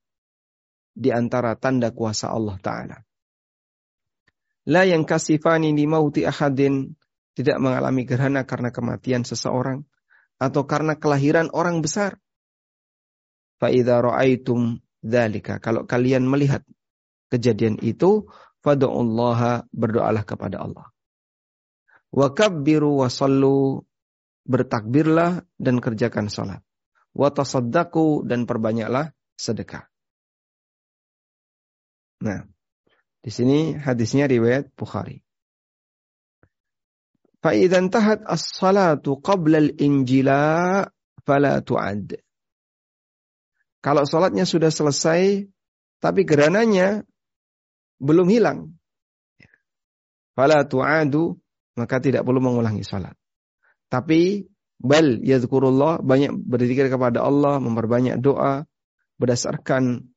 di 0.94 1.10
antara 1.10 1.58
tanda 1.58 1.90
kuasa 1.90 2.30
Allah 2.30 2.56
Ta'ala. 2.62 2.98
La 4.70 4.88
yang 4.88 5.04
kasifani 5.04 5.76
di 5.76 5.84
mauti 5.84 6.24
ahadin. 6.24 6.96
Tidak 7.34 7.58
mengalami 7.58 8.06
gerhana 8.06 8.46
karena 8.46 8.70
kematian 8.70 9.26
seseorang. 9.26 9.84
Atau 10.38 10.70
karena 10.70 10.96
kelahiran 10.96 11.50
orang 11.52 11.82
besar. 11.82 12.22
Fa'idha 13.58 14.00
ra'aitum 14.00 14.80
dhalika. 15.02 15.58
Kalau 15.60 15.84
kalian 15.84 16.24
melihat 16.24 16.64
kejadian 17.34 17.82
itu. 17.84 18.30
Fadu'ullaha 18.64 19.68
berdoalah 19.76 20.24
kepada 20.24 20.64
Allah. 20.64 20.88
Wa 22.16 22.32
kabbiru 22.32 23.04
wa 23.04 23.12
sallu 23.12 23.84
bertakbirlah 24.44 25.44
dan 25.60 25.80
kerjakan 25.80 26.28
salat. 26.28 26.62
Wa 27.14 27.32
tasaddaqu 27.32 28.26
dan 28.28 28.44
perbanyaklah 28.44 29.14
sedekah. 29.38 29.88
Nah, 32.24 32.48
di 33.24 33.32
sini 33.32 33.76
hadisnya 33.76 34.28
riwayat 34.28 34.72
Bukhari. 34.76 35.24
Fa 37.44 37.52
tahat 37.92 38.24
as-salatu 38.24 39.20
qabla 39.20 39.60
al-injila 39.60 40.88
fala 41.28 41.60
tu'ad. 41.60 42.16
Kalau 43.84 44.08
salatnya 44.08 44.48
sudah 44.48 44.72
selesai 44.72 45.44
tapi 46.00 46.24
gerananya 46.24 47.04
belum 48.00 48.32
hilang. 48.32 48.80
Fala 50.36 50.64
tu'adu 50.64 51.36
maka 51.76 52.00
tidak 52.00 52.24
perlu 52.24 52.40
mengulangi 52.40 52.88
salat. 52.88 53.16
Tapi 53.94 54.50
bal 54.82 55.22
yazkurullah 55.22 56.02
banyak 56.02 56.34
berzikir 56.34 56.90
kepada 56.90 57.22
Allah, 57.22 57.62
memperbanyak 57.62 58.18
doa 58.18 58.66
berdasarkan 59.22 60.10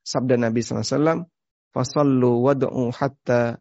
sabda 0.00 0.40
Nabi 0.40 0.64
SAW. 0.64 1.28
Fasallu 1.68 2.40
wad'u 2.40 2.88
hatta 2.88 3.60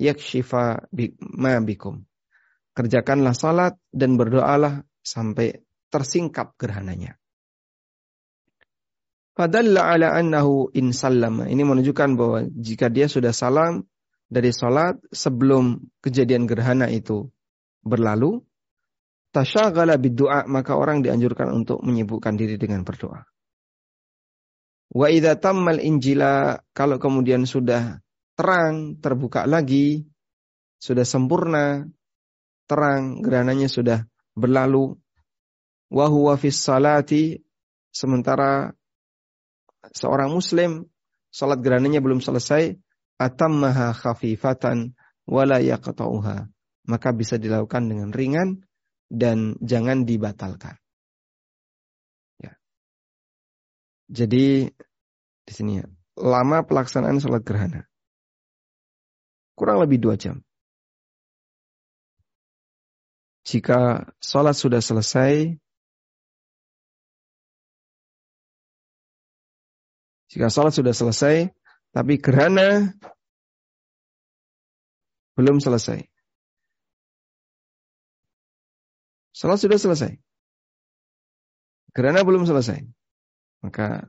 yakshifa 0.00 0.88
ma 1.36 1.60
bikum. 1.60 2.08
Kerjakanlah 2.72 3.36
salat 3.36 3.76
dan 3.92 4.16
berdoalah 4.16 4.80
sampai 5.04 5.60
tersingkap 5.92 6.56
gerhananya. 6.56 7.20
Fadalla 9.36 9.92
ala 9.92 10.16
annahu 10.16 10.72
in 10.72 10.96
sallama. 10.96 11.52
Ini 11.52 11.60
menunjukkan 11.60 12.10
bahwa 12.16 12.48
jika 12.48 12.88
dia 12.88 13.12
sudah 13.12 13.36
salam 13.36 13.84
dari 14.32 14.56
salat 14.56 14.96
sebelum 15.12 15.84
kejadian 16.00 16.48
gerhana 16.48 16.88
itu 16.88 17.28
berlalu, 17.84 18.40
tasyaghala 19.32 19.96
biddu'a 19.96 20.44
maka 20.46 20.76
orang 20.76 21.00
dianjurkan 21.00 21.50
untuk 21.50 21.80
menyibukkan 21.80 22.36
diri 22.36 22.60
dengan 22.60 22.84
berdoa. 22.84 23.24
Wa 24.92 25.08
idza 25.08 25.40
tammal 25.40 25.80
injila 25.80 26.60
kalau 26.76 27.00
kemudian 27.00 27.48
sudah 27.48 27.98
terang, 28.36 29.00
terbuka 29.00 29.48
lagi, 29.48 30.04
sudah 30.76 31.08
sempurna, 31.08 31.88
terang, 32.68 33.24
gerananya 33.24 33.72
sudah 33.72 34.04
berlalu. 34.36 35.00
Wa 35.88 36.12
huwa 36.12 36.36
fis 36.36 36.60
salati 36.60 37.40
sementara 37.92 38.72
seorang 39.92 40.32
muslim 40.32 40.88
salat 41.32 41.64
gerananya 41.64 42.04
belum 42.04 42.20
selesai, 42.20 42.76
atammaha 43.16 43.96
khafifatan 43.96 44.92
wala 45.24 45.58
yaqta'uha. 45.64 46.52
Maka 46.84 47.08
bisa 47.16 47.40
dilakukan 47.40 47.88
dengan 47.88 48.12
ringan 48.12 48.60
dan 49.12 49.60
jangan 49.60 50.08
dibatalkan. 50.08 50.80
Ya. 52.40 52.56
Jadi 54.08 54.72
di 55.44 55.52
sini 55.52 55.84
ya, 55.84 55.86
lama 56.16 56.64
pelaksanaan 56.64 57.20
sholat 57.20 57.44
gerhana 57.44 57.92
kurang 59.62 59.78
lebih 59.78 60.00
dua 60.00 60.16
jam. 60.16 60.40
Jika 63.42 64.10
sholat 64.22 64.54
sudah 64.54 64.78
selesai, 64.78 65.58
jika 70.30 70.46
sholat 70.46 70.72
sudah 70.74 70.94
selesai, 70.94 71.50
tapi 71.90 72.22
gerhana 72.22 72.94
belum 75.34 75.58
selesai. 75.58 76.11
Salat 79.32 79.58
sudah 79.60 79.80
selesai. 79.80 80.20
Gerhana 81.92 82.24
belum 82.24 82.44
selesai. 82.44 82.84
Maka 83.64 84.08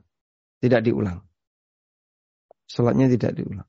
tidak 0.60 0.84
diulang. 0.84 1.24
Salatnya 2.68 3.12
tidak 3.12 3.36
diulang. 3.36 3.68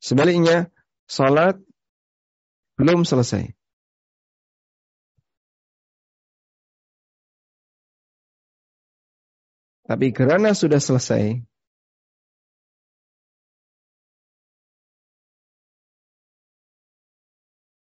Sebaliknya, 0.00 0.70
salat 1.08 1.60
belum 2.78 3.04
selesai. 3.04 3.52
Tapi 9.88 10.12
gerhana 10.12 10.52
sudah 10.52 10.78
selesai. 10.84 11.40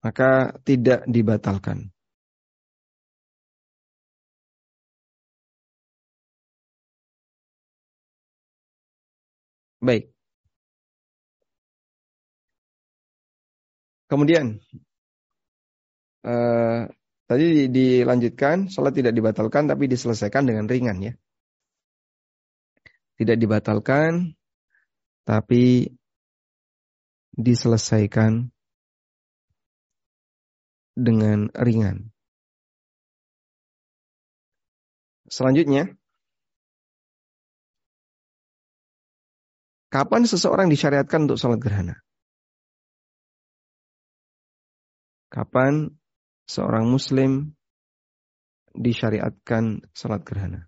maka 0.07 0.55
tidak 0.63 1.03
dibatalkan. 1.03 1.91
Baik. 9.83 10.15
Kemudian 14.07 14.63
uh, 16.23 16.87
tadi 17.27 17.67
dilanjutkan 17.67 18.71
sholat 18.71 18.95
tidak 18.95 19.11
dibatalkan 19.11 19.67
tapi 19.67 19.91
diselesaikan 19.91 20.47
dengan 20.47 20.71
ringan 20.71 21.03
ya. 21.03 21.13
Tidak 23.19 23.35
dibatalkan 23.35 24.31
tapi 25.27 25.91
diselesaikan 27.35 28.55
dengan 30.97 31.53
ringan. 31.53 32.09
Selanjutnya, 35.29 35.93
kapan 39.93 40.25
seseorang 40.25 40.73
disyariatkan 40.73 41.29
untuk 41.29 41.37
sholat 41.37 41.61
gerhana? 41.61 42.01
Kapan 45.29 45.93
seorang 46.49 46.89
muslim 46.89 47.53
disyariatkan 48.73 49.85
sholat 49.93 50.25
gerhana? 50.25 50.65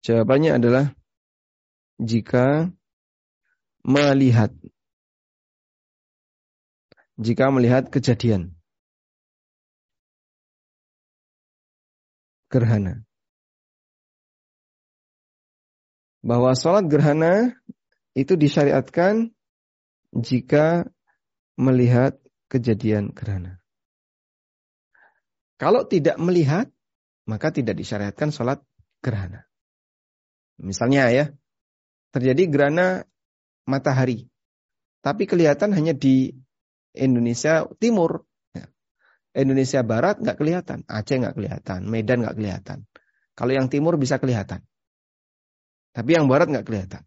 Jawabannya 0.00 0.56
adalah 0.56 0.99
jika 2.00 2.72
melihat 3.84 4.52
jika 7.20 7.52
melihat 7.52 7.92
kejadian 7.92 8.56
gerhana. 12.48 13.04
Bahwa 16.20 16.52
sholat 16.52 16.88
gerhana 16.88 17.56
itu 18.12 18.36
disyariatkan 18.36 19.32
jika 20.12 20.88
melihat 21.56 22.16
kejadian 22.48 23.12
gerhana. 23.12 23.60
Kalau 25.60 25.84
tidak 25.84 26.16
melihat, 26.16 26.72
maka 27.28 27.52
tidak 27.52 27.76
disyariatkan 27.76 28.32
sholat 28.32 28.64
gerhana. 29.04 29.44
Misalnya 30.60 31.08
ya, 31.12 31.24
terjadi 32.10 32.42
gerhana 32.50 33.06
matahari. 33.66 34.26
Tapi 35.00 35.24
kelihatan 35.24 35.72
hanya 35.72 35.96
di 35.96 36.34
Indonesia 36.92 37.64
Timur. 37.80 38.26
Ya. 38.52 38.68
Indonesia 39.32 39.80
Barat 39.80 40.20
nggak 40.20 40.36
kelihatan, 40.36 40.84
Aceh 40.90 41.16
nggak 41.16 41.34
kelihatan, 41.38 41.86
Medan 41.88 42.26
nggak 42.26 42.36
kelihatan. 42.36 42.78
Kalau 43.38 43.52
yang 43.56 43.72
Timur 43.72 43.96
bisa 43.96 44.20
kelihatan, 44.20 44.60
tapi 45.96 46.14
yang 46.14 46.28
Barat 46.28 46.50
nggak 46.50 46.66
kelihatan. 46.66 47.02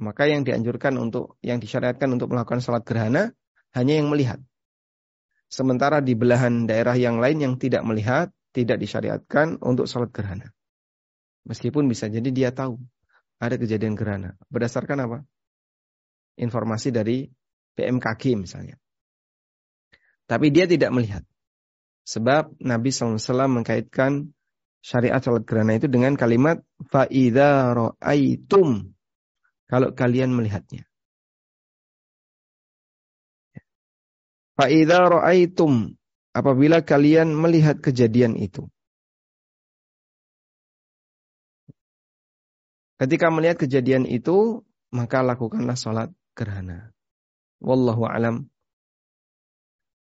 Maka 0.00 0.32
yang 0.32 0.48
dianjurkan 0.48 0.96
untuk, 0.96 1.36
yang 1.44 1.60
disyariatkan 1.60 2.08
untuk 2.08 2.32
melakukan 2.32 2.64
sholat 2.64 2.88
gerhana 2.88 3.36
hanya 3.76 4.00
yang 4.00 4.08
melihat. 4.08 4.40
Sementara 5.50 6.00
di 6.00 6.16
belahan 6.16 6.64
daerah 6.64 6.96
yang 6.96 7.20
lain 7.20 7.42
yang 7.42 7.54
tidak 7.60 7.84
melihat, 7.84 8.32
tidak 8.56 8.80
disyariatkan 8.80 9.60
untuk 9.60 9.84
sholat 9.90 10.08
gerhana. 10.14 10.56
Meskipun 11.48 11.88
bisa 11.88 12.06
jadi 12.10 12.28
dia 12.28 12.50
tahu 12.52 12.76
ada 13.40 13.56
kejadian 13.56 13.96
gerhana. 13.96 14.36
Berdasarkan 14.52 14.98
apa? 15.08 15.18
Informasi 16.36 16.92
dari 16.92 17.28
BMKG 17.76 18.36
misalnya. 18.36 18.76
Tapi 20.28 20.52
dia 20.52 20.68
tidak 20.68 20.92
melihat. 20.92 21.24
Sebab 22.04 22.60
Nabi 22.60 22.90
SAW 22.92 23.48
mengkaitkan 23.50 24.30
syariat 24.80 25.20
salat 25.20 25.44
gerhana 25.44 25.76
itu 25.76 25.88
dengan 25.88 26.16
kalimat 26.16 26.60
fa'idha 26.92 27.72
ro'aitum. 27.72 28.92
Kalau 29.70 29.94
kalian 29.94 30.34
melihatnya. 30.34 30.84
Fa'idha 34.54 35.08
ro'aitum. 35.08 35.96
Apabila 36.30 36.84
kalian 36.86 37.34
melihat 37.34 37.82
kejadian 37.82 38.38
itu. 38.38 38.70
Ketika 43.00 43.32
melihat 43.32 43.64
kejadian 43.64 44.04
itu, 44.04 44.60
maka 44.92 45.24
lakukanlah 45.24 45.72
sholat 45.72 46.12
gerhana. 46.36 46.92
Wallahu 47.56 48.04
alam. 48.04 48.52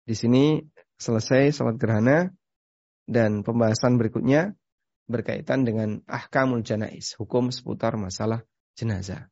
Di 0.04 0.12
sini 0.12 0.60
selesai 1.00 1.56
salat 1.56 1.80
gerhana 1.80 2.36
dan 3.08 3.48
pembahasan 3.48 3.96
berikutnya 3.96 4.60
berkaitan 5.08 5.64
dengan 5.64 6.04
ahkamul 6.04 6.68
janais, 6.68 7.16
hukum 7.16 7.48
seputar 7.48 7.96
masalah 7.96 8.44
jenazah. 8.76 9.32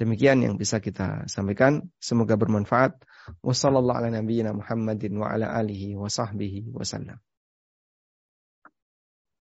Demikian 0.00 0.40
yang 0.40 0.56
bisa 0.56 0.80
kita 0.80 1.28
sampaikan. 1.28 1.92
Semoga 2.00 2.40
bermanfaat. 2.40 2.96
Wassalamualaikum 3.44 4.64
Muhammadin 4.64 5.12
wa 5.20 5.28
ala 5.28 5.52
alihi 5.52 5.92
wa 5.92 6.08
sahbihi 6.08 6.72
wasallam. 6.72 7.20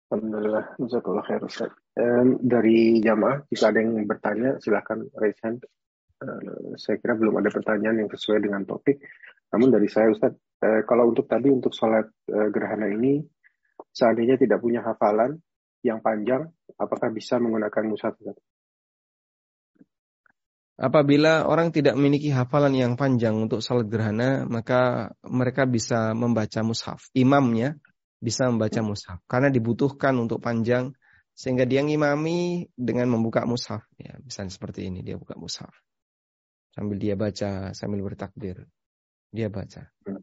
Alhamdulillah, 0.07 0.79
jazakallah 0.79 1.23
khair 1.27 1.43
Ustaz. 1.43 1.86
Dari 2.45 3.01
jamaah, 3.01 3.49
jika 3.49 3.73
ada 3.73 3.79
yang 3.81 4.05
bertanya, 4.05 4.61
silahkan 4.61 5.01
raise 5.17 5.41
hand. 5.41 5.65
Eh, 6.17 6.77
saya 6.81 6.97
kira 6.97 7.13
belum 7.13 7.37
ada 7.37 7.49
pertanyaan 7.53 8.05
yang 8.05 8.09
sesuai 8.09 8.41
dengan 8.41 8.65
topik. 8.65 9.01
Namun 9.53 9.69
dari 9.69 9.87
saya 9.87 10.11
Ustaz, 10.11 10.33
uh, 10.35 10.81
kalau 10.83 11.13
untuk 11.13 11.29
tadi 11.29 11.47
untuk 11.47 11.71
sholat 11.71 12.03
uh, 12.33 12.49
gerhana 12.51 12.91
ini, 12.91 13.23
seandainya 13.95 14.35
tidak 14.35 14.59
punya 14.59 14.83
hafalan 14.83 15.39
yang 15.85 16.03
panjang, 16.03 16.51
apakah 16.75 17.13
bisa 17.13 17.39
menggunakan 17.39 17.95
Ustaz? 17.95 18.17
Apabila 20.77 21.49
orang 21.49 21.73
tidak 21.73 21.97
memiliki 21.97 22.29
hafalan 22.29 22.77
yang 22.77 22.93
panjang 22.93 23.33
untuk 23.33 23.65
sholat 23.65 23.89
gerhana, 23.89 24.45
maka 24.45 25.09
mereka 25.25 25.65
bisa 25.65 26.13
membaca 26.13 26.61
mushaf. 26.61 27.09
Imamnya 27.17 27.77
bisa 28.21 28.45
membaca 28.45 28.77
mushaf. 28.85 29.17
Karena 29.25 29.49
dibutuhkan 29.49 30.13
untuk 30.21 30.37
panjang, 30.37 30.93
sehingga 31.37 31.69
dia 31.69 31.85
ngimami 31.85 32.65
dengan 32.73 33.13
membuka 33.13 33.45
mushaf. 33.45 33.85
Ya, 34.01 34.17
misalnya 34.17 34.49
seperti 34.49 34.89
ini, 34.89 35.05
dia 35.05 35.21
buka 35.21 35.37
mushaf 35.37 35.69
sambil 36.77 37.01
dia 37.01 37.17
baca 37.17 37.73
sambil 37.73 38.05
bertakbir 38.05 38.69
dia 39.33 39.49
baca 39.49 39.89
oke 40.05 40.21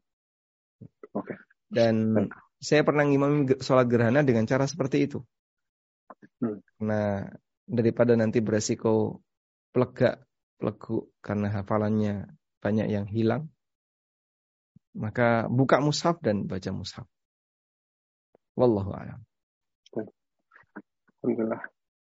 okay. 1.19 1.35
dan 1.67 2.15
saya 2.63 2.87
pernah 2.87 3.03
ngimami 3.03 3.59
sholat 3.59 3.91
gerhana 3.91 4.23
dengan 4.23 4.47
cara 4.47 4.71
seperti 4.71 5.11
itu 5.11 5.19
hmm. 6.39 6.63
nah 6.87 7.27
daripada 7.67 8.15
nanti 8.15 8.39
beresiko 8.39 9.19
pelegak 9.75 10.23
pelegu 10.63 11.11
karena 11.19 11.51
hafalannya 11.51 12.31
banyak 12.63 12.87
yang 12.87 13.11
hilang 13.11 13.51
maka 14.95 15.51
buka 15.51 15.83
mushaf 15.83 16.23
dan 16.23 16.47
baca 16.47 16.71
mushaf 16.71 17.11
wallahu 18.55 18.95
a'lam 18.95 19.27
Alhamdulillah 21.25 21.63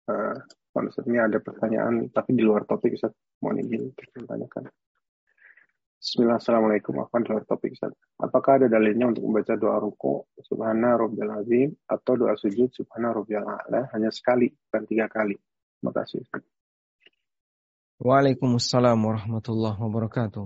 uh, 0.09 0.35
Maksudnya 0.71 1.27
ada 1.27 1.43
pertanyaan, 1.43 2.07
tapi 2.15 2.31
di 2.31 2.47
luar 2.47 2.63
topik, 2.63 2.95
Ustaz. 2.95 3.11
Mohon 3.43 3.67
izin 3.67 3.81
ditanyakan. 3.91 4.71
Bismillah, 5.99 6.39
Assalamualaikum 6.39 6.95
di 6.95 7.27
luar 7.27 7.43
topik, 7.43 7.75
Ustaz. 7.75 7.91
Apakah 8.15 8.63
ada 8.63 8.67
dalilnya 8.71 9.11
untuk 9.11 9.27
membaca 9.27 9.59
doa 9.59 9.83
ruku, 9.83 10.31
Subhana 10.39 10.95
Rabbiyal 10.95 11.43
Azim, 11.43 11.75
atau 11.91 12.15
doa 12.15 12.39
sujud, 12.39 12.71
Subhana 12.71 13.11
Rabbiyal 13.11 13.43
A'la, 13.43 13.91
hanya 13.91 14.15
sekali, 14.15 14.47
bukan 14.47 14.83
tiga 14.87 15.11
kali? 15.11 15.35
Terima 15.35 15.91
kasih, 15.91 16.23
Ustaz. 16.23 16.43
Waalaikumsalam 18.01 18.97
warahmatullahi 18.97 19.77
wabarakatuh. 19.77 20.45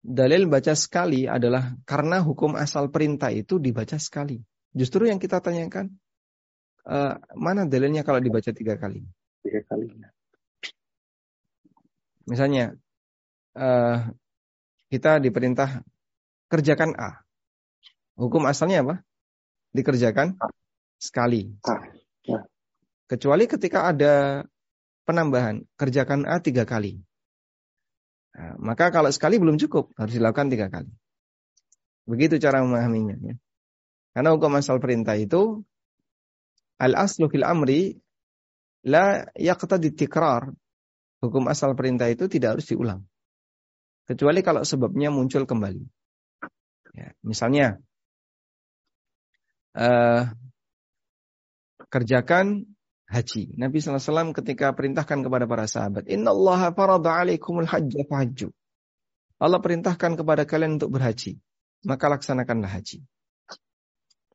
Dalil 0.00 0.48
baca 0.48 0.72
sekali 0.72 1.28
adalah 1.28 1.76
karena 1.84 2.22
hukum 2.24 2.56
asal 2.56 2.88
perintah 2.88 3.28
itu 3.28 3.60
dibaca 3.60 4.00
sekali. 4.00 4.40
Justru 4.72 5.10
yang 5.10 5.20
kita 5.20 5.42
tanyakan, 5.44 5.92
uh, 6.86 7.14
mana 7.36 7.66
dalilnya 7.66 8.06
kalau 8.06 8.22
dibaca 8.22 8.50
tiga 8.54 8.76
kali? 8.76 9.04
Tiga 9.44 9.60
kali. 9.66 9.88
Misalnya 12.28 12.76
uh, 13.58 13.98
kita 14.90 15.18
diperintah 15.18 15.82
kerjakan 16.50 16.94
A. 16.98 17.22
Hukum 18.18 18.44
asalnya 18.44 18.84
apa? 18.84 18.96
Dikerjakan 19.72 20.36
A. 20.38 20.46
sekali. 21.00 21.50
A. 21.66 21.74
Ya. 22.26 22.44
Kecuali 23.10 23.50
ketika 23.50 23.90
ada 23.90 24.44
penambahan 25.08 25.64
kerjakan 25.74 26.28
A 26.28 26.38
tiga 26.38 26.62
kali. 26.68 27.00
Nah, 28.30 28.54
maka 28.62 28.94
kalau 28.94 29.10
sekali 29.10 29.42
belum 29.42 29.58
cukup 29.58 29.90
harus 29.98 30.14
dilakukan 30.14 30.48
tiga 30.52 30.70
kali. 30.70 30.90
Begitu 32.06 32.38
cara 32.38 32.62
memahaminya. 32.62 33.16
Ya. 33.22 33.34
Karena 34.10 34.34
hukum 34.34 34.54
asal 34.58 34.82
perintah 34.82 35.14
itu 35.14 35.62
Al-aslu 36.80 37.28
fil 37.28 37.44
amri 37.44 38.00
la 38.88 39.28
yaqtadi 39.36 39.92
tikrar. 39.92 40.48
Hukum 41.20 41.52
asal 41.52 41.76
perintah 41.76 42.08
itu 42.08 42.32
tidak 42.32 42.56
harus 42.56 42.66
diulang. 42.72 43.04
Kecuali 44.08 44.40
kalau 44.40 44.64
sebabnya 44.64 45.12
muncul 45.12 45.44
kembali. 45.44 45.84
Ya, 46.96 47.12
misalnya, 47.20 47.76
uh, 49.76 50.32
kerjakan 51.92 52.64
haji. 53.10 53.54
Nabi 53.58 53.76
SAW 53.82 54.32
ketika 54.32 54.72
perintahkan 54.72 55.20
kepada 55.20 55.44
para 55.44 55.68
sahabat, 55.68 56.08
Inna 56.08 56.32
Allah 56.32 56.72
farada 56.72 57.20
alaikumul 57.20 57.68
fahajju. 57.68 58.48
Allah 59.40 59.60
perintahkan 59.60 60.16
kepada 60.20 60.48
kalian 60.48 60.80
untuk 60.80 60.94
berhaji. 60.94 61.36
Maka 61.84 62.12
laksanakanlah 62.12 62.70
haji. 62.70 63.04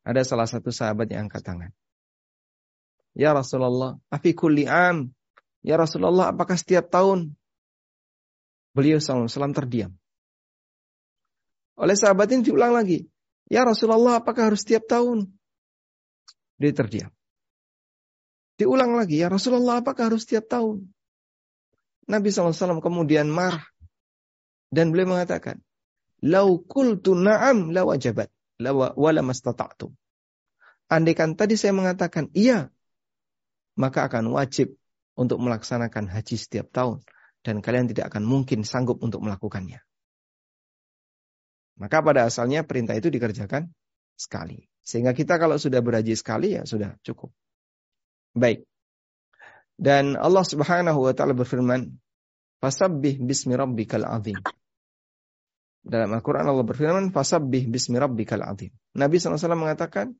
Ada 0.06 0.22
salah 0.22 0.50
satu 0.50 0.70
sahabat 0.70 1.10
yang 1.10 1.30
angkat 1.30 1.42
tangan. 1.46 1.72
Ya 3.16 3.32
Rasulullah, 3.32 3.96
afi 4.12 4.36
kulli 4.36 4.68
am. 4.68 5.10
Ya 5.64 5.80
Rasulullah, 5.80 6.36
apakah 6.36 6.60
setiap 6.60 6.92
tahun? 6.92 7.34
Beliau 8.76 9.00
SAW 9.00 9.32
terdiam. 9.56 9.96
Oleh 11.80 11.96
sahabat 11.96 12.28
ini 12.36 12.44
diulang 12.44 12.76
lagi. 12.76 13.08
Ya 13.48 13.64
Rasulullah, 13.64 14.20
apakah 14.20 14.52
harus 14.52 14.68
setiap 14.68 14.84
tahun? 14.86 15.32
Dia 16.60 16.76
terdiam. 16.76 17.12
Diulang 18.56 18.96
lagi, 18.96 19.20
ya 19.20 19.28
Rasulullah 19.28 19.84
apakah 19.84 20.08
harus 20.12 20.24
setiap 20.24 20.48
tahun? 20.48 20.88
Nabi 22.08 22.32
SAW 22.32 22.80
kemudian 22.80 23.28
marah. 23.28 23.64
Dan 24.72 24.92
beliau 24.96 25.16
mengatakan, 25.16 25.60
Lau 26.24 26.64
kultu 26.64 27.14
na'am 27.16 27.76
la 27.76 27.84
wajabat, 27.84 28.32
wala 28.96 29.22
mastata'tum. 29.22 29.92
Andaikan 30.88 31.36
tadi 31.36 31.60
saya 31.60 31.76
mengatakan 31.76 32.32
iya, 32.32 32.72
maka 33.76 34.08
akan 34.08 34.32
wajib 34.32 34.76
untuk 35.16 35.40
melaksanakan 35.40 36.12
haji 36.12 36.36
setiap 36.36 36.72
tahun. 36.72 37.04
Dan 37.46 37.62
kalian 37.62 37.92
tidak 37.92 38.10
akan 38.10 38.26
mungkin 38.26 38.66
sanggup 38.66 39.00
untuk 39.06 39.22
melakukannya. 39.22 39.78
Maka 41.78 42.02
pada 42.02 42.26
asalnya 42.26 42.64
perintah 42.66 42.98
itu 42.98 43.12
dikerjakan 43.12 43.70
sekali. 44.16 44.66
Sehingga 44.82 45.12
kita 45.12 45.38
kalau 45.38 45.60
sudah 45.60 45.84
berhaji 45.84 46.16
sekali 46.16 46.56
ya 46.56 46.64
sudah 46.64 46.96
cukup. 47.04 47.30
Baik. 48.34 48.66
Dan 49.76 50.16
Allah 50.16 50.46
Subhanahu 50.48 51.04
wa 51.04 51.12
taala 51.12 51.36
berfirman, 51.36 51.92
"Fasabbih 52.64 53.20
bismi 53.20 53.60
rabbikal 53.60 54.08
azim." 54.08 54.40
Dalam 55.86 56.16
Al-Qur'an 56.16 56.48
Allah 56.48 56.66
berfirman, 56.66 57.12
"Fasabbih 57.12 57.68
bismi 57.70 58.00
rabbikal 58.00 58.42
azim." 58.42 58.72
Nabi 58.96 59.20
SAW 59.20 59.38
mengatakan, 59.54 60.16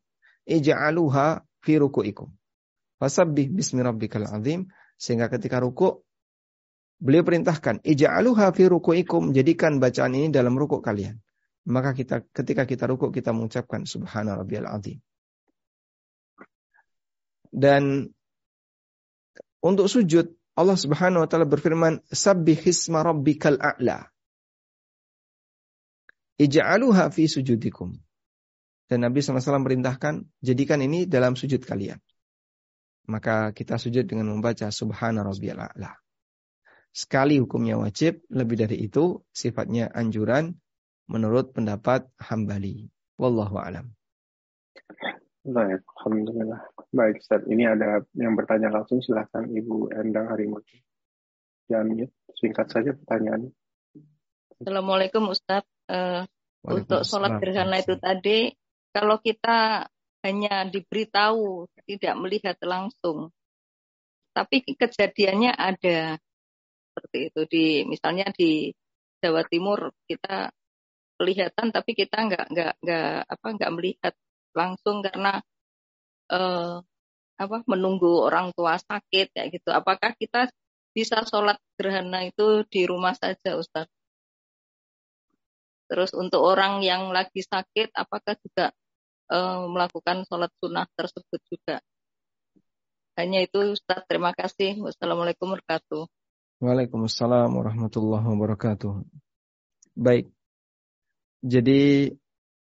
"Ij'aluha 0.46 1.42
fi 1.64 1.74
ruku'ikum." 1.80 2.30
Fasabbih 3.06 3.54
bismi 3.54 3.86
rabbikal 3.86 4.26
azim 4.26 4.66
sehingga 4.98 5.30
ketika 5.30 5.62
ruku 5.62 6.02
beliau 6.98 7.22
perintahkan, 7.22 7.86
"Ij'aluha 7.86 8.50
fi 8.50 8.66
ruku'ikum." 8.66 9.30
Jadikan 9.30 9.78
bacaan 9.78 10.18
ini 10.18 10.34
dalam 10.34 10.58
ruku 10.58 10.82
kalian. 10.82 11.22
Maka 11.70 11.94
kita 11.94 12.26
ketika 12.34 12.66
kita 12.66 12.90
ruku 12.90 13.14
kita 13.14 13.30
mengucapkan 13.30 13.86
subhana 13.86 14.34
rabbiyal 14.34 14.66
azim. 14.66 14.98
Dan 17.54 18.10
untuk 19.62 19.86
sujud 19.86 20.34
Allah 20.58 20.78
Subhanahu 20.80 21.24
wa 21.24 21.30
taala 21.30 21.46
berfirman, 21.46 22.02
"Sabbihisma 22.10 23.06
rabbikal 23.06 23.62
a'la." 23.62 24.10
Ij'aluha 26.42 27.14
fi 27.14 27.30
sujudikum. 27.30 27.94
Dan 28.90 29.06
Nabi 29.06 29.22
SAW 29.22 29.62
merintahkan, 29.62 30.26
jadikan 30.42 30.82
ini 30.82 31.06
dalam 31.06 31.38
sujud 31.38 31.62
kalian. 31.62 32.02
Maka 33.06 33.54
kita 33.54 33.78
sujud 33.78 34.10
dengan 34.10 34.34
membaca 34.34 34.70
Subhana 34.74 35.22
Rabbiyal 35.22 35.62
A'la. 35.62 35.94
Sekali 36.96 37.38
hukumnya 37.38 37.76
wajib, 37.76 38.24
lebih 38.32 38.56
dari 38.56 38.82
itu 38.82 39.20
sifatnya 39.30 39.92
anjuran 39.92 40.56
menurut 41.06 41.54
pendapat 41.54 42.08
Hambali. 42.18 42.90
Wallahu 43.20 43.62
alam. 43.62 43.94
Baik, 45.46 45.86
Alhamdulillah. 46.02 46.62
Baik, 46.90 47.22
Ustaz. 47.22 47.46
Ini 47.46 47.78
ada 47.78 48.02
yang 48.18 48.34
bertanya 48.34 48.74
langsung. 48.74 49.06
Silahkan 49.06 49.46
Ibu 49.46 49.94
Endang 49.94 50.34
Harimurti. 50.34 50.82
Jangan 51.70 51.94
mute. 51.94 52.16
Singkat 52.34 52.68
saja 52.74 52.92
pertanyaannya. 52.98 53.54
Assalamualaikum 54.58 55.30
Ustaz. 55.30 55.62
Uh, 55.86 56.26
untuk 56.66 57.06
sholat 57.06 57.38
gerhana 57.38 57.78
itu 57.78 57.94
tadi, 58.02 58.58
kalau 58.90 59.22
kita 59.22 59.86
hanya 60.26 60.66
diberitahu, 60.66 61.70
tidak 61.86 62.16
melihat 62.18 62.58
langsung, 62.66 63.30
tapi 64.34 64.66
kejadiannya 64.66 65.54
ada 65.54 66.18
seperti 66.92 67.18
itu 67.32 67.42
di 67.48 67.66
misalnya 67.88 68.28
di 68.36 68.74
Jawa 69.24 69.48
Timur 69.48 69.96
kita 70.10 70.52
kelihatan 71.16 71.72
tapi 71.72 71.96
kita 71.96 72.28
nggak 72.28 72.46
nggak 72.52 72.74
nggak 72.84 73.16
apa 73.32 73.48
nggak 73.56 73.74
melihat 73.80 74.14
langsung 74.52 75.00
karena 75.00 75.40
uh, 76.32 76.84
apa 77.36 77.58
menunggu 77.68 78.28
orang 78.28 78.52
tua 78.56 78.80
sakit 78.80 79.36
kayak 79.36 79.50
gitu. 79.56 79.70
Apakah 79.72 80.16
kita 80.16 80.48
bisa 80.96 81.24
sholat 81.28 81.60
gerhana 81.76 82.24
itu 82.24 82.64
di 82.72 82.88
rumah 82.88 83.12
saja, 83.16 83.60
Ustaz? 83.60 83.92
Terus 85.92 86.16
untuk 86.16 86.42
orang 86.42 86.80
yang 86.82 87.12
lagi 87.12 87.44
sakit, 87.44 87.92
apakah 87.92 88.40
juga 88.40 88.72
uh, 89.30 89.66
melakukan 89.70 90.26
sholat 90.28 90.52
sunnah 90.60 90.86
tersebut 90.94 91.42
juga? 91.50 91.82
Hanya 93.16 93.48
itu, 93.48 93.76
Ustaz. 93.76 94.04
Terima 94.12 94.36
kasih. 94.36 94.82
Wassalamualaikum 94.84 95.48
warahmatullahi 95.48 96.10
wabarakatuh. 96.10 96.64
Waalaikumsalam 96.64 97.50
warahmatullahi 97.52 98.26
wabarakatuh. 98.28 98.94
Baik. 99.96 100.28
Jadi 101.40 102.12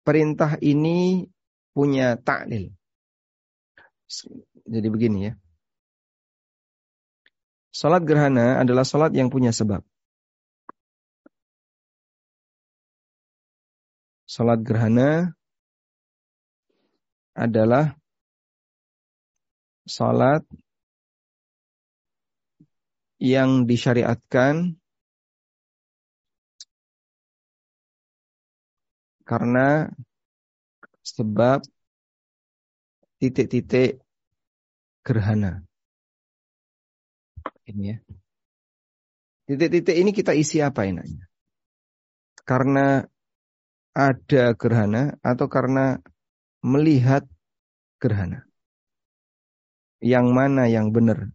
perintah 0.05 0.59
ini 0.61 1.29
punya 1.73 2.21
taklil. 2.21 2.73
Jadi 4.69 4.89
begini 4.93 5.33
ya. 5.33 5.33
Salat 7.73 8.05
gerhana 8.05 8.61
adalah 8.61 8.85
salat 8.85 9.17
yang 9.17 9.33
punya 9.33 9.49
sebab. 9.49 9.81
Salat 14.29 14.61
gerhana 14.61 15.33
adalah 17.33 17.97
salat 19.89 20.45
yang 23.22 23.66
disyariatkan 23.70 24.74
karena 29.22 29.89
sebab 31.07 31.62
titik-titik 33.22 34.03
gerhana. 35.07 35.62
Ini 37.66 37.83
ya. 37.95 37.97
Titik-titik 39.47 39.97
ini 39.99 40.11
kita 40.11 40.35
isi 40.35 40.59
apa 40.59 40.87
enaknya? 40.87 41.26
Karena 42.43 43.07
ada 43.95 44.45
gerhana 44.59 45.14
atau 45.22 45.47
karena 45.47 46.03
melihat 46.63 47.27
gerhana? 47.99 48.47
Yang 50.03 50.27
mana 50.35 50.67
yang 50.67 50.91
benar? 50.91 51.31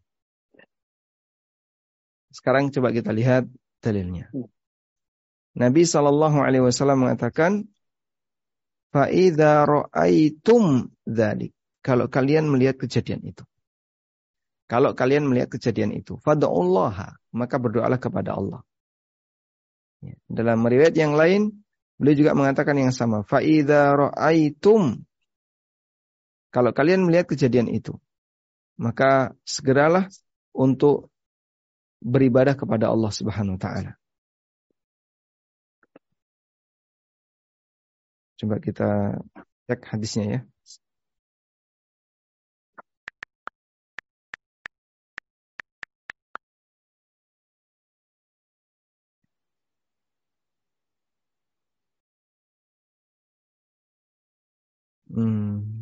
Sekarang 2.34 2.72
coba 2.72 2.92
kita 2.92 3.16
lihat 3.16 3.48
dalilnya. 3.80 4.28
Nabi 5.58 5.84
Shallallahu 5.88 6.44
Alaihi 6.44 6.64
Wasallam 6.64 7.08
mengatakan, 7.08 7.66
Fa'idha 8.92 9.68
ro'aitum. 9.68 10.92
Kalau 11.82 12.06
kalian 12.12 12.52
melihat 12.52 12.78
kejadian 12.78 13.24
itu. 13.24 13.44
Kalau 14.68 14.92
kalian 14.92 15.32
melihat 15.32 15.56
kejadian 15.56 15.96
itu. 15.96 16.20
Fada'ullaha. 16.20 17.16
Maka 17.32 17.56
berdoalah 17.56 17.98
kepada 17.98 18.36
Allah. 18.36 18.62
Ya. 20.04 20.16
Dalam 20.28 20.60
riwayat 20.62 20.94
yang 20.94 21.16
lain, 21.16 21.64
beliau 21.96 22.16
juga 22.20 22.32
mengatakan 22.36 22.76
yang 22.78 22.92
sama. 22.92 23.24
Fa'idha 23.24 23.96
ro'aitum. 23.96 25.07
Kalau 26.58 26.74
kalian 26.74 27.06
melihat 27.06 27.30
kejadian 27.30 27.70
itu. 27.70 27.94
Maka 28.82 29.38
segeralah 29.46 30.10
untuk 30.58 31.14
beribadah 32.02 32.58
kepada 32.58 32.90
Allah 32.90 33.14
Subhanahu 33.14 33.58
wa 33.58 33.62
taala. 33.62 33.94
Coba 38.42 38.58
kita 38.58 39.22
cek 39.70 39.86
hadisnya 39.86 40.26
ya. 40.26 40.40
Hmm. 55.14 55.77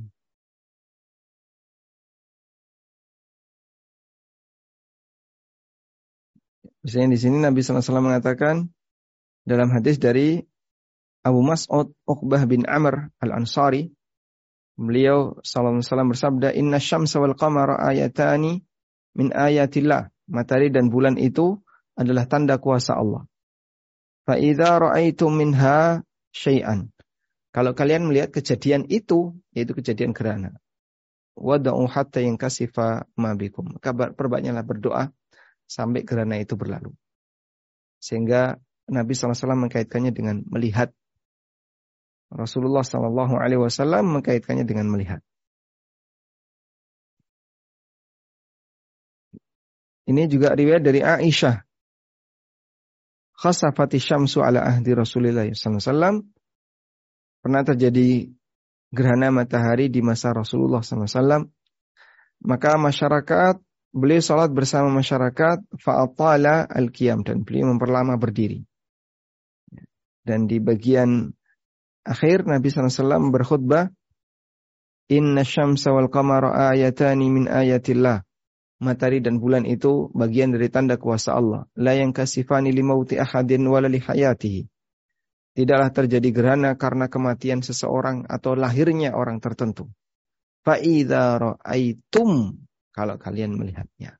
Misalnya 6.85 7.17
di 7.17 7.19
sini 7.19 7.41
Nabi 7.41 7.65
SAW 7.65 7.81
mengatakan 8.05 8.69
dalam 9.41 9.73
hadis 9.73 9.97
dari 9.97 10.37
Abu 11.25 11.41
Mas'ud 11.41 11.89
Uqbah 12.05 12.45
bin 12.45 12.69
Amr 12.69 13.09
Al-Ansari 13.17 13.89
Beliau 14.75 15.39
sallallahu 15.39 15.79
alaihi 15.79 15.87
wasallam 15.87 16.11
bersabda, 16.11 16.47
"Inna 16.51 16.83
syamsa 16.83 17.23
wal 17.23 17.35
qamara 17.39 17.79
ayatani 17.79 18.59
min 19.15 19.31
ayatillah." 19.31 20.11
Matahari 20.27 20.67
dan 20.67 20.91
bulan 20.91 21.15
itu 21.15 21.63
adalah 21.95 22.27
tanda 22.27 22.59
kuasa 22.59 22.97
Allah. 22.97 23.23
Fa 24.27 24.35
idza 24.35 24.75
ra'aitum 24.75 25.31
minha 25.31 26.03
syai'an. 26.35 26.91
Kalau 27.55 27.71
kalian 27.71 28.11
melihat 28.11 28.35
kejadian 28.35 28.83
itu, 28.91 29.31
yaitu 29.55 29.71
kejadian 29.77 30.11
gerhana, 30.11 30.59
wada'u 31.39 31.87
hatta 31.87 32.19
yang 32.19 32.35
kasifa 32.35 33.07
mabikum. 33.15 33.79
Maka 33.79 33.95
perbanyaklah 34.11 34.65
berdoa 34.67 35.03
sampai 35.65 36.05
gerhana 36.05 36.39
itu 36.39 36.53
berlalu. 36.57 36.93
Sehingga 37.99 38.57
Nabi 38.85 39.17
SAW 39.17 39.33
mengkaitkannya 39.65 40.13
dengan 40.13 40.45
melihat. 40.45 40.93
Rasulullah 42.29 42.85
SAW 42.85 44.05
mengkaitkannya 44.05 44.65
dengan 44.65 44.89
melihat. 44.89 45.21
Ini 50.05 50.29
juga 50.29 50.53
riwayat 50.53 50.85
dari 50.85 51.01
Aisyah. 51.01 51.65
Khasafati 53.35 53.97
syamsu 53.97 54.45
ala 54.45 54.63
ahdi 54.63 54.93
Rasulullah 54.93 55.49
SAW 55.49 56.23
pernah 57.41 57.61
terjadi 57.65 58.29
gerhana 58.93 59.33
matahari 59.33 59.89
di 59.89 59.99
masa 60.05 60.31
Rasulullah 60.31 60.85
SAW. 60.85 61.49
Maka 62.45 62.77
masyarakat, 62.77 63.64
beliau 63.95 64.19
sholat 64.19 64.51
bersama 64.51 64.91
masyarakat, 64.91 65.63
fa'atala 65.79 66.67
al-qiyam, 66.67 67.23
dan 67.23 67.47
beliau 67.47 67.71
memperlama 67.71 68.19
berdiri. 68.19 68.67
Dan 70.25 70.51
di 70.51 70.59
bagian 70.59 71.31
akhir 72.03 72.43
Nabi 72.43 72.67
SAW 72.67 73.31
berkhutbah, 73.31 73.87
Inna 75.05 75.45
syamsa 75.45 75.93
wal 75.93 76.09
qamara 76.09 76.73
ayatani 76.73 77.29
min 77.29 77.45
ayatillah. 77.45 78.25
Matahari 78.81 79.21
dan 79.23 79.37
bulan 79.39 79.63
itu 79.63 80.11
bagian 80.11 80.51
dari 80.51 80.67
tanda 80.67 80.97
kuasa 80.97 81.37
Allah. 81.37 81.69
La 81.77 81.93
yang 81.95 82.11
kasifani 82.11 82.73
limauti 82.73 83.15
ahadin 83.15 83.69
wala 83.69 83.87
li 83.87 84.01
hayatihi. 84.01 84.65
Tidaklah 85.55 85.89
terjadi 85.93 86.29
gerhana 86.35 86.75
karena 86.75 87.07
kematian 87.07 87.63
seseorang 87.63 88.27
atau 88.27 88.57
lahirnya 88.57 89.15
orang 89.15 89.39
tertentu. 89.39 89.87
Fa'idha 90.65 91.37
ra'aitum 91.39 92.64
kalau 92.95 93.19
kalian 93.19 93.59
melihatnya. 93.59 94.15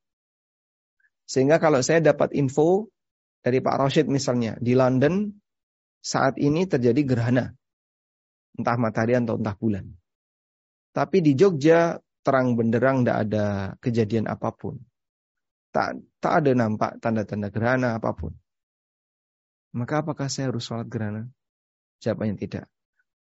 Sehingga 1.24 1.64
kalau 1.64 1.80
saya 1.80 2.04
dapat 2.04 2.36
info 2.36 2.92
dari 3.40 3.64
Pak 3.64 3.76
Rashid 3.80 4.12
misalnya 4.12 4.60
di 4.60 4.76
London 4.76 5.32
saat 6.04 6.36
ini 6.36 6.68
terjadi 6.68 7.02
gerhana. 7.08 7.56
Entah 8.60 8.76
matahari 8.76 9.16
atau 9.16 9.40
entah 9.40 9.56
bulan. 9.56 9.88
Tapi 10.92 11.24
di 11.24 11.34
Jogja 11.40 11.98
terang 12.24 12.60
benderang 12.60 13.04
tidak 13.04 13.18
ada 13.28 13.46
kejadian 13.80 14.28
apa 14.28 14.52
pun. 14.52 14.80
Tak, 15.72 16.00
tak 16.24 16.34
ada 16.44 16.52
nampak 16.56 17.00
tanda-tanda 17.04 17.52
gerhana 17.52 18.00
apa 18.00 18.16
pun. 18.16 18.32
Maka 19.76 20.04
apakah 20.04 20.32
saya 20.32 20.52
harus 20.52 20.64
sholat 20.64 20.88
gerhana? 20.88 21.28
Jawabannya 22.00 22.40
tidak. 22.40 22.66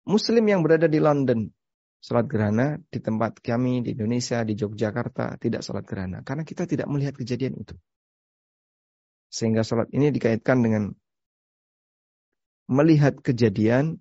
Muslim 0.02 0.42
yang 0.50 0.66
berada 0.66 0.90
di 0.90 0.98
London, 0.98 1.46
sholat 2.00 2.26
gerhana 2.26 2.80
di 2.88 2.98
tempat 2.98 3.44
kami 3.44 3.84
di 3.84 3.92
Indonesia, 3.92 4.40
di 4.40 4.56
Yogyakarta, 4.56 5.36
tidak 5.36 5.60
sholat 5.60 5.84
gerhana. 5.84 6.24
Karena 6.24 6.42
kita 6.48 6.64
tidak 6.64 6.88
melihat 6.88 7.12
kejadian 7.14 7.60
itu. 7.60 7.76
Sehingga 9.28 9.62
sholat 9.62 9.92
ini 9.92 10.08
dikaitkan 10.10 10.64
dengan 10.64 10.90
melihat 12.66 13.20
kejadian, 13.20 14.00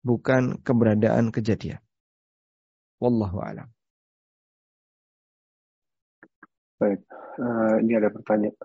bukan 0.00 0.58
keberadaan 0.64 1.30
kejadian. 1.30 1.78
Wallahu 2.96 3.44
alam. 3.44 3.68
Baik, 6.80 7.04
uh, 7.40 7.76
ini 7.84 7.92
ada 8.00 8.08
pertanyaan. 8.08 8.56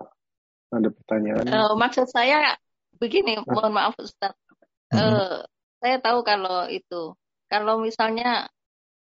Ada 0.72 0.88
pertanyaan. 0.88 1.44
Uh, 1.44 1.74
maksud 1.76 2.08
saya 2.08 2.56
begini, 2.96 3.36
mohon 3.44 3.72
maaf 3.76 3.96
Ustaz. 4.00 4.32
Uh, 4.92 5.44
saya 5.80 5.96
tahu 6.00 6.24
kalau 6.24 6.68
itu, 6.68 7.16
kalau 7.52 7.80
misalnya 7.80 8.48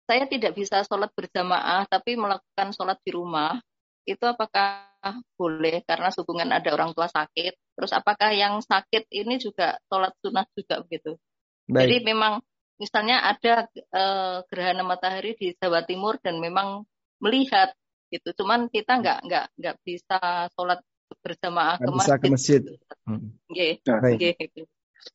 saya 0.07 0.23
tidak 0.31 0.55
bisa 0.55 0.81
sholat 0.87 1.11
berjamaah 1.11 1.83
tapi 1.91 2.15
melakukan 2.15 2.71
sholat 2.71 2.97
di 3.03 3.11
rumah, 3.11 3.59
itu 4.07 4.23
apakah 4.23 4.87
boleh 5.35 5.83
karena 5.83 6.07
hubungan 6.15 6.49
ada 6.55 6.71
orang 6.71 6.95
tua 6.95 7.11
sakit? 7.11 7.53
Terus 7.75 7.91
apakah 7.91 8.31
yang 8.31 8.63
sakit 8.63 9.11
ini 9.11 9.35
juga 9.35 9.75
sholat 9.91 10.15
sunnah 10.23 10.47
juga 10.55 10.79
begitu? 10.87 11.19
Baik. 11.67 11.83
Jadi 11.83 11.95
memang 12.07 12.39
misalnya 12.79 13.27
ada 13.27 13.67
uh, 13.91 14.47
gerhana 14.47 14.87
matahari 14.87 15.35
di 15.35 15.51
Jawa 15.59 15.83
Timur 15.83 16.15
dan 16.23 16.39
memang 16.39 16.87
melihat 17.19 17.75
gitu, 18.07 18.31
cuman 18.39 18.71
kita 18.71 19.03
nggak 19.03 19.19
nggak 19.27 19.45
nggak 19.59 19.75
bisa 19.83 20.47
sholat 20.55 20.79
berjamaah 21.19 21.75
ke 21.75 21.89
masjid. 21.91 22.07
Bisa 22.07 22.15
ke 22.15 22.27
masjid. 22.31 22.61
Hmm. 23.03 23.27
gitu. 23.51 24.63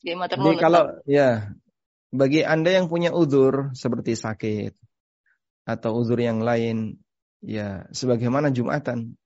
Jadi 0.05 0.57
kalau 0.61 1.01
ya 1.09 1.53
bagi 2.13 2.45
Anda 2.45 2.77
yang 2.77 2.87
punya 2.93 3.11
uzur 3.11 3.73
seperti 3.73 4.15
sakit 4.15 4.77
atau 5.65 5.97
uzur 5.97 6.21
yang 6.21 6.45
lain 6.45 7.01
ya 7.41 7.89
sebagaimana 7.91 8.53
Jumatan 8.53 9.17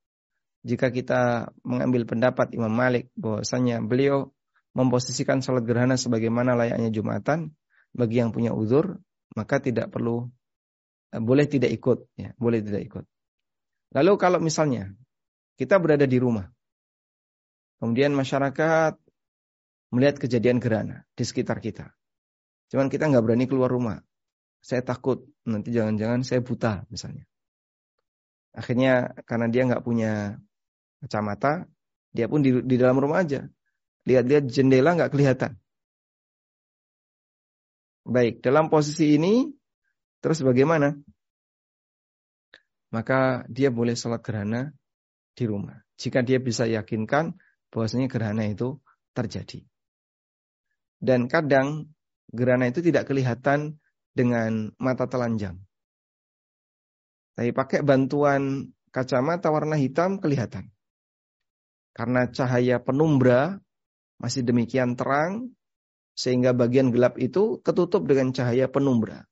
jika 0.63 0.95
kita 0.95 1.53
mengambil 1.67 2.07
pendapat 2.07 2.55
Imam 2.55 2.71
Malik 2.73 3.11
bahwasanya 3.19 3.83
beliau 3.83 4.31
memposisikan 4.73 5.43
sholat 5.43 5.67
gerhana 5.67 5.99
sebagaimana 5.99 6.55
layaknya 6.55 6.95
Jumatan 6.95 7.53
bagi 7.93 8.23
yang 8.23 8.31
punya 8.31 8.55
uzur 8.55 9.03
maka 9.35 9.59
tidak 9.59 9.91
perlu 9.91 10.31
eh, 11.11 11.21
boleh 11.21 11.51
tidak 11.51 11.75
ikut 11.75 12.07
ya 12.15 12.31
boleh 12.39 12.63
tidak 12.63 12.83
ikut 12.87 13.05
lalu 13.93 14.13
kalau 14.17 14.39
misalnya 14.39 14.95
kita 15.57 15.81
berada 15.81 16.05
di 16.05 16.21
rumah 16.21 16.47
Kemudian 17.77 18.17
masyarakat 18.17 18.97
melihat 19.93 20.17
kejadian 20.17 20.59
gerhana 20.61 21.05
di 21.13 21.25
sekitar 21.29 21.61
kita. 21.61 21.93
Cuman 22.71 22.91
kita 22.91 23.07
nggak 23.07 23.25
berani 23.25 23.47
keluar 23.47 23.71
rumah. 23.71 24.03
Saya 24.59 24.83
takut 24.83 25.31
nanti 25.47 25.71
jangan-jangan 25.71 26.27
saya 26.27 26.43
buta 26.43 26.83
misalnya. 26.91 27.23
Akhirnya 28.57 29.15
karena 29.29 29.47
dia 29.47 29.63
nggak 29.69 29.85
punya 29.85 30.41
kacamata, 31.05 31.71
dia 32.11 32.27
pun 32.27 32.43
di, 32.43 32.51
di 32.65 32.77
dalam 32.81 32.99
rumah 32.99 33.23
aja. 33.23 33.47
Lihat-lihat 34.09 34.51
jendela 34.51 34.97
nggak 34.97 35.13
kelihatan. 35.13 35.55
Baik, 38.07 38.39
dalam 38.43 38.71
posisi 38.71 39.19
ini 39.19 39.51
terus 40.23 40.43
bagaimana? 40.43 40.95
Maka 42.95 43.45
dia 43.51 43.69
boleh 43.75 43.99
sholat 43.99 44.23
gerhana 44.23 44.71
di 45.35 45.45
rumah. 45.45 45.83
Jika 45.99 46.23
dia 46.23 46.39
bisa 46.39 46.65
yakinkan 46.71 47.35
bahwasanya 47.71 48.07
gerhana 48.07 48.47
itu 48.47 48.79
terjadi. 49.13 49.67
Dan 50.97 51.29
kadang 51.29 51.93
gerhana 52.33 52.71
itu 52.71 52.83
tidak 52.83 53.07
kelihatan 53.07 53.79
dengan 54.17 54.73
mata 54.81 55.07
telanjang. 55.07 55.61
Tapi 57.37 57.53
pakai 57.53 57.85
bantuan 57.85 58.73
kacamata 58.89 59.53
warna 59.53 59.77
hitam 59.77 60.17
kelihatan. 60.17 60.73
Karena 61.93 62.29
cahaya 62.33 62.81
penumbra 62.81 63.61
masih 64.17 64.41
demikian 64.45 64.97
terang, 64.97 65.53
sehingga 66.17 66.57
bagian 66.57 66.89
gelap 66.89 67.21
itu 67.21 67.61
ketutup 67.61 68.09
dengan 68.09 68.33
cahaya 68.33 68.69
penumbra. 68.73 69.29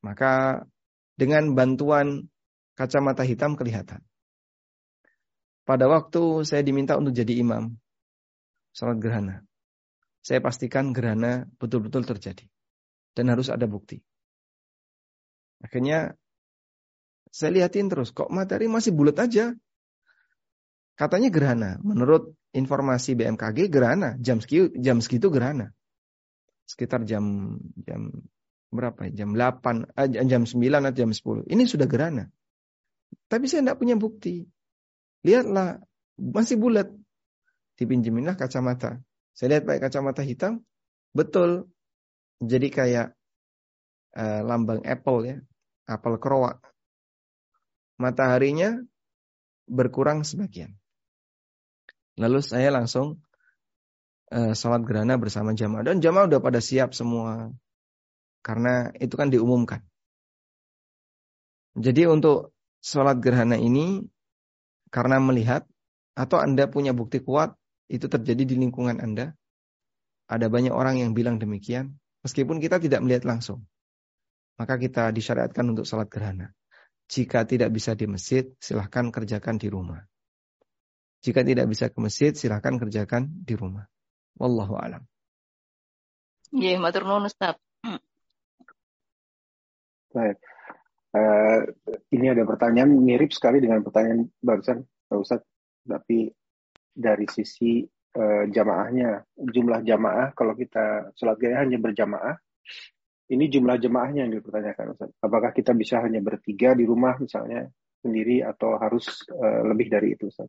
Maka 0.00 0.64
dengan 1.20 1.52
bantuan 1.52 2.28
kacamata 2.72 3.26
hitam 3.28 3.52
kelihatan. 3.58 4.00
Pada 5.68 5.84
waktu 5.84 6.48
saya 6.48 6.64
diminta 6.64 6.96
untuk 6.96 7.12
jadi 7.12 7.44
imam, 7.44 7.76
salat 8.72 8.96
gerhana. 8.96 9.47
Saya 10.28 10.44
pastikan 10.44 10.92
gerhana 10.92 11.48
betul-betul 11.56 12.04
terjadi. 12.04 12.44
Dan 13.16 13.32
harus 13.32 13.48
ada 13.48 13.64
bukti. 13.64 13.96
Akhirnya 15.64 16.12
saya 17.32 17.56
lihatin 17.56 17.88
terus, 17.88 18.12
kok 18.12 18.28
matahari 18.28 18.68
masih 18.68 18.92
bulat 18.92 19.16
aja. 19.16 19.56
Katanya 21.00 21.32
gerhana. 21.32 21.70
Menurut 21.80 22.36
informasi 22.52 23.16
BMKG 23.16 23.72
gerhana, 23.72 24.20
jam 24.20 24.44
segitu, 24.44 24.68
jam 24.76 25.00
segitu 25.00 25.32
gerhana. 25.32 25.72
Sekitar 26.68 27.08
jam 27.08 27.56
jam 27.80 28.12
berapa 28.68 29.08
ya? 29.08 29.24
Jam 29.24 29.32
8, 29.32 29.88
eh, 29.96 30.28
jam 30.28 30.44
9 30.44 30.84
atau 30.84 30.98
jam 31.08 31.08
10. 31.08 31.48
Ini 31.48 31.64
sudah 31.64 31.88
gerhana. 31.88 32.28
Tapi 33.32 33.48
saya 33.48 33.64
tidak 33.64 33.80
punya 33.80 33.96
bukti. 33.96 34.44
Lihatlah, 35.24 35.80
masih 36.20 36.60
bulat. 36.60 36.92
Dipinjeminlah 37.80 38.36
kacamata. 38.36 39.00
Saya 39.38 39.54
lihat 39.54 39.70
pakai 39.70 39.86
kacamata 39.86 40.26
hitam, 40.26 40.66
betul. 41.14 41.70
Jadi 42.42 42.74
kayak 42.74 43.14
uh, 44.18 44.42
lambang 44.42 44.82
apple 44.82 45.30
ya, 45.30 45.38
apel 45.86 46.18
kerowak. 46.18 46.58
Mataharinya 48.02 48.82
berkurang 49.70 50.26
sebagian. 50.26 50.74
Lalu 52.18 52.42
saya 52.42 52.74
langsung 52.74 53.22
uh, 54.34 54.58
sholat 54.58 54.82
gerhana 54.82 55.14
bersama 55.22 55.54
jamaah. 55.54 55.86
Dan 55.86 56.02
jamaah 56.02 56.26
udah 56.26 56.42
pada 56.42 56.58
siap 56.58 56.90
semua. 56.90 57.54
Karena 58.42 58.90
itu 58.98 59.14
kan 59.14 59.30
diumumkan. 59.30 59.86
Jadi 61.78 62.10
untuk 62.10 62.58
sholat 62.82 63.22
gerhana 63.22 63.54
ini 63.54 64.02
karena 64.90 65.22
melihat 65.22 65.62
atau 66.18 66.42
Anda 66.42 66.66
punya 66.66 66.90
bukti 66.90 67.22
kuat 67.22 67.57
itu 67.88 68.06
terjadi 68.06 68.44
di 68.44 68.56
lingkungan 68.60 69.00
Anda. 69.00 69.32
Ada 70.28 70.52
banyak 70.52 70.72
orang 70.72 71.00
yang 71.00 71.16
bilang 71.16 71.40
demikian. 71.40 71.96
Meskipun 72.20 72.60
kita 72.60 72.76
tidak 72.76 73.00
melihat 73.00 73.24
langsung. 73.24 73.64
Maka 74.60 74.76
kita 74.76 75.08
disyariatkan 75.08 75.64
untuk 75.72 75.88
sholat 75.88 76.12
gerhana. 76.12 76.52
Jika 77.08 77.48
tidak 77.48 77.72
bisa 77.72 77.96
di 77.96 78.04
masjid, 78.04 78.44
silahkan 78.60 79.08
kerjakan 79.08 79.56
di 79.56 79.72
rumah. 79.72 80.04
Jika 81.24 81.40
tidak 81.40 81.66
bisa 81.72 81.88
ke 81.88 81.98
masjid, 81.98 82.36
silahkan 82.36 82.76
kerjakan 82.76 83.32
di 83.42 83.56
rumah. 83.56 83.88
Wallahu 84.36 84.76
alam. 84.76 85.02
Iya, 86.52 86.76
matur 86.76 87.08
nuwun 87.08 87.32
Ustaz. 87.32 87.56
Baik. 90.12 90.36
Uh, 91.08 91.72
ini 92.12 92.28
ada 92.28 92.44
pertanyaan 92.44 92.92
mirip 93.00 93.32
sekali 93.32 93.64
dengan 93.64 93.80
pertanyaan 93.80 94.28
barusan 94.44 94.84
Pak 95.08 95.18
Ustaz, 95.18 95.40
tapi 95.88 96.28
dari 96.92 97.26
sisi 97.30 97.82
uh, 98.16 98.44
jamaahnya, 98.48 99.24
jumlah 99.36 99.80
jamaah 99.84 100.32
kalau 100.34 100.54
kita 100.56 101.12
sholat 101.14 101.36
gaya 101.38 101.64
hanya 101.64 101.78
berjamaah, 101.78 102.36
ini 103.28 103.44
jumlah 103.52 103.76
jamaahnya 103.76 104.24
yang 104.28 104.32
dipertanyakan. 104.40 104.96
Apakah 105.20 105.52
kita 105.52 105.76
bisa 105.76 106.00
hanya 106.00 106.20
bertiga 106.24 106.72
di 106.72 106.88
rumah 106.88 107.16
misalnya 107.20 107.68
sendiri 108.00 108.40
atau 108.44 108.78
harus 108.80 109.26
uh, 109.32 109.62
lebih 109.68 109.92
dari 109.92 110.16
itu 110.16 110.32
Ustaz? 110.32 110.48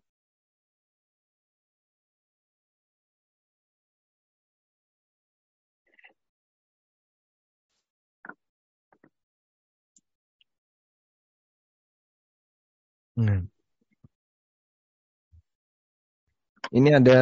Hmm. 13.20 13.59
Ini 16.70 17.02
ada 17.02 17.22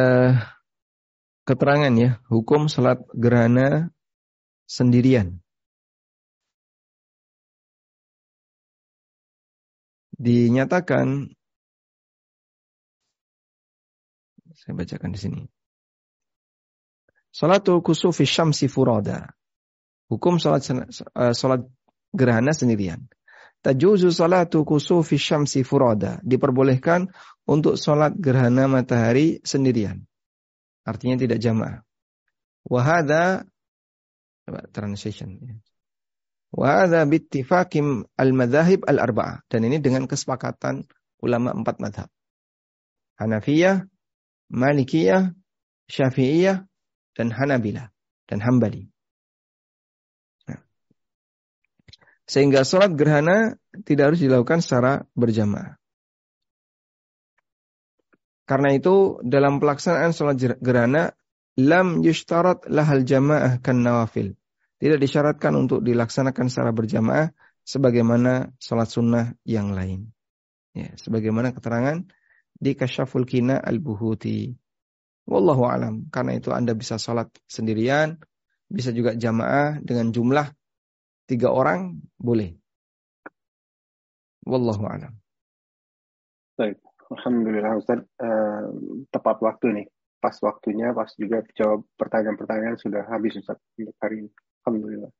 keterangan 1.48 1.92
ya, 1.96 2.20
hukum 2.28 2.68
salat 2.68 3.00
gerhana 3.16 3.88
sendirian. 4.68 5.40
Dinyatakan 10.18 11.32
saya 14.52 14.72
bacakan 14.76 15.14
di 15.14 15.20
sini. 15.22 15.42
Salatul 17.32 17.80
kusufi 17.80 18.28
syamsi 18.28 18.68
furada. 18.68 19.32
Hukum 20.12 20.36
salat 20.36 20.66
salat 21.32 21.64
gerhana 22.12 22.52
sendirian. 22.52 23.08
Tajuzu 23.58 24.14
salatu 24.14 24.62
kusufi 24.62 25.18
syamsi 25.18 25.66
furada. 25.66 26.22
Diperbolehkan 26.22 27.10
untuk 27.42 27.74
sholat 27.74 28.14
gerhana 28.14 28.70
matahari 28.70 29.42
sendirian. 29.42 30.06
Artinya 30.86 31.18
tidak 31.18 31.42
jamaah. 31.42 31.82
Wahada 32.64 33.44
translation. 34.70 35.60
Wahada 36.54 37.04
bittifakim 37.04 38.08
al-madhahib 38.16 38.86
al-arba'ah. 38.86 39.44
Dan 39.50 39.68
ini 39.68 39.82
dengan 39.82 40.08
kesepakatan 40.08 40.86
ulama 41.20 41.52
empat 41.52 41.76
madhab. 41.82 42.08
Hanafiyah, 43.18 43.84
Malikiyah, 44.54 45.34
Syafi'iyah, 45.90 46.64
dan 47.18 47.34
Hanabilah. 47.34 47.90
Dan 48.30 48.38
Hambali. 48.38 48.88
Sehingga 52.28 52.60
sholat 52.60 52.92
gerhana 52.92 53.56
tidak 53.88 54.12
harus 54.12 54.20
dilakukan 54.20 54.60
secara 54.60 55.08
berjamaah. 55.16 55.80
Karena 58.44 58.76
itu 58.76 59.20
dalam 59.24 59.60
pelaksanaan 59.60 60.12
sholat 60.12 60.36
gerhana 60.60 61.16
lam 61.56 62.04
yushtarat 62.04 62.68
lahal 62.68 63.00
jamaah 63.00 63.64
kan 63.64 63.80
nawafil. 63.80 64.36
Tidak 64.78 65.00
disyaratkan 65.00 65.56
untuk 65.56 65.80
dilaksanakan 65.80 66.46
secara 66.52 66.70
berjamaah 66.70 67.32
sebagaimana 67.64 68.52
sholat 68.60 68.88
sunnah 68.92 69.26
yang 69.48 69.72
lain. 69.72 70.12
Ya, 70.76 70.92
sebagaimana 71.00 71.56
keterangan 71.56 72.04
di 72.54 72.76
Kasyaful 72.76 73.24
Kina 73.24 73.58
Al-Buhuti. 73.58 74.52
Wallahu 75.28 75.64
alam. 75.64 76.08
Karena 76.12 76.36
itu 76.36 76.52
Anda 76.52 76.76
bisa 76.76 77.00
sholat 77.00 77.32
sendirian, 77.48 78.20
bisa 78.68 78.92
juga 78.92 79.16
jamaah 79.16 79.80
dengan 79.80 80.12
jumlah 80.12 80.57
tiga 81.28 81.52
orang 81.52 82.00
boleh. 82.16 82.56
Wallahu 84.48 84.88
a'lam. 84.88 85.12
Baik, 86.56 86.80
alhamdulillah 87.12 87.76
Ustaz 87.76 88.00
uh, 88.00 88.64
tepat 89.12 89.36
waktu 89.44 89.84
nih. 89.84 89.86
Pas 90.18 90.34
waktunya, 90.42 90.90
pas 90.90 91.06
juga 91.14 91.46
jawab 91.54 91.86
pertanyaan-pertanyaan 91.94 92.74
sudah 92.80 93.06
habis 93.06 93.38
Ustaz 93.38 93.60
untuk 93.78 93.94
hari 94.02 94.26
ini. 94.26 94.30
Alhamdulillah. 94.64 95.12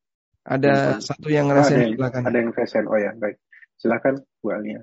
Ada 0.49 0.99
Ustaz. 0.99 1.15
satu 1.15 1.29
yang 1.29 1.47
ngerasain 1.53 1.77
oh, 1.77 1.85
ada 1.85 1.93
silakan. 1.95 2.23
Ada 2.25 2.37
yang 2.41 2.49
ngerasain. 2.51 2.87
Oh 2.89 2.99
ya, 2.99 3.13
baik. 3.15 3.37
Silakan 3.79 4.15
Bu 4.43 4.49
Alia. 4.51 4.83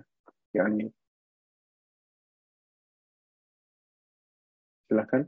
Ya, 0.56 0.64
ini. 0.72 0.88
Silakan. 4.88 5.22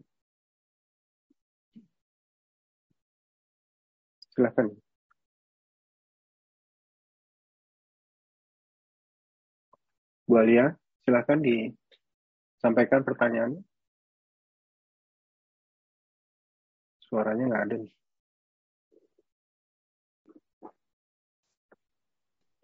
Silakan. 4.32 4.87
Bu 10.28 10.36
Alia, 10.36 10.76
silakan 11.08 11.40
disampaikan 11.40 13.08
pertanyaan. 13.08 13.64
Suaranya 17.08 17.48
nggak 17.48 17.64
ada 17.64 17.76
nih. 17.80 17.94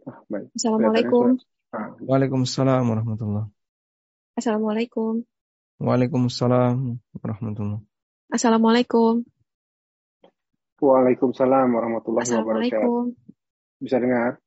Ah, 0.04 0.20
baik. 0.28 0.52
Assalamualaikum. 0.60 1.40
Ah. 1.72 1.96
Waalaikumsalam 2.04 2.84
warahmatullahi 2.84 3.48
Assalamualaikum. 4.36 5.24
Waalaikumsalam 5.80 7.00
warahmatullahi 7.16 7.88
Assalamualaikum. 8.28 9.24
Waalaikumsalam 10.84 11.68
warahmatullahi 11.72 12.28
wabarakatuh. 12.28 13.16
Bisa 13.80 14.04
dengar? 14.04 14.43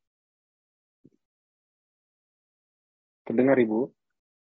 Terdengar 3.27 3.59
Ibu? 3.59 3.91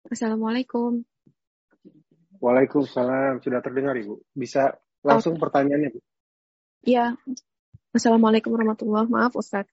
Assalamualaikum. 0.07 1.03
Waalaikumsalam. 2.39 3.43
Sudah 3.43 3.59
terdengar 3.59 3.99
Ibu. 3.99 4.23
Bisa 4.31 4.79
langsung 5.03 5.35
oh. 5.35 5.41
pertanyaannya 5.43 5.91
Bu? 5.91 5.99
Iya. 6.87 7.19
Assalamualaikum 7.91 8.55
warahmatullahi 8.55 9.11
Maaf 9.11 9.35
Ustaz. 9.35 9.67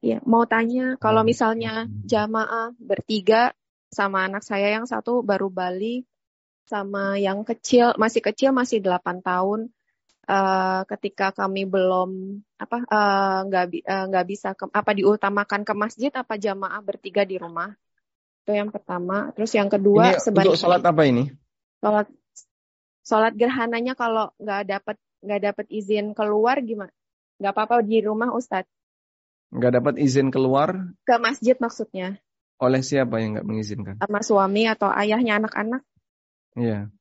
Ya, 0.00 0.24
mau 0.24 0.48
tanya 0.48 0.96
kalau 0.96 1.20
misalnya 1.20 1.84
jamaah 2.08 2.72
bertiga 2.80 3.52
sama 3.92 4.24
anak 4.24 4.40
saya 4.40 4.72
yang 4.72 4.88
satu 4.88 5.20
baru 5.20 5.52
balik 5.52 6.08
sama 6.64 7.20
yang 7.20 7.44
kecil 7.44 7.92
masih 8.00 8.24
kecil 8.24 8.56
masih 8.56 8.80
8 8.80 9.20
tahun 9.20 9.68
uh, 10.30 10.86
ketika 10.86 11.34
kami 11.34 11.66
belum 11.66 12.40
apa 12.62 12.76
eh, 12.86 13.38
nggak 13.50 13.64
uh, 13.82 14.04
nggak 14.08 14.24
uh, 14.24 14.28
bisa 14.30 14.54
ke, 14.54 14.70
apa 14.70 14.94
diutamakan 14.94 15.66
ke 15.66 15.74
masjid 15.74 16.12
apa 16.14 16.38
jamaah 16.38 16.78
bertiga 16.80 17.26
di 17.26 17.34
rumah 17.36 17.74
itu 18.40 18.52
yang 18.56 18.72
pertama. 18.72 19.30
Terus 19.36 19.52
yang 19.54 19.68
kedua 19.68 20.16
ini 20.16 20.22
sebaliknya. 20.22 20.56
Untuk 20.56 20.62
sholat 20.64 20.82
apa 20.82 21.02
ini? 21.06 21.24
Sholat 21.80 22.08
sholat 23.04 23.32
gerhananya 23.36 23.94
kalau 23.94 24.32
nggak 24.40 24.62
dapat 24.66 24.96
nggak 25.20 25.40
dapat 25.52 25.66
izin 25.68 26.16
keluar 26.16 26.58
gimana? 26.64 26.92
Nggak 27.40 27.52
apa-apa 27.56 27.84
di 27.84 28.00
rumah 28.00 28.32
Ustadz. 28.32 28.68
Nggak 29.52 29.72
dapat 29.82 29.94
izin 30.00 30.32
keluar? 30.32 30.94
Ke 31.04 31.20
masjid 31.20 31.56
maksudnya. 31.58 32.18
Oleh 32.60 32.84
siapa 32.84 33.20
yang 33.20 33.38
nggak 33.38 33.48
mengizinkan? 33.48 33.94
Sama 34.00 34.20
suami 34.20 34.68
atau 34.68 34.92
ayahnya 34.92 35.40
anak-anak. 35.40 35.82
Iya. 36.56 36.92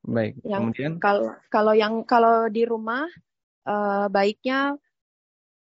Baik. 0.00 0.40
Yang, 0.46 0.60
Kemudian 0.60 0.92
kalau 1.02 1.36
kalau 1.52 1.74
yang 1.76 2.04
kalau 2.08 2.48
di 2.48 2.64
rumah 2.64 3.04
uh, 3.68 4.06
baiknya 4.08 4.80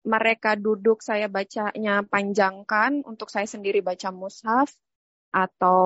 mereka 0.06 0.54
duduk 0.54 1.02
saya 1.02 1.26
bacanya 1.26 2.06
panjangkan 2.06 3.02
untuk 3.02 3.26
saya 3.26 3.44
sendiri 3.50 3.82
baca 3.82 4.14
mushaf 4.14 4.70
atau 5.34 5.78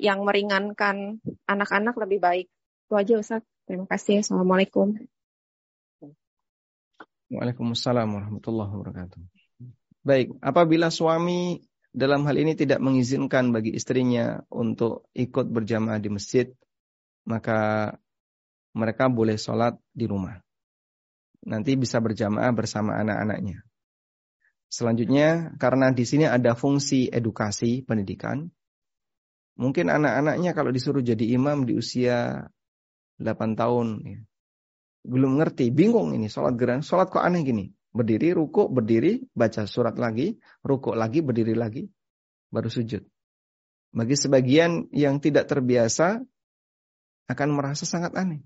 yang 0.00 0.24
meringankan 0.24 1.20
anak-anak 1.44 1.94
lebih 2.00 2.18
baik. 2.18 2.46
Itu 2.88 2.96
aja 2.96 3.14
Ustaz. 3.20 3.44
Terima 3.68 3.84
kasih. 3.84 4.24
Assalamualaikum. 4.24 4.96
Waalaikumsalam 7.28 8.08
warahmatullahi 8.08 8.72
wabarakatuh. 8.72 9.20
Baik, 10.00 10.32
apabila 10.40 10.88
suami 10.88 11.60
dalam 11.92 12.24
hal 12.24 12.40
ini 12.40 12.56
tidak 12.56 12.80
mengizinkan 12.80 13.52
bagi 13.52 13.76
istrinya 13.76 14.40
untuk 14.48 15.12
ikut 15.12 15.52
berjamaah 15.52 16.00
di 16.00 16.08
masjid, 16.08 16.48
maka 17.28 17.92
mereka 18.72 19.12
boleh 19.12 19.36
sholat 19.36 19.76
di 19.92 20.08
rumah. 20.08 20.40
Nanti 21.44 21.78
bisa 21.78 22.02
berjamaah 22.02 22.50
bersama 22.54 22.98
anak-anaknya. 22.98 23.62
Selanjutnya, 24.68 25.56
karena 25.56 25.94
di 25.94 26.04
sini 26.04 26.28
ada 26.28 26.52
fungsi 26.52 27.08
edukasi 27.08 27.80
pendidikan, 27.84 28.52
mungkin 29.56 29.88
anak-anaknya 29.88 30.52
kalau 30.52 30.68
disuruh 30.68 31.00
jadi 31.00 31.24
imam 31.34 31.64
di 31.64 31.78
usia 31.78 32.48
8 33.16 33.56
tahun, 33.56 33.88
ya, 34.04 34.20
belum 35.08 35.40
ngerti, 35.40 35.72
bingung 35.72 36.12
ini 36.12 36.28
sholat 36.28 36.54
geran, 36.60 36.84
sholat 36.84 37.08
kok 37.08 37.24
aneh 37.24 37.40
gini, 37.46 37.72
berdiri, 37.96 38.36
ruku, 38.36 38.68
berdiri, 38.68 39.24
baca 39.32 39.64
surat 39.64 39.96
lagi, 39.96 40.36
ruku 40.60 40.92
lagi, 40.92 41.24
berdiri 41.24 41.56
lagi, 41.56 41.88
baru 42.52 42.68
sujud. 42.68 43.08
Bagi 43.88 44.16
sebagian 44.20 44.92
yang 44.92 45.16
tidak 45.16 45.48
terbiasa 45.48 46.20
akan 47.28 47.48
merasa 47.56 47.88
sangat 47.88 48.12
aneh. 48.20 48.44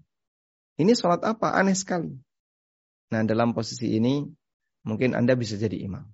Ini 0.78 0.95
sholat 0.95 1.26
apa? 1.26 1.51
Aneh 1.51 1.74
sekali. 1.74 2.14
Nah 3.12 3.20
dalam 3.28 3.52
posisi 3.52 3.92
ini 3.92 4.24
mungkin 4.88 5.12
Anda 5.12 5.36
bisa 5.36 5.60
jadi 5.60 5.76
imam. 5.84 6.08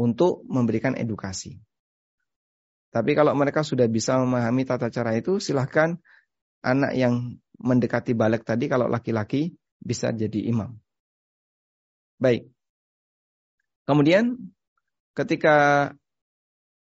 Untuk 0.00 0.48
memberikan 0.48 0.96
edukasi. 0.96 1.60
Tapi 2.90 3.12
kalau 3.12 3.36
mereka 3.36 3.60
sudah 3.60 3.84
bisa 3.86 4.16
memahami 4.16 4.64
tata 4.64 4.88
cara 4.88 5.12
itu, 5.14 5.36
silahkan 5.38 6.00
anak 6.64 6.96
yang 6.96 7.36
mendekati 7.60 8.16
balik 8.16 8.42
tadi 8.42 8.66
kalau 8.66 8.88
laki-laki 8.88 9.52
bisa 9.76 10.10
jadi 10.10 10.48
imam. 10.48 10.74
Baik. 12.16 12.48
Kemudian 13.84 14.40
ketika 15.12 15.90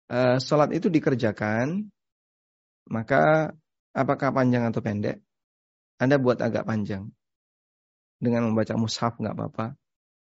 uh, 0.08 0.36
sholat 0.40 0.72
itu 0.72 0.88
dikerjakan, 0.88 1.92
maka 2.88 3.52
apakah 3.92 4.32
panjang 4.32 4.66
atau 4.66 4.80
pendek? 4.80 5.20
Anda 6.00 6.18
buat 6.18 6.40
agak 6.42 6.66
panjang. 6.66 7.12
Dengan 8.22 8.46
membaca 8.46 8.78
mushaf 8.78 9.18
nggak 9.18 9.34
apa-apa. 9.34 9.74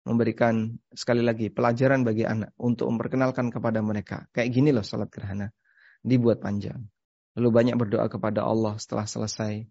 Memberikan 0.08 0.80
sekali 0.96 1.22
lagi 1.22 1.52
pelajaran 1.52 2.08
bagi 2.08 2.24
anak 2.24 2.56
untuk 2.56 2.88
memperkenalkan 2.88 3.52
kepada 3.52 3.84
mereka. 3.84 4.32
Kayak 4.32 4.50
gini 4.56 4.70
loh 4.72 4.82
sholat 4.82 5.12
gerhana. 5.12 5.52
Dibuat 6.00 6.40
panjang. 6.40 6.80
Lalu 7.36 7.50
banyak 7.52 7.76
berdoa 7.76 8.08
kepada 8.08 8.48
Allah 8.48 8.80
setelah 8.80 9.06
selesai 9.06 9.68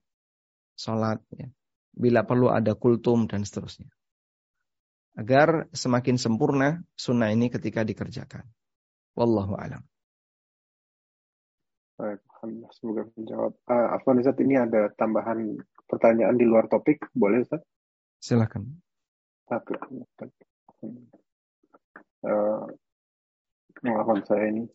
sholat, 0.77 1.21
ya. 1.33 1.49
bila 1.93 2.25
perlu 2.25 2.53
ada 2.53 2.77
kultum 2.77 3.27
dan 3.27 3.43
seterusnya. 3.43 3.89
Agar 5.19 5.67
semakin 5.75 6.17
sempurna 6.17 6.81
sunnah 6.95 7.33
ini 7.35 7.51
ketika 7.51 7.83
dikerjakan. 7.83 8.47
Wallahu 9.19 9.59
alam. 9.59 9.83
Alhamdulillah 12.01 12.73
semoga 12.73 13.03
menjawab. 13.13 13.53
Uh, 13.69 13.89
Afwan 14.01 14.25
Ustaz 14.25 14.41
ini 14.41 14.57
ada 14.57 14.89
tambahan 14.97 15.61
pertanyaan 15.85 16.41
di 16.41 16.49
luar 16.49 16.73
topik, 16.73 17.13
boleh 17.13 17.45
Ustaz? 17.45 17.61
Silakan. 18.21 18.69
Uh, 22.21 22.69
saya 24.29 24.45
ini 24.53 24.69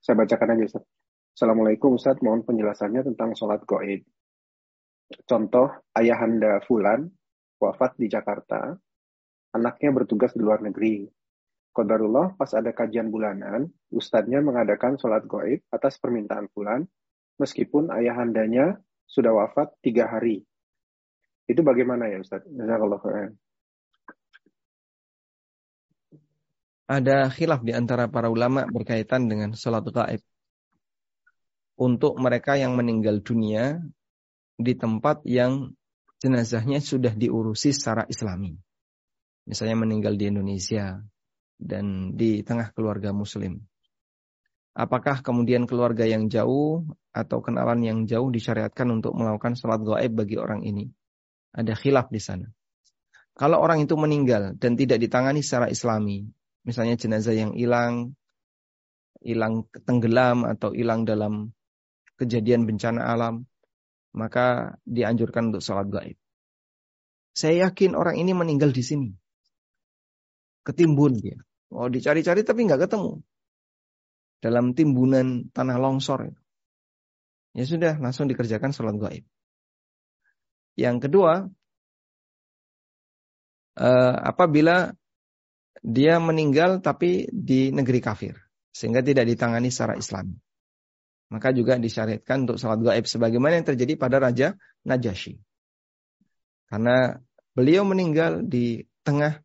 Saya 0.00 0.14
bacakan 0.16 0.56
aja 0.56 0.64
Ustaz. 0.64 0.84
Assalamualaikum 1.36 2.00
Ustaz, 2.00 2.16
mohon 2.24 2.48
penjelasannya 2.48 3.04
tentang 3.12 3.36
sholat 3.36 3.60
goib. 3.68 4.08
Contoh, 5.28 5.68
ayahanda 5.92 6.64
Fulan 6.64 7.12
wafat 7.60 8.00
di 8.00 8.08
Jakarta, 8.08 8.72
anaknya 9.52 9.92
bertugas 9.92 10.32
di 10.32 10.40
luar 10.40 10.64
negeri. 10.64 11.04
Kodarullah 11.76 12.40
pas 12.40 12.56
ada 12.56 12.72
kajian 12.72 13.12
bulanan, 13.12 13.68
ustadznya 13.92 14.40
mengadakan 14.40 14.96
sholat 14.96 15.28
goib 15.28 15.60
atas 15.68 16.00
permintaan 16.00 16.48
Fulan, 16.56 16.88
meskipun 17.36 17.92
ayahandanya 17.92 18.80
sudah 19.04 19.44
wafat 19.44 19.76
tiga 19.84 20.08
hari. 20.08 20.40
Itu 21.46 21.62
bagaimana 21.62 22.10
ya 22.10 22.18
Ustadz? 22.18 22.50
Ada 26.86 27.30
khilaf 27.34 27.66
di 27.66 27.74
antara 27.74 28.06
para 28.06 28.30
ulama 28.30 28.66
berkaitan 28.66 29.26
dengan 29.26 29.54
sholat 29.58 29.86
gaib. 29.90 30.22
Untuk 31.76 32.14
mereka 32.18 32.54
yang 32.54 32.78
meninggal 32.78 33.20
dunia 33.20 33.82
di 34.56 34.72
tempat 34.78 35.22
yang 35.26 35.74
jenazahnya 36.22 36.80
sudah 36.80 37.12
diurusi 37.12 37.74
secara 37.74 38.06
islami. 38.06 38.56
Misalnya 39.46 39.76
meninggal 39.78 40.18
di 40.18 40.30
Indonesia 40.30 40.98
dan 41.58 42.16
di 42.16 42.42
tengah 42.42 42.72
keluarga 42.72 43.14
muslim. 43.14 43.60
Apakah 44.76 45.24
kemudian 45.24 45.64
keluarga 45.64 46.04
yang 46.04 46.28
jauh 46.28 46.84
atau 47.14 47.38
kenalan 47.40 47.80
yang 47.80 47.98
jauh 48.04 48.28
disyariatkan 48.28 48.88
untuk 48.92 49.16
melakukan 49.16 49.56
sholat 49.56 49.80
gaib 49.80 50.12
bagi 50.16 50.36
orang 50.36 50.66
ini? 50.66 50.90
Ada 51.56 51.72
khilaf 51.72 52.12
di 52.12 52.20
sana. 52.20 52.46
Kalau 53.36 53.60
orang 53.60 53.84
itu 53.84 53.96
meninggal 53.96 54.56
dan 54.60 54.76
tidak 54.76 55.00
ditangani 55.00 55.40
secara 55.40 55.72
islami, 55.72 56.28
misalnya 56.64 57.00
jenazah 57.00 57.32
yang 57.32 57.52
hilang, 57.56 58.12
hilang 59.24 59.64
tenggelam 59.84 60.44
atau 60.44 60.72
hilang 60.76 61.08
dalam 61.08 61.52
kejadian 62.20 62.64
bencana 62.68 63.04
alam, 63.08 63.48
maka 64.16 64.76
dianjurkan 64.88 65.52
untuk 65.52 65.60
sholat 65.60 65.88
gaib. 65.92 66.16
Saya 67.36 67.68
yakin 67.68 67.92
orang 67.92 68.16
ini 68.16 68.32
meninggal 68.32 68.72
di 68.72 68.80
sini. 68.80 69.12
Ketimbun 70.64 71.20
dia. 71.20 71.36
Oh 71.68 71.92
dicari-cari 71.92 72.40
tapi 72.40 72.64
nggak 72.64 72.88
ketemu. 72.88 73.20
Dalam 74.40 74.72
timbunan 74.72 75.52
tanah 75.52 75.76
longsor. 75.76 76.32
Ya 77.52 77.64
sudah, 77.64 78.00
langsung 78.00 78.28
dikerjakan 78.28 78.72
sholat 78.72 78.96
gaib. 78.96 79.24
Yang 80.76 81.08
kedua, 81.08 81.48
eh, 83.80 84.16
apabila 84.20 84.92
dia 85.80 86.20
meninggal 86.20 86.84
tapi 86.84 87.26
di 87.32 87.72
negeri 87.72 88.00
kafir. 88.04 88.34
Sehingga 88.76 89.00
tidak 89.00 89.24
ditangani 89.24 89.72
secara 89.72 89.96
Islam 89.96 90.36
maka 91.26 91.50
juga 91.50 91.74
disyariatkan 91.78 92.46
untuk 92.46 92.58
salat 92.58 92.80
gaib 92.82 93.06
sebagaimana 93.06 93.58
yang 93.58 93.66
terjadi 93.66 93.98
pada 93.98 94.22
Raja 94.22 94.54
Najasyi. 94.86 95.42
Karena 96.70 97.18
beliau 97.54 97.82
meninggal 97.82 98.46
di 98.46 98.82
tengah 99.02 99.38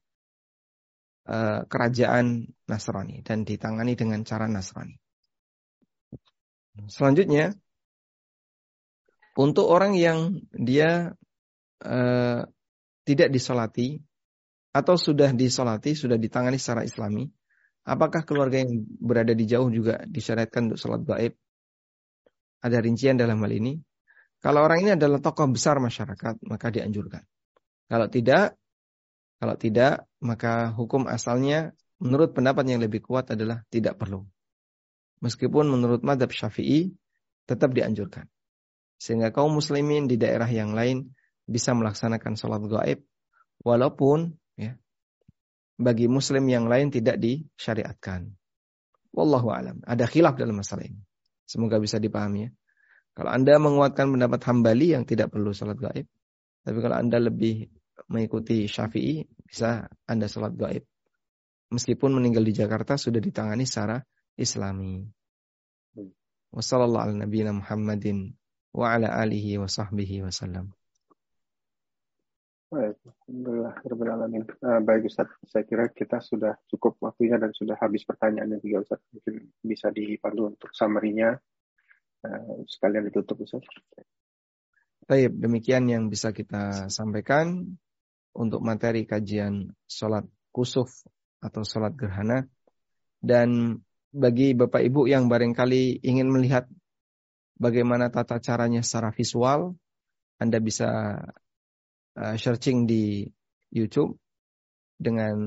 uh, 1.30 1.62
kerajaan 1.66 2.50
Nasrani 2.70 3.26
dan 3.26 3.46
ditangani 3.46 3.98
dengan 3.98 4.22
cara 4.26 4.46
Nasrani. 4.46 4.98
Selanjutnya, 6.88 7.54
untuk 9.38 9.68
orang 9.68 9.96
yang 9.96 10.44
dia 10.52 11.16
uh, 11.84 12.42
tidak 13.08 13.30
disolati 13.32 14.00
atau 14.72 14.96
sudah 14.96 15.32
disolati, 15.36 15.96
sudah 15.96 16.16
ditangani 16.16 16.60
secara 16.60 16.88
islami, 16.88 17.28
apakah 17.84 18.24
keluarga 18.24 18.64
yang 18.64 18.84
berada 19.00 19.36
di 19.36 19.44
jauh 19.48 19.68
juga 19.72 20.04
disyariatkan 20.08 20.72
untuk 20.72 20.80
sholat 20.80 21.04
gaib? 21.04 21.34
ada 22.62 22.78
rincian 22.78 23.18
dalam 23.18 23.42
hal 23.42 23.52
ini. 23.52 23.82
Kalau 24.42 24.66
orang 24.66 24.86
ini 24.86 24.92
adalah 24.98 25.22
tokoh 25.22 25.50
besar 25.54 25.78
masyarakat, 25.78 26.42
maka 26.50 26.68
dianjurkan. 26.74 27.22
Kalau 27.90 28.08
tidak, 28.10 28.58
kalau 29.38 29.56
tidak, 29.58 30.06
maka 30.22 30.74
hukum 30.74 31.06
asalnya 31.06 31.78
menurut 32.02 32.34
pendapat 32.34 32.66
yang 32.66 32.82
lebih 32.82 33.06
kuat 33.06 33.30
adalah 33.34 33.62
tidak 33.70 34.02
perlu. 34.02 34.26
Meskipun 35.22 35.70
menurut 35.70 36.02
madhab 36.02 36.34
syafi'i 36.34 36.90
tetap 37.46 37.70
dianjurkan. 37.78 38.26
Sehingga 39.02 39.34
kaum 39.34 39.58
muslimin 39.58 40.06
di 40.06 40.22
daerah 40.22 40.46
yang 40.46 40.78
lain 40.78 41.10
bisa 41.50 41.74
melaksanakan 41.74 42.38
sholat 42.38 42.62
gaib. 42.70 43.02
Walaupun 43.66 44.30
ya, 44.62 44.78
bagi 45.82 46.06
muslim 46.06 46.46
yang 46.46 46.70
lain 46.70 46.94
tidak 46.94 47.18
disyariatkan. 47.18 48.30
Wallahu 49.10 49.50
alam. 49.50 49.82
Ada 49.82 50.06
khilaf 50.06 50.38
dalam 50.38 50.62
masalah 50.62 50.86
ini. 50.86 51.02
Semoga 51.50 51.82
bisa 51.82 51.98
dipahami 51.98 52.46
ya. 52.46 52.50
Kalau 53.18 53.34
Anda 53.34 53.58
menguatkan 53.58 54.08
pendapat 54.08 54.40
Hambali 54.46 54.94
yang 54.94 55.04
tidak 55.04 55.34
perlu 55.34 55.50
salat 55.52 55.82
gaib. 55.82 56.06
Tapi 56.62 56.78
kalau 56.78 56.96
Anda 56.96 57.18
lebih 57.18 57.68
mengikuti 58.08 58.70
Syafi'i, 58.70 59.26
bisa 59.44 59.90
Anda 60.06 60.30
salat 60.30 60.54
gaib. 60.56 60.86
Meskipun 61.74 62.14
meninggal 62.14 62.46
di 62.46 62.54
Jakarta 62.54 62.96
sudah 62.96 63.20
ditangani 63.20 63.66
secara 63.66 64.00
Islami. 64.38 65.04
Wassalamualaikum 66.54 67.64
Muhammadin 67.64 68.32
wa 68.72 68.96
ala 68.96 69.12
alihi 69.20 69.60
wa 69.60 69.68
sahbihi 69.68 70.24
wasallam. 70.24 70.72
Baik, 72.72 73.04
Alhamdulillah, 73.04 73.76
uh, 74.64 74.80
baik 74.80 75.12
Ustaz, 75.12 75.28
saya 75.44 75.68
kira 75.68 75.92
kita 75.92 76.24
sudah 76.24 76.56
cukup 76.72 76.96
waktunya 77.04 77.36
dan 77.36 77.52
sudah 77.52 77.76
habis 77.76 78.08
pertanyaannya 78.08 78.64
juga 78.64 78.88
Ustaz. 78.88 79.04
Mungkin 79.12 79.52
bisa 79.60 79.92
dipandu 79.92 80.56
untuk 80.56 80.72
summary-nya 80.72 81.36
uh, 82.24 82.56
sekalian 82.72 83.12
ditutup 83.12 83.44
Ustaz. 83.44 83.68
Baik, 85.04 85.36
demikian 85.36 85.92
yang 85.92 86.08
bisa 86.08 86.32
kita 86.32 86.88
sampaikan 86.88 87.76
untuk 88.32 88.64
materi 88.64 89.04
kajian 89.04 89.76
sholat 89.84 90.24
kusuf 90.56 91.04
atau 91.44 91.68
sholat 91.68 91.92
gerhana. 92.00 92.48
Dan 93.20 93.84
bagi 94.16 94.56
Bapak 94.56 94.80
Ibu 94.80 95.12
yang 95.12 95.28
barangkali 95.28 96.08
ingin 96.08 96.32
melihat 96.32 96.72
bagaimana 97.62 98.10
tata 98.10 98.42
caranya 98.42 98.82
secara 98.82 99.14
visual, 99.14 99.78
Anda 100.42 100.58
bisa 100.58 101.22
uh, 102.18 102.36
searching 102.42 102.90
di 102.90 103.30
YouTube 103.70 104.18
dengan 104.98 105.38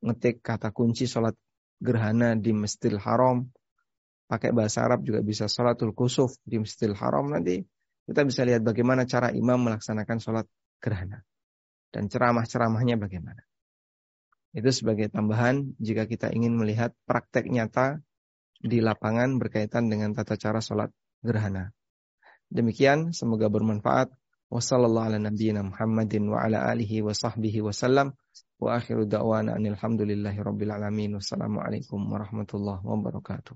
ngetik 0.00 0.40
kata 0.40 0.72
kunci 0.72 1.04
sholat 1.04 1.36
gerhana 1.76 2.32
di 2.32 2.56
Masjidil 2.56 2.96
Haram, 2.96 3.44
pakai 4.24 4.56
bahasa 4.56 4.88
Arab 4.88 5.04
juga 5.04 5.20
bisa 5.20 5.44
sholatul 5.44 5.92
kusuf 5.92 6.40
di 6.48 6.56
Masjidil 6.56 6.96
Haram 6.96 7.28
nanti 7.28 7.60
kita 8.08 8.24
bisa 8.24 8.42
lihat 8.42 8.64
bagaimana 8.64 9.04
cara 9.04 9.28
imam 9.30 9.60
melaksanakan 9.60 10.18
sholat 10.18 10.46
gerhana 10.80 11.22
dan 11.92 12.08
ceramah-ceramahnya 12.08 12.96
bagaimana. 12.96 13.44
Itu 14.50 14.66
sebagai 14.74 15.12
tambahan 15.12 15.78
jika 15.78 16.10
kita 16.10 16.34
ingin 16.34 16.58
melihat 16.58 16.90
praktek 17.06 17.46
nyata 17.46 18.02
di 18.58 18.82
lapangan 18.82 19.38
berkaitan 19.38 19.86
dengan 19.86 20.10
tata 20.10 20.34
cara 20.34 20.58
sholat 20.58 20.90
gerhana. 21.24 21.72
Demikian, 22.50 23.14
semoga 23.14 23.46
bermanfaat. 23.46 24.10
Wassalamualaikum 24.50 25.70
warahmatullahi 32.10 32.82
wabarakatuh. 32.82 33.54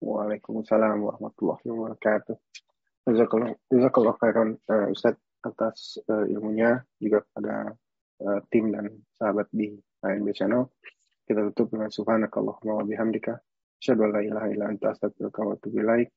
Waalaikumsalam 0.00 0.96
warahmatullahi 1.04 1.64
wabarakatuh. 1.68 2.40
Jazakallah 3.68 4.16
khairan 4.16 4.56
uh, 4.64 4.88
Ustaz 4.88 5.20
atas 5.44 6.00
uh, 6.08 6.24
ilmunya 6.24 6.80
juga 6.96 7.20
pada 7.36 7.76
uh, 8.24 8.40
tim 8.48 8.72
dan 8.72 9.04
sahabat 9.20 9.52
di 9.52 9.76
ANB 10.00 10.32
Channel. 10.32 10.72
Kita 11.28 11.52
tutup 11.52 11.76
dengan 11.76 11.92
subhanakallahumma 11.92 12.80
wa 12.80 12.84
bihamdika. 12.88 13.36
Asyhadu 13.76 14.08
an 14.08 14.16
la 14.16 14.24
ilaha 14.24 14.48
illa 14.48 14.72
anta 14.72 14.96
astaghfiruka 14.96 15.44
wa 15.44 15.52
atubu 15.52 15.84
ilaik. 15.84 16.08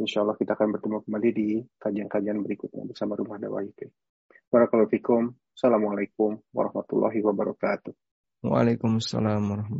Insyaallah 0.00 0.40
kita 0.40 0.56
akan 0.56 0.80
bertemu 0.80 1.04
kembali 1.04 1.28
di 1.36 1.48
kajian-kajian 1.76 2.40
berikutnya 2.40 2.88
bersama 2.88 3.20
Rumah. 3.36 3.92
Barakallahu 4.48 4.88
fikum. 4.88 5.36
Assalamualaikum 5.52 6.40
warahmatullahi 6.56 7.20
wabarakatuh. 7.20 7.92
Waalaikumsalam 8.40 9.44
warahmatullahi 9.44 9.76